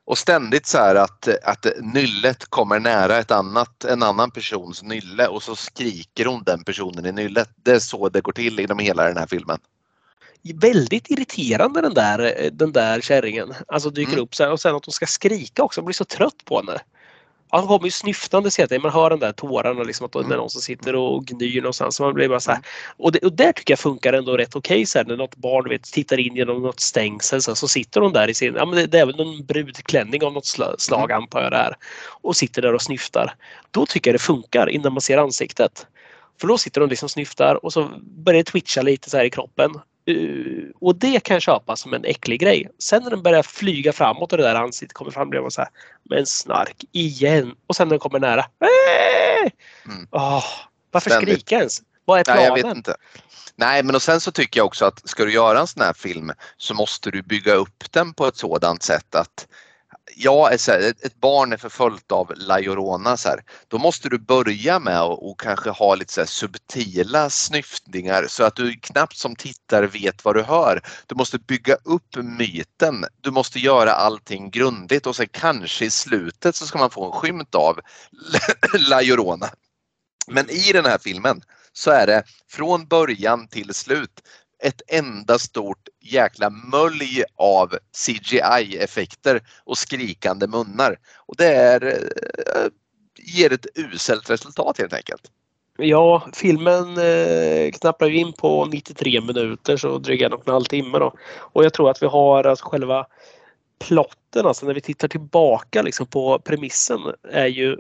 [0.06, 5.26] Och ständigt så här att, att nyllet kommer nära ett annat, en annan persons nylle
[5.26, 7.50] och så skriker hon den personen i nyllet.
[7.56, 9.58] Det är så det går till inom hela den här filmen.
[10.54, 13.54] Väldigt irriterande den där, den där kärringen.
[13.68, 14.24] Alltså dyker Mm.
[14.24, 15.80] upp så här, och sen att hon ska skrika också.
[15.80, 16.80] Man blir så trött på henne.
[17.60, 18.82] Hon kommer ju snyftande hela tiden.
[18.82, 20.36] Man hör den där tårarna liksom att det är Mm.
[20.36, 21.96] någon som sitter och gnyr någonstans.
[21.96, 22.60] Så man blir bara så här.
[22.96, 25.68] Och, det, och där tycker jag funkar ändå rätt okej så här, när något barn
[25.68, 28.74] vet, tittar in genom något stängsel så, så sitter hon där i sin, ja men
[28.76, 31.22] det, det är väl någon brudklänning av något sla- slag Mm.
[31.22, 31.74] antar jag det är.
[32.22, 33.34] Och sitter där och snyftar.
[33.70, 35.86] Då tycker jag det funkar innan man ser ansiktet.
[36.40, 39.24] För då sitter hon liksom och snyftar och så börjar det twitcha lite så här
[39.24, 39.70] i kroppen.
[40.10, 42.68] Uh, och det kan jag köpa som en äcklig grej.
[42.78, 45.60] Sen när den börjar flyga framåt och det där ansiktet kommer fram blir man så
[45.60, 45.70] här,
[46.02, 47.54] men snark igen.
[47.66, 49.50] Och sen när den kommer nära, äh!
[49.86, 50.06] Mm.
[50.10, 50.44] Åh,
[50.90, 51.34] varför Ständigt.
[51.34, 51.82] skrika ens?
[52.04, 52.76] Vad är Nej, jag vet planen?
[52.76, 52.96] inte.
[53.56, 55.92] Nej, men och sen så tycker jag också att ska du göra en sån här
[55.92, 59.46] film så måste du bygga upp den på ett sådant sätt att
[60.16, 63.40] Ja, ett så här, ett- barn är förföljt av La Llorona så här.
[63.68, 68.44] Då måste du börja med att och kanske ha lite så här subtila snyftningar så
[68.44, 70.82] att du knappt som tittare vet vad du hör.
[71.06, 73.04] Du måste bygga upp myten.
[73.20, 77.12] Du måste göra allting grundligt och sen kanske i slutet så ska man få en
[77.12, 77.80] skymt av
[78.78, 79.50] La Llorona.
[80.26, 81.42] Men i den här filmen
[81.72, 84.20] så är det från början till slut
[84.64, 90.98] ett enda stort jäkla mölj av CGI-effekter och skrikande munnar.
[91.16, 92.68] Och det är, eh,
[93.18, 95.22] ger ett uselt resultat helt enkelt.
[95.76, 100.98] Ja, filmen eh, knappar in på 93 minuter så drygt en och en halv timme
[100.98, 101.14] då.
[101.38, 103.06] Och jag tror att vi har alltså själva
[103.78, 107.00] plotten, alltså när vi tittar tillbaka liksom på premissen
[107.32, 107.76] är ju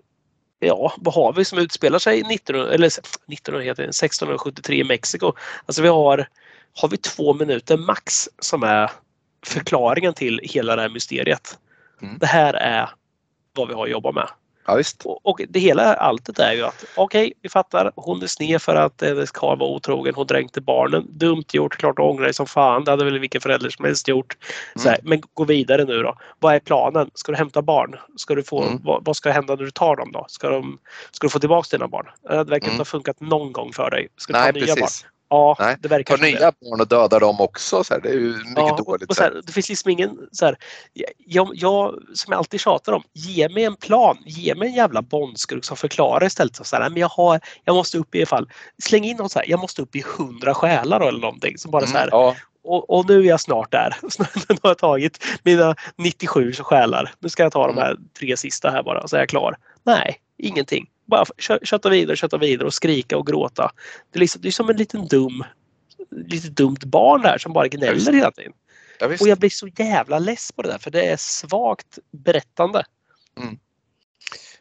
[0.58, 2.90] Ja, vad har vi som utspelar sig 19, eller
[3.26, 5.32] 19, heter det, 1673 i Mexiko?
[5.66, 6.28] Alltså vi har,
[6.80, 8.90] har vi två minuter max som är
[9.46, 11.58] förklaringen till hela det här mysteriet.
[12.02, 12.18] Mm.
[12.18, 12.90] Det här är
[13.56, 14.28] vad vi har att jobba med.
[14.66, 14.82] Ja.
[15.04, 17.92] Och, och det hela alltet är ju att okej, vi fattar.
[17.96, 20.14] Hon är sned för att hennes karl var otrogen.
[20.14, 21.06] Hon dränkte barnen.
[21.08, 21.76] Dumt gjort.
[21.76, 22.84] Klart ångrar dig som fan.
[22.84, 24.36] Det hade väl vilken förälder som helst gjort.
[24.76, 26.18] Så här, men gå vidare nu då.
[26.38, 27.10] Vad är planen?
[27.14, 27.96] Ska du hämta barn?
[28.16, 28.80] Ska du få, Mm.
[28.84, 30.24] vad, vad ska hända när du tar dem då?
[30.28, 30.78] Ska, de,
[31.10, 32.06] ska du få tillbaka dina barn?
[32.28, 32.78] Det verkar inte Mm.
[32.78, 34.08] ha funkat någon gång för dig.
[34.16, 34.88] Ska du Nej, ta nya barn?
[35.34, 36.38] Ja, Nej, det verkar Ta som det.
[36.38, 37.84] nya barn och döda dem också.
[37.84, 38.00] Så här.
[38.00, 39.08] Det är ju mycket Ja, dåligt.
[39.10, 39.40] och så här.
[39.46, 40.56] det finns liksom ingen så här,
[41.24, 45.02] jag, jag, som jag alltid tjatar om, ge mig en plan, ge mig en jävla
[45.02, 46.66] bondskurk som förklarar istället.
[46.66, 48.48] Så här, men jag, har, jag måste upp i alla fall,
[48.82, 51.58] släng in något så här, jag måste upp i hundra själar eller någonting.
[51.58, 52.34] Som bara så här, Mm, ja,
[52.64, 53.96] och, och nu är jag snart där.
[54.48, 57.12] nu har jag tagit mina 97 själar.
[57.18, 59.56] Nu ska jag ta de här tre sista här bara så är jag klar.
[59.82, 60.86] Nej, ingenting.
[61.06, 63.70] Bara kö- kötta vidare, kötta vidare och skrika och gråta.
[64.12, 65.44] Det är, liksom, det är som en liten dum
[66.10, 68.52] lite dumt barn där som bara gnäller hela tiden.
[68.98, 69.06] ja.
[69.20, 72.84] Och jag blir så jävla less på det där för det är svagt berättande.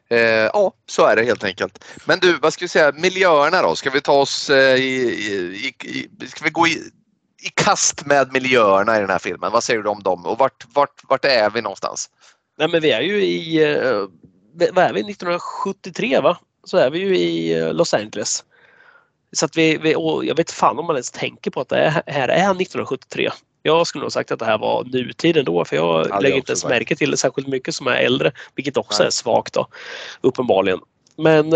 [0.09, 1.83] Eh, ja, så är det helt enkelt.
[2.05, 3.75] Men du, vad ska vi säga, miljöerna då?
[3.75, 6.71] Ska vi ta oss eh, i, i, i, ska vi gå i,
[7.41, 9.51] i kast med miljöerna i den här filmen?
[9.51, 12.09] Vad säger du om dem och vart, vart, vart är vi någonstans?
[12.57, 14.03] Nej men vi är ju i, eh,
[14.53, 16.37] vad är vi, 1973 va?
[16.63, 18.43] Så är vi ju i eh, Los Angeles.
[19.31, 19.91] Så att vi, vi
[20.27, 23.29] jag vet fan om man ens tänker på att det är, här är 1973.
[23.61, 26.51] Jag skulle nog sagt att det här var nutid ändå för jag jag lägger inte
[26.51, 26.69] ens sagt.
[26.69, 28.31] märke till det särskilt mycket som är äldre.
[28.55, 29.07] Vilket också Nej.
[29.07, 29.67] är svagt då.
[30.21, 30.79] Uppenbarligen.
[31.15, 31.53] Men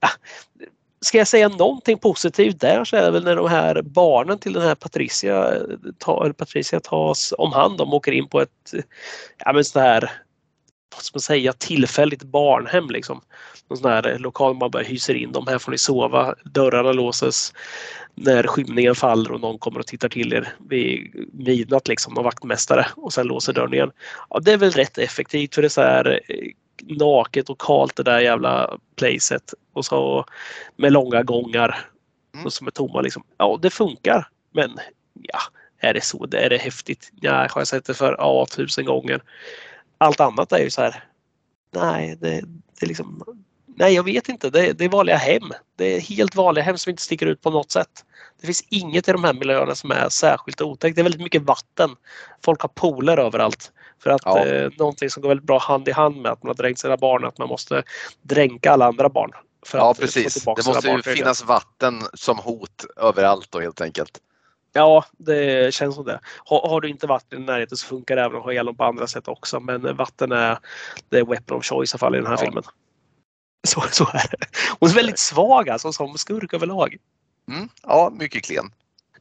[0.00, 0.10] ah,
[1.00, 4.52] ska jag säga någonting positivt där så är det väl när de här barnen till
[4.52, 5.62] den här Patricia, eh,
[5.98, 7.78] tar, Patricia tas om hand.
[7.78, 8.74] De åker in på ett
[9.38, 10.10] ja, men sån här
[10.94, 13.20] vad ska man säga, tillfälligt barnhem liksom.
[13.70, 15.46] Någon sån här lokal man bara hyser in dem.
[15.46, 16.34] Här får ni sova.
[16.44, 17.52] Dörrarna låses
[18.14, 22.14] när skymningen faller och någon kommer och tittar till er vid midnatt liksom.
[22.14, 23.90] Någon vaktmästare och sen låser dörren igen.
[24.30, 26.50] Ja, det är väl rätt effektivt för det är så här eh,
[26.98, 29.54] naket och kalt det där jävla placet.
[29.72, 30.24] Och så
[30.76, 31.84] med långa gångar
[32.34, 32.50] Mm.
[32.50, 33.22] som är tomma liksom.
[33.38, 34.28] Ja, det funkar.
[34.54, 34.70] Men
[35.22, 35.38] ja,
[35.78, 36.24] är det så?
[36.32, 37.10] Är det häftigt?
[37.20, 39.22] Ja, har jag sett det för ja, tusen gånger.
[39.98, 41.04] Allt annat är ju så här.
[41.74, 42.40] Nej, det,
[42.80, 43.22] det är liksom.
[43.76, 44.50] Nej, jag vet inte.
[44.50, 45.52] Det, det är vanliga hem.
[45.76, 48.04] Det är helt vanliga hem som inte sticker ut på något sätt.
[48.40, 50.96] Det finns inget i de här miljöerna som är särskilt otäckt.
[50.96, 51.90] Det är väldigt mycket vatten.
[52.44, 53.72] Folk har pooler överallt.
[54.02, 54.46] För att Ja.
[54.46, 56.96] eh, någonting som går väldigt bra hand i hand med att man har dränkt sina
[56.96, 57.82] barn, att man måste
[58.22, 59.30] dränka alla andra barn.
[59.72, 60.34] Ja, precis.
[60.44, 64.18] Det måste ju finnas vatten som hot överallt då helt enkelt.
[64.78, 66.20] Ja, det känns som det.
[66.44, 68.84] Har, har du inte vatten i närheten så funkar det även att ha hjälm på
[68.84, 69.60] andra sätt också.
[69.60, 70.58] Men vatten är
[71.10, 72.44] är weapon of choice i alla fall i den här Ja.
[72.44, 72.62] filmen.
[73.68, 74.46] Så, så är det.
[74.80, 76.96] Hon är väldigt svag alltså som skurk överlag.
[77.50, 78.64] Mm, ja, mycket klen.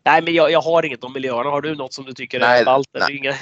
[0.06, 1.50] Nej, men jag, jag har inget om miljöerna.
[1.50, 2.96] Har du något som du tycker Nej, är ballt?
[2.96, 3.18] eller nej.
[3.18, 3.36] Inga,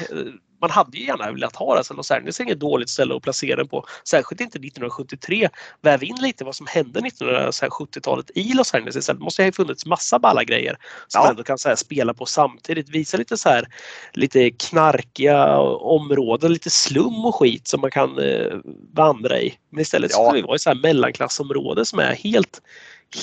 [0.66, 1.94] man man hade ju gärna velat ha det.
[1.94, 3.86] Los Angeles är inget dåligt ställe att placera den på.
[4.04, 5.50] Särskilt inte 1973.
[5.82, 9.20] Väv in lite vad som hände 1970-talet i Los Angeles istället.
[9.20, 10.78] Det måste ha funnits massa balla grejer
[11.08, 11.30] som Ja.
[11.30, 12.90] ändå kan så här, spela på samtidigt.
[12.90, 13.68] Visa lite så här
[14.14, 18.58] lite knarkiga områden, lite slum och skit som man kan eh,
[18.94, 19.58] vandra i.
[19.70, 20.18] Men istället Ja.
[20.18, 22.62] ska vi vara i så här mellanklassområde som är helt,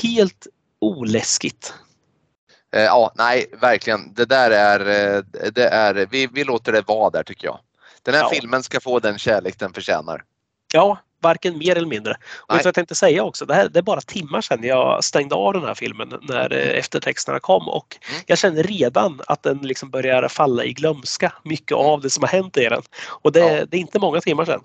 [0.03, 0.47] helt
[0.81, 1.75] oläskigt.
[2.73, 4.15] Eh, ja, nej, verkligen.
[4.15, 4.81] Det där är,
[5.17, 5.23] eh,
[5.53, 7.59] det är vi, vi låter det vara där tycker jag.
[8.03, 8.29] Den här Ja.
[8.29, 10.25] filmen ska få den kärlek den förtjänar.
[10.73, 12.17] Ja, varken mer eller mindre.
[12.49, 15.53] Och jag tänkte säga också, det, här, det är bara timmar sedan jag stängde av
[15.53, 18.23] den här filmen när eh, eftertexterna kom och Mm.
[18.27, 22.29] jag känner redan att den liksom börjar falla i glömska, mycket av det som har
[22.29, 22.83] hänt i den.
[23.09, 23.65] Och det, Ja.
[23.67, 24.61] det är inte många timmar sedan.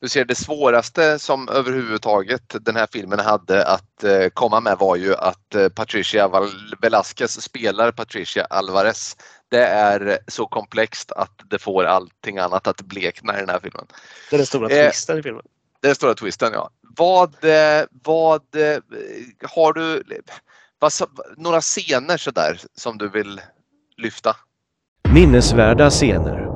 [0.00, 4.96] Du ser det svåraste som överhuvudtaget den här filmen hade att eh, komma med var
[4.96, 9.16] ju att eh, Patricia Val- Velasquez spelar Patricia Alvarez.
[9.50, 13.86] Det är så komplext att det får allting annat att blekna i den här filmen.
[14.30, 14.86] Det är den stora Eh.
[14.90, 15.42] twisten i filmen.
[15.80, 16.70] Det är den stora twisten ja.
[16.96, 17.34] Vad,
[17.90, 18.42] vad
[19.42, 20.02] har du,
[20.78, 20.92] vad,
[21.36, 23.40] några scener sådär som du vill
[23.96, 24.36] lyfta?
[25.14, 26.46] Minnesvärda scener.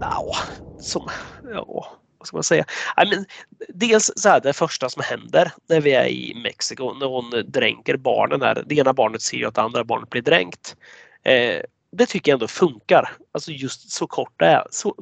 [0.00, 0.36] Ja,
[0.80, 1.08] som,
[1.52, 2.64] ja, vad ska man säga?
[3.04, 3.24] I mean,
[3.68, 7.96] dels så här, det första som händer när vi är i Mexiko när hon dränker
[7.96, 8.42] barnen.
[8.42, 8.64] Här.
[8.66, 10.76] Det ena barnet ser ju att det andra barnet blir dränkt.
[11.22, 11.62] Eh,
[11.92, 13.12] det tycker jag ändå funkar.
[13.32, 14.66] Alltså just så kort det är.
[14.70, 14.94] Så,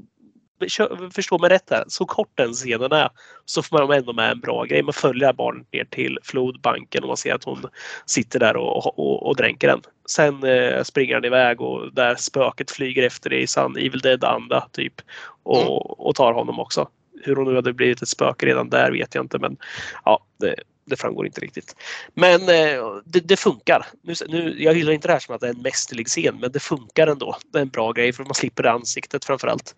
[1.15, 1.85] förstå mig rätt här.
[1.89, 3.09] Så kort den scenen är
[3.45, 4.83] så får man ändå med en bra grej.
[4.83, 7.65] Man följer det barnet ner till flodbanken och man ser att hon
[8.07, 9.81] sitter där och, och, och dränker den.
[10.09, 14.95] Sen eh, springer han iväg och där spöket flyger efter i sann Evil Dead-anda typ.
[15.43, 15.69] Och, Mm.
[15.69, 16.89] och tar honom också.
[17.23, 19.57] Hur hon nu hade blivit ett spöke redan där vet jag inte men
[20.05, 20.55] ja, det,
[20.89, 21.77] det framgår inte riktigt.
[22.15, 23.87] Men eh, det, det funkar.
[24.03, 26.53] Nu, nu, jag hyllar inte det här som att det är en mästerlig scen men
[26.53, 27.37] det funkar ändå.
[27.53, 29.75] Det är en bra grej för man slipper ansiktet framförallt.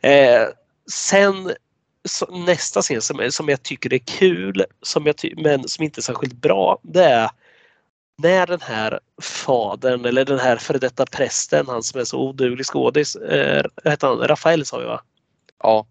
[0.00, 0.46] Eh,
[0.90, 1.52] sen
[2.04, 6.00] så, nästa scen som, som jag tycker är kul som jag ty- men som inte
[6.00, 7.30] är särskilt bra det är
[8.22, 12.66] när den här fadern eller den här före detta prästen, han som är så oduglig
[12.66, 14.18] skådis, eh, heter han?
[14.18, 15.00] Rafael sa vi va?
[15.62, 15.86] Ja,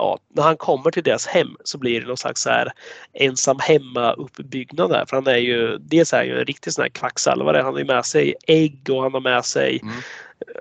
[0.00, 2.72] ja, när han kommer till deras hem så blir det någon slags så här
[3.12, 5.04] ensam hemma uppbyggnad där.
[5.08, 7.62] För han är ju, dels är han ju en riktig sån här kvacksalvare.
[7.62, 9.94] Han har med sig ägg och han har med sig, Mm.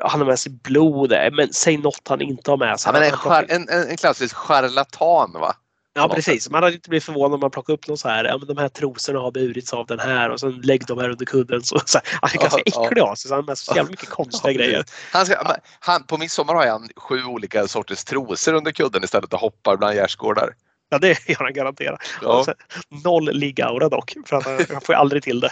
[0.02, 1.14] han har med sig blod.
[1.32, 2.90] Men säg något han inte har med sig.
[2.90, 3.10] ja men
[3.50, 5.56] en, en, en klassisk charlatan va?
[6.00, 8.38] Ja precis, man hade inte blivit förvånad om man plockade upp någon så här, ja
[8.38, 11.26] men de här trosorna har burits av den här och sen lägg de här under
[11.26, 11.64] kudden.
[11.64, 13.90] Så, så här, han är ganska Ja, äcklig av sig så han har så jävla
[13.90, 14.86] mycket konstiga grejer.
[15.12, 19.40] Han ska, han, på midsommar har han sju olika sorters trosor under kudden istället och
[19.40, 20.54] hoppar bland gärdsgårdar.
[20.90, 22.00] Ja det gör han garanterat.
[22.22, 22.46] Ja.
[22.46, 22.56] Sen,
[23.04, 24.36] noll liggaura dock, för
[24.74, 25.52] han får ju aldrig till det.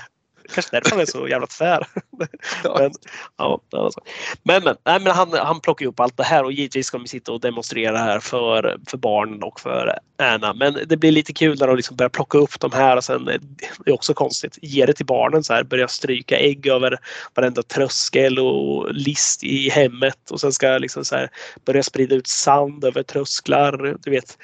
[0.53, 1.87] Kanske därför han är så jävla tvär.
[2.77, 2.91] Men,
[3.37, 4.01] ja, alltså.
[4.43, 6.97] men, men, nej, men han, han plockar ju upp allt det här och givetvis ska
[6.97, 10.53] de sitta och demonstrera här för, för barnen och för Anna.
[10.53, 13.25] Men det blir lite kul när de liksom börjar plocka upp de här och sen,
[13.25, 13.39] det
[13.85, 16.99] är också konstigt, ge det till barnen så här, börja stryka ägg över
[17.33, 21.29] varenda tröskel och list i hemmet och sen ska liksom så här
[21.65, 23.97] börja sprida ut sand över trösklar.
[24.03, 24.37] Du vet,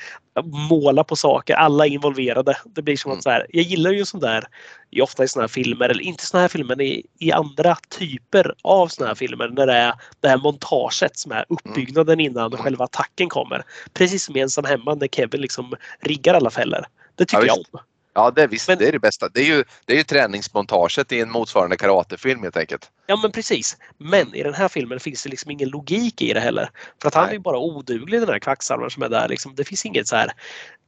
[0.70, 2.58] måla på saker, alla är involverade.
[2.66, 3.18] Det blir som Mm.
[3.18, 4.44] att så här, jag gillar ju sånt där
[4.92, 7.78] i ofta i såna här filmer, eller inte såna här filmer, men i, i andra
[8.00, 12.54] typer av såna här filmer när det är det här montaget som är uppbyggnaden innan
[12.54, 12.64] Mm.
[12.64, 13.64] själva attacken kommer.
[13.94, 16.86] Precis som i Ensam hemma när Kevin liksom riggar alla fällor.
[17.16, 17.80] Det tycker Ja, jag om.
[18.14, 19.30] Ja det visst, Men- det är det bästa.
[19.30, 22.92] Det är ju, det är ju träningsmontaget i en motsvarande karatefilm helt enkelt.
[23.06, 23.78] Ja men precis.
[23.98, 26.70] Men i den här filmen finns det liksom ingen logik i det heller.
[27.02, 27.30] För att han Nej.
[27.30, 29.28] är ju bara oduglig den här kvacksalvaren som är där.
[29.28, 30.32] Liksom, det finns inget så här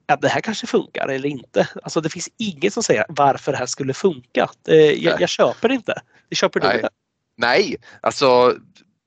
[0.07, 1.67] att det här kanske funkar eller inte.
[1.83, 4.49] Alltså det finns inget som säger varför det här skulle funka.
[4.65, 6.01] Jag, jag köper inte.
[6.29, 6.81] Det köper du Nej.
[6.81, 6.89] det?
[7.37, 8.55] Nej, alltså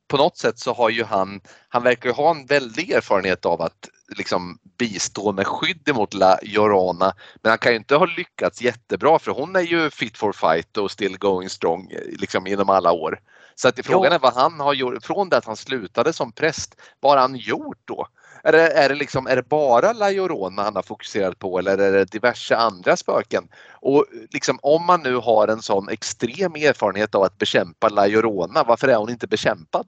[0.08, 3.62] på något sätt så har ju han, han verkar ju ha en väldig erfarenhet av
[3.62, 7.14] att liksom bistå med skydd emot La Llorona.
[7.42, 10.76] Men han kan ju inte ha lyckats jättebra för hon är ju fit for fight
[10.76, 13.20] och still going strong liksom inom alla år.
[13.54, 16.80] Så att frågan är vad han har gjort, från det att han slutade som präst,
[17.00, 18.06] vad har han gjort då?
[18.42, 21.78] Är det, är det, liksom, är det bara La Llorona han har fokuserat på eller
[21.78, 23.48] är det diverse andra spöken?
[23.72, 28.64] Och liksom, om man nu har en sån extrem erfarenhet av att bekämpa La Llorona,
[28.64, 29.86] varför är hon inte bekämpad?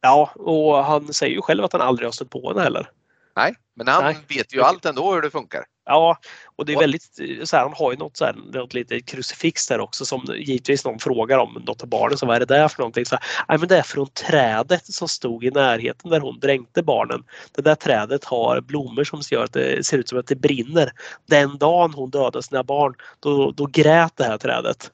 [0.00, 2.90] Ja, och han säger ju själv att han aldrig har stött på henne heller.
[3.36, 4.16] Nej, men han Nej.
[4.28, 5.64] vet ju allt ändå hur det funkar.
[5.86, 6.18] Ja,
[6.56, 9.66] och det är väldigt så här, han har ju något, så här, något litet krucifix
[9.66, 12.18] där också som givetvis någon frågar om något av barnen.
[12.18, 13.06] Så vad är det där för någonting?
[13.06, 16.82] Så här, Nej, men det är från trädet som stod i närheten där hon dränkte
[16.82, 17.24] barnen.
[17.52, 20.92] Det där trädet har blommor som gör att det ser ut som att det brinner.
[21.26, 24.90] Den dagen hon dödade sina barn, då, då grät det här trädet.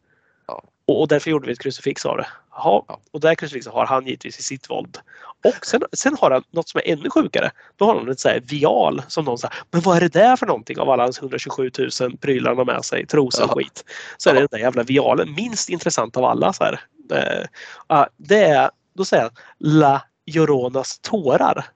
[0.47, 0.65] Ja.
[0.87, 2.27] Och, och därför gjorde vi ett krucifix av det.
[2.65, 3.01] Ja.
[3.13, 4.99] och där kanske har han givetvis i sitt våld.
[5.45, 7.51] Och sen, sen har han något som är ännu sjukare.
[7.77, 10.37] Då har han ett så här vial som någon säger, men vad är det där
[10.37, 11.71] för någonting av alla hans 127
[12.01, 13.85] 000 prylar han har med sig, trosor och skit.
[14.17, 16.53] Så är det den där jävla vialen, minst intressant av alla.
[16.53, 16.81] Så här.
[17.13, 17.47] Eh,
[17.89, 21.67] ja, det är, då säger han, La Lloronas tårar.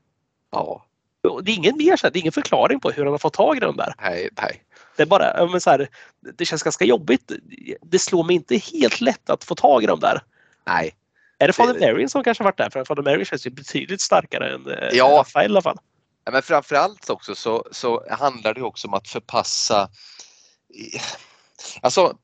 [0.52, 0.84] Ja,
[1.42, 3.32] Det är ingen mer så här, det är ingen förklaring på hur han har fått
[3.32, 3.94] tag i den där.
[4.02, 4.62] nej, nej.
[4.96, 5.88] Det är bara, men så här,
[6.38, 7.32] det känns ganska jobbigt.
[7.82, 10.20] Det slår mig inte helt lätt att få tag i dem där.
[10.66, 10.94] Nej.
[11.38, 12.70] Är det Father Marion som kanske varit där?
[12.70, 15.06] För Father Marion känns ju betydligt starkare än eh, Ja.
[15.06, 15.78] Rafael i alla fall.
[16.24, 19.88] Ja, Men framförallt också så, så handlar det också om att förpassa...
[21.80, 22.16] Alltså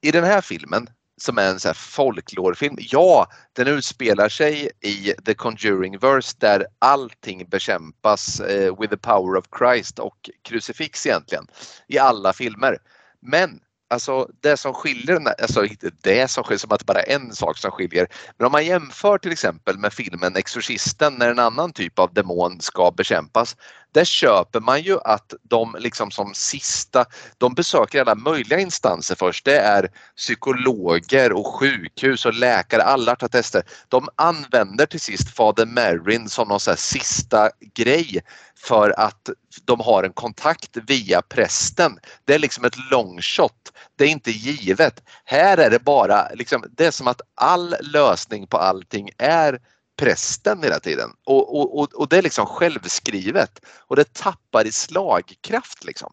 [0.00, 0.86] i den här filmen
[1.20, 2.76] som är en så här folklorefilm.
[2.78, 9.36] Ja, den utspelar sig i The Conjuring Verse där allting bekämpas eh, with the power
[9.36, 11.46] of Christ och krucifix egentligen
[11.86, 12.78] i alla filmer.
[13.20, 17.14] Men alltså det som skiljer, alltså inte det som skiljer som att det bara är
[17.14, 18.06] en sak som skiljer.
[18.36, 22.60] Men om man jämför till exempel med filmen Exorcisten när en annan typ av demon
[22.60, 23.56] ska bekämpas.
[23.92, 27.04] Där köper man ju att de liksom som sista,
[27.38, 29.44] de besöker alla möjliga instanser först.
[29.44, 33.62] Det är psykologer och sjukhus och läkare, alla tar tester.
[33.88, 38.20] De använder till sist Fader Merrin som någon så här sista grej
[38.58, 39.30] för att
[39.64, 41.98] de har en kontakt via prästen.
[42.24, 43.72] Det är liksom ett long shot.
[43.96, 45.02] Det är inte givet.
[45.24, 49.60] Här är det bara, liksom, det är som att all lösning på allting är
[49.98, 51.10] prästen hela tiden.
[51.24, 53.60] Och, och, och, och det är liksom självskrivet.
[53.78, 56.12] Och det tappar i slagkraft liksom.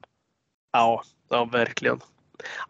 [0.71, 1.99] Ja, ja verkligen.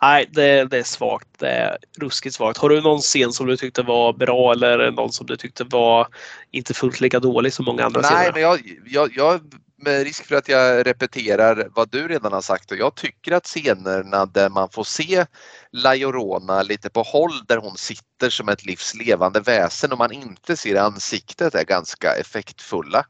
[0.02, 1.28] Nej, det, det är svagt.
[1.40, 2.58] Det är ruskigt svagt.
[2.58, 6.08] Har du någon scen som du tyckte var bra eller någon som du tyckte var
[6.52, 8.34] inte fullt lika dålig som många andra Nej, scener?
[8.34, 9.42] men jag, jag, jag
[9.78, 13.46] med risk för att jag repeterar vad du redan har sagt och jag tycker att
[13.46, 15.26] scenerna där man får se
[15.72, 20.76] Lajorona lite på håll där hon sitter som ett livslevande väsen och man inte ser
[20.76, 23.06] ansiktet är ganska effektfulla.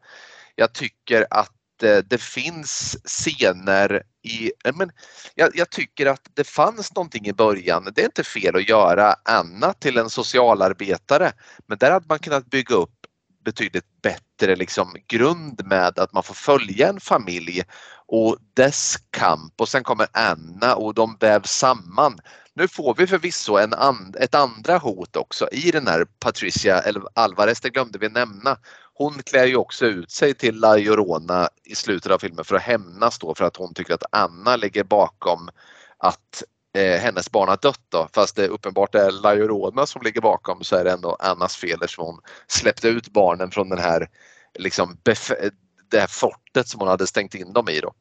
[0.55, 4.91] Jag tycker att eh, det finns scener i, eh, men
[5.35, 7.91] jag, jag tycker att det fanns någonting i början.
[7.95, 11.31] Det är inte fel att göra Anna till en socialarbetare
[11.67, 12.94] men där hade man kunnat bygga upp
[13.45, 17.63] betydligt bättre liksom grund med att man får följa en familj
[18.07, 22.19] och dess kamp och sen kommer Anna och de vävs samman.
[22.53, 27.03] Nu får vi förvisso en and, ett andra hot också i den här Patricia eller
[27.15, 28.57] Alvarez, det glömde vi nämna.
[28.93, 32.61] Hon klär ju också ut sig till La Llorona i slutet av filmen för att
[32.61, 35.49] hämnas då för att hon tycker att Anna ligger bakom
[35.97, 36.43] att
[36.75, 38.09] eh, hennes barn har dött då.
[38.13, 41.81] Fast det uppenbart är La Llorona som ligger bakom så är det ändå Annas fel
[41.81, 44.09] eftersom hon släppte ut barnen från den här
[44.59, 44.97] liksom
[45.91, 47.93] det här fortet som hon hade stängt in dem i då.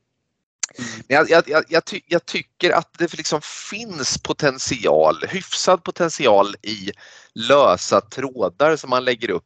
[1.09, 3.41] Men jag, jag, jag, jag, ty, jag tycker att det liksom
[3.71, 6.91] finns potential, hyfsad potential i
[7.35, 9.45] lösa trådar som man lägger upp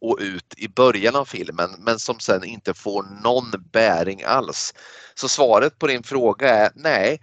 [0.00, 4.74] och ut i början av filmen men som sen inte får någon bäring alls.
[5.14, 7.20] Så svaret på din fråga är nej,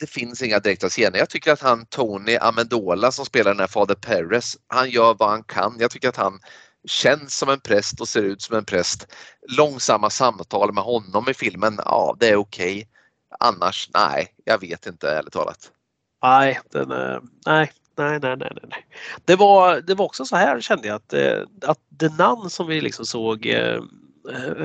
[0.00, 1.18] det finns inga direkta scener.
[1.18, 5.30] Jag tycker att han Tony Amendola som spelar den här Fader Perez, han gör vad
[5.30, 5.76] han kan.
[5.78, 6.40] Jag tycker att han
[6.88, 9.06] känns som en präst och ser ut som en präst.
[9.48, 12.88] Långsamma samtal med honom i filmen, ja det är okej.
[13.40, 15.70] Annars, nej, jag vet inte ärligt talat.
[16.22, 18.86] Nej, den, eh, nej, nej, nej, nej, nej.
[19.24, 22.66] Det var, det var också så här kände jag att, eh, att The Nun som
[22.66, 23.80] vi liksom såg eh,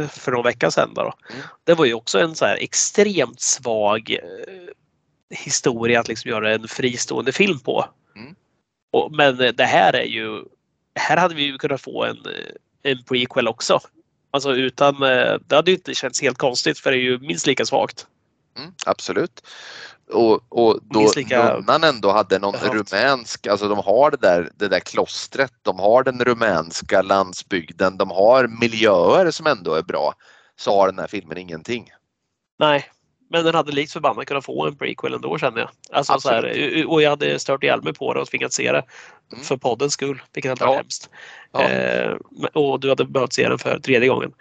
[0.09, 1.41] för någon vecka sedan då, Mm.
[1.63, 4.17] det var ju också en så här extremt svag
[5.31, 7.85] historia att liksom göra en fristående film på.
[8.15, 8.35] Mm.
[8.91, 10.43] Och, men det här är ju,
[10.95, 12.17] här hade vi ju kunnat få en,
[12.83, 13.79] en prequel också.
[14.31, 17.47] Alltså utan, eh, det hade ju inte känts helt konstigt för det är ju minst
[17.47, 18.07] lika svagt.
[18.57, 19.47] Mm, absolut.
[20.13, 22.73] Och, och då lika- nunnan ändå hade någon Ja.
[22.73, 28.09] rumänsk, alltså de har det där, det där klostret, de har den rumänska landsbygden, de
[28.11, 30.13] har miljöer som ändå är bra.
[30.55, 31.89] Så har den här filmen ingenting.
[32.59, 32.85] Nej,
[33.31, 35.69] men den hade likt förbannat kunnat få en prequel ändå känner jag.
[35.91, 38.83] Alltså, så här, och jag hade stört ihjäl mig på det och tvingat se det
[39.33, 39.43] Mm.
[39.43, 40.77] för poddens skull, vilket hade varit Ja.
[40.77, 41.09] hemskt.
[41.51, 41.69] Ja.
[41.69, 42.15] Eh,
[42.53, 44.33] och du hade behövt se den för tredje gången.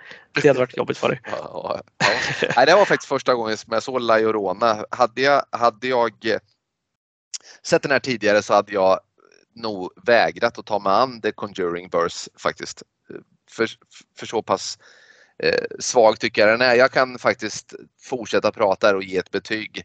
[0.42, 1.20] Det hade varit jobbigt för dig.
[1.30, 1.80] Ja.
[2.56, 4.84] Nej, det var faktiskt första gången som jag såg La Llorona.
[4.90, 6.38] Hade jag, hade jag eh,
[7.62, 9.00] sett den här tidigare så hade jag
[9.54, 12.82] nog vägrat att ta mig an The Conjuring Verse faktiskt.
[13.50, 13.68] För,
[14.18, 14.84] för så pass eh,
[15.42, 16.74] Eh, svag tycker jag den är.
[16.74, 19.84] Jag kan faktiskt fortsätta prata här och ge ett betyg.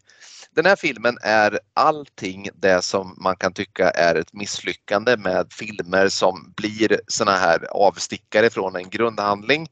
[0.56, 6.08] Den här filmen är allting det som man kan tycka är ett misslyckande med filmer
[6.10, 9.68] som blir såna här avstickare från en grundhandling.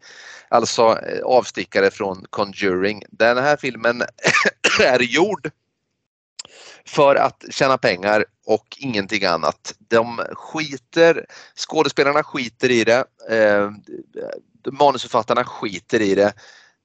[0.50, 3.04] Alltså eh, avstickare från Conjuring.
[3.10, 4.04] Den här filmen
[4.82, 5.50] är gjord
[6.88, 9.74] för att tjäna pengar och ingenting annat.
[9.90, 13.72] De skiter, skådespelarna skiter i det, eh,
[14.72, 16.34] manusförfattarna skiter i det.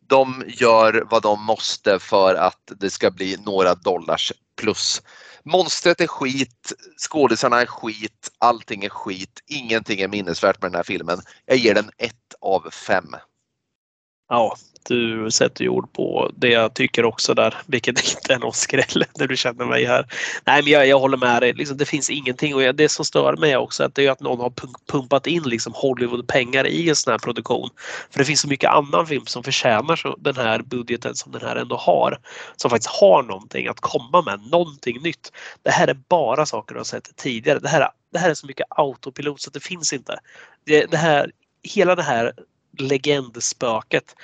[0.06, 5.02] De gör vad de måste för att det ska bli några dollars plus.
[5.42, 10.82] Monstret är skit, skådisarna är skit, allting är skit, ingenting är minnesvärt med den här
[10.82, 11.20] filmen.
[11.46, 13.16] Jag ger den ett av fem.
[14.28, 14.56] Ja,
[14.88, 19.26] du sätter ord på det jag tycker också där, vilket inte är någon skräll när
[19.26, 20.06] du känner mig här.
[20.44, 21.52] Nej, men jag, jag håller med dig.
[21.52, 24.40] Liksom, det finns ingenting och det som stör mig också att det är att någon
[24.40, 24.52] har
[24.86, 27.70] pumpat in liksom Hollywood-pengar i en sån här produktion.
[28.10, 31.42] För det finns så mycket annan film som förtjänar så, den här budgeten som den
[31.42, 32.18] här ändå har.
[32.56, 35.32] Som faktiskt har någonting att komma med, någonting nytt.
[35.62, 37.58] Det här är bara saker du har sett tidigare.
[37.58, 40.18] Det här, det här är så mycket autopilot så att det finns inte.
[40.64, 41.32] Det, det här,
[41.62, 42.32] hela det här
[42.78, 44.14] legendspöket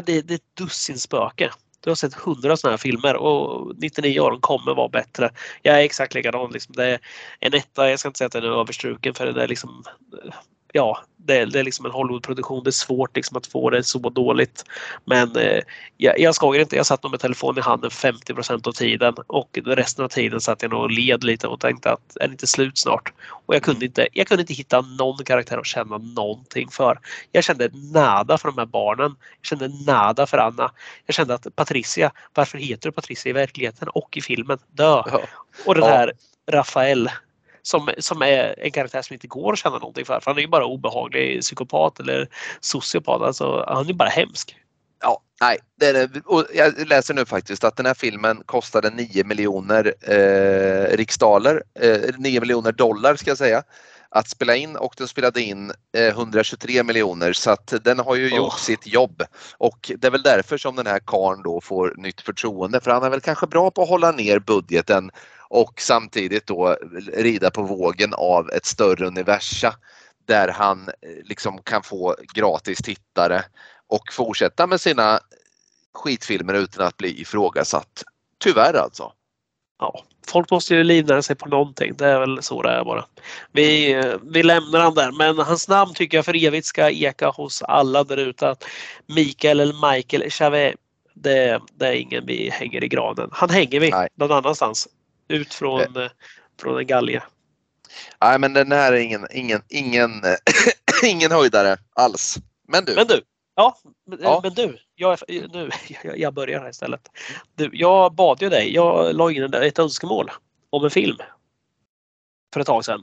[0.00, 1.50] det, det är ett dussin spöke.
[1.80, 5.30] Du har sett hundra sådana här filmer och 99 av dem kommer vara bättre.
[5.62, 6.52] Jag är exakt likadan.
[6.52, 6.74] Liksom.
[6.76, 7.00] Det är
[7.40, 9.84] en etta, jag ska inte säga att den är överstruken för det är liksom
[10.24, 10.34] eh,
[10.72, 12.64] ja, det, det, är liksom en Hollywoodproduktion.
[12.64, 14.64] Det är svårt liksom att få det så dåligt.
[15.04, 15.60] Men eh,
[15.96, 16.76] jag, jag skojar inte.
[16.76, 20.62] Jag satt nog med telefonen i handen 50% av tiden och resten av tiden satt
[20.62, 23.12] jag nog och led lite och tänkte att är det inte slut snart?
[23.46, 26.98] Och jag kunde inte, jag kunde inte hitta någon karaktär att känna någonting för.
[27.32, 29.16] Jag kände nada för de här barnen.
[29.40, 30.70] Jag kände nada för Anna.
[31.06, 34.58] Jag kände att Patricia, varför heter du Patricia i verkligheten och i filmen?
[34.70, 35.02] Dö!
[35.06, 35.20] Ja.
[35.66, 36.12] Och den här
[36.50, 37.10] Rafael
[37.62, 40.20] som, som är en karaktär som inte går att känna någonting för.
[40.20, 42.28] för han är ju bara obehaglig psykopat eller
[42.60, 43.22] sociopat.
[43.22, 44.56] Alltså, han är bara hemsk.
[45.00, 45.58] Ja, nej.
[45.82, 51.62] Är, och jag läser nu faktiskt att den här filmen kostade 9 miljoner eh, riksdaler,
[51.80, 53.62] eh, 9 miljoner dollar ska jag säga
[54.14, 58.30] att spela in och den spelade in eh, 123 miljoner så att den har ju
[58.30, 58.36] oh.
[58.36, 59.22] gjort sitt jobb.
[59.58, 63.02] Och det är väl därför som den här karn då får nytt förtroende för han
[63.02, 65.10] är väl kanske bra på att hålla ner budgeten
[65.52, 66.76] och samtidigt då
[67.12, 69.74] rida på vågen av ett större universa
[70.26, 73.44] där han eh, liksom kan få gratis tittare
[73.86, 75.20] och fortsätta med sina
[75.94, 78.04] skitfilmer utan att bli ifrågasatt.
[78.38, 79.12] Tyvärr alltså.
[79.78, 81.94] Ja, folk måste ju livnära sig på någonting.
[81.96, 83.04] Det är väl så det är bara.
[83.52, 87.62] Vi, vi lämnar han där, men hans namn tycker jag för evigt ska eka hos
[87.62, 88.56] alla där ute.
[89.06, 90.74] Mikael eller Michael Chavez,
[91.14, 93.28] det, det, är ingen vi hänger i granen.
[93.32, 94.08] Han hänger vi Nej.
[94.14, 94.88] någon annanstans.
[95.32, 96.10] Ut från, eh.
[96.60, 97.22] från en galge.
[98.20, 100.10] Nej, men den här är ingen, ingen, ingen,
[101.04, 102.38] ingen höjdare alls.
[102.68, 102.94] Men du.
[102.94, 103.22] Men du.
[103.54, 103.76] Ja,
[104.20, 104.40] ja.
[104.42, 104.78] men du.
[104.94, 105.70] Jag, nu,
[106.16, 107.08] jag börjar här istället.
[107.54, 108.74] Du, jag bad ju dig.
[108.74, 110.30] Jag la in ett önskemål
[110.70, 111.16] om en film.
[112.52, 113.02] För ett tag sedan.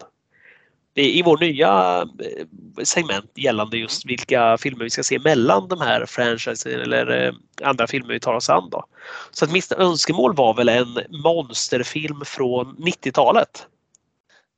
[0.96, 2.46] I vår nya eh,
[2.84, 7.34] segment gällande just vilka filmer vi ska se mellan de här franchisen eller eh,
[7.64, 8.70] andra filmer vi tar oss an.
[8.70, 8.86] Då.
[9.32, 13.68] Så att mitt önskemål var väl en monsterfilm från 90-talet.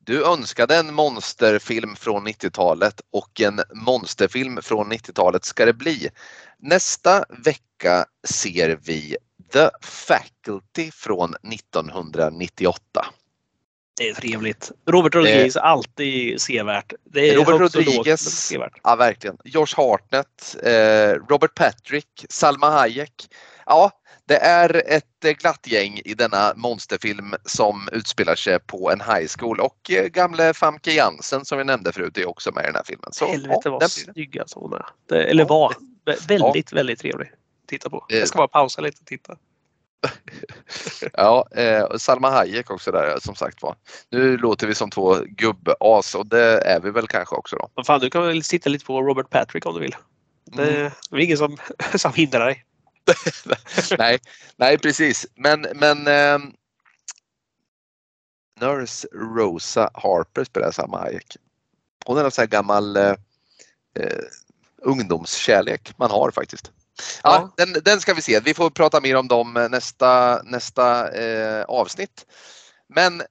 [0.03, 6.09] Du önskade en monsterfilm från 90-talet och en monsterfilm från 90-talet ska det bli.
[6.59, 9.17] Nästa vecka ser vi
[9.53, 13.05] The Faculty från 1998.
[14.01, 14.71] Det är trevligt.
[14.85, 16.93] Robert Rodriguez är alltid sevärt.
[17.03, 18.51] Det är Robert Rodriguez,
[18.83, 19.37] ja verkligen.
[19.43, 23.13] Josh Hartnett, eh, Robert Patrick, Salma Hayek.
[23.65, 23.91] Ja,
[24.25, 29.59] det är ett glatt gäng i denna monsterfilm som utspelar sig på en high school
[29.59, 32.83] och eh, gamle Famke Jansen som vi nämnde förut är också med i den här
[32.85, 33.09] filmen.
[33.11, 35.15] Så, Helvete ja, vad snygg alltså hon är.
[35.15, 35.73] Eller var.
[36.27, 36.75] Väldigt, ja.
[36.75, 37.31] väldigt trevlig.
[37.67, 38.05] Titta på.
[38.07, 39.37] Jag ska bara pausa lite och titta.
[41.13, 43.75] ja, eh, Salma Hayek också där som sagt var.
[44.09, 47.69] Nu låter vi som två gubbe-as och det är vi väl kanske också då.
[47.75, 49.95] Men fan, du kan väl sitta lite på Robert Patrick om du vill.
[50.45, 50.91] Det, mm.
[51.09, 51.57] det är ingen som,
[51.95, 52.65] som hindrar dig.
[53.97, 54.19] nej,
[54.55, 55.27] nej, precis.
[55.35, 56.39] Men, men eh,
[58.59, 61.37] Nurse Rosa Harper spelar Salma Hayek.
[62.05, 63.15] Hon är en sån här gammal eh,
[63.99, 64.19] eh,
[64.81, 66.71] ungdomskärlek man har faktiskt.
[67.23, 68.39] Ja, Den, den ska vi se.
[68.39, 72.25] Vi får prata mer om dem nästa, nästa eh, avsnitt.
[72.89, 73.23] Men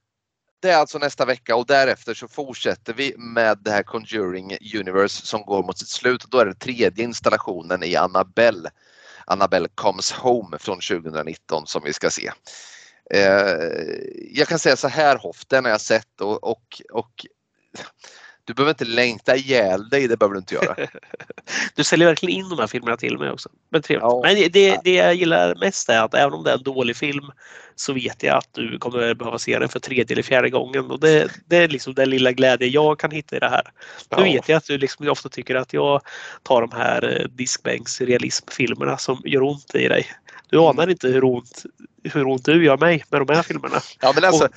[0.62, 5.26] det är alltså nästa vecka och därefter så fortsätter vi med det här Conjuring Universe
[5.26, 6.24] som går mot sitt slut.
[6.28, 8.70] Då är det tredje installationen i Annabelle.
[9.26, 12.32] Annabelle Comes Home från 2019 som vi ska se.
[13.14, 13.56] Eh,
[14.30, 17.26] jag kan säga så här Hoff, den har jag sett och, och, och
[18.44, 20.76] du behöver inte längta ihjäl dig, det behöver du inte göra.
[21.74, 23.48] du säljer verkligen in de här filmerna till mig också.
[23.70, 24.20] Men, ja.
[24.24, 27.24] Men det, det jag gillar mest är att även om det är en dålig film
[27.80, 30.90] så vet jag att du kommer behöva se den för tredje eller fjärde gången.
[30.90, 33.62] Och det, det är liksom den lilla glädje jag kan hitta i det här.
[34.08, 34.16] Ja.
[34.16, 36.00] Nu vet jag att du liksom ofta tycker att jag
[36.42, 40.06] tar de här eh, diskbänks realismfilmerna som gör ont i dig.
[40.50, 41.62] Du anar inte hur ont,
[42.04, 43.80] hur ont du gör mig med de här filmerna.
[44.00, 44.48] Ja, men alltså,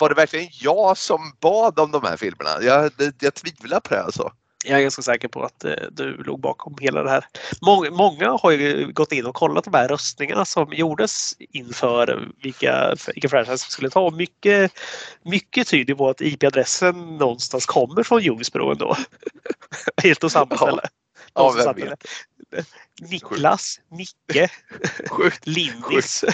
[0.00, 2.50] var det verkligen jag som bad om de här filmerna?
[2.62, 4.32] Jag, jag tvivlar på det alltså.
[4.64, 7.24] Jag är ganska säker på att eh, du låg bakom hela det här.
[7.62, 12.96] Många, många har ju gått in och kollat de här röstningarna som gjordes inför vilka,
[13.14, 14.10] vilka franchise vi skulle ta.
[14.10, 14.72] Mycket,
[15.22, 18.96] mycket tyder på att IP-adressen någonstans kommer från Ljungsbro ändå.
[20.02, 20.56] Helt och samma Ja.
[20.56, 20.82] ställe.
[21.34, 22.04] Ja, som vem vet.
[23.00, 24.50] Niklas, Nicke,
[25.08, 25.46] Sjukt.
[25.46, 26.24] Lindis.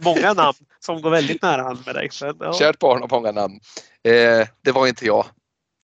[0.00, 2.10] Många namn som går väldigt nära hand med dig.
[2.22, 2.52] Men, ja.
[2.52, 3.60] Kärt barn har många namn.
[4.02, 5.26] Eh, det var inte jag.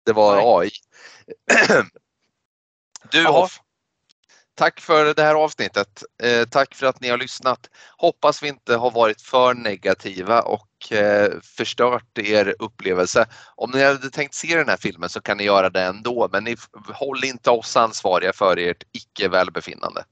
[0.06, 0.44] Det var Nej.
[0.46, 0.70] AI.
[3.10, 3.32] Du Jaha.
[3.32, 3.60] Hoff.
[4.54, 6.02] Tack för det här avsnittet.
[6.22, 7.70] Eh, tack för att ni har lyssnat.
[7.96, 13.26] Hoppas vi inte har varit för negativa och eh, förstört er upplevelse.
[13.56, 16.44] Om ni hade tänkt se den här filmen så kan ni göra det ändå men
[16.44, 16.56] ni
[16.94, 20.04] håll inte oss ansvariga för ert icke välbefinnande.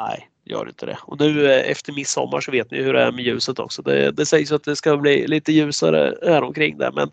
[0.00, 0.98] Nej, gör inte det.
[1.02, 3.82] Och nu eh, efter midsommar så vet ni hur det är med ljuset också.
[3.82, 7.10] Det, det sägs att det ska bli lite ljusare här omkring där men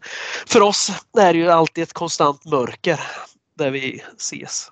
[0.47, 2.99] för oss är det ju alltid ett konstant mörker
[3.57, 4.71] där vi ses.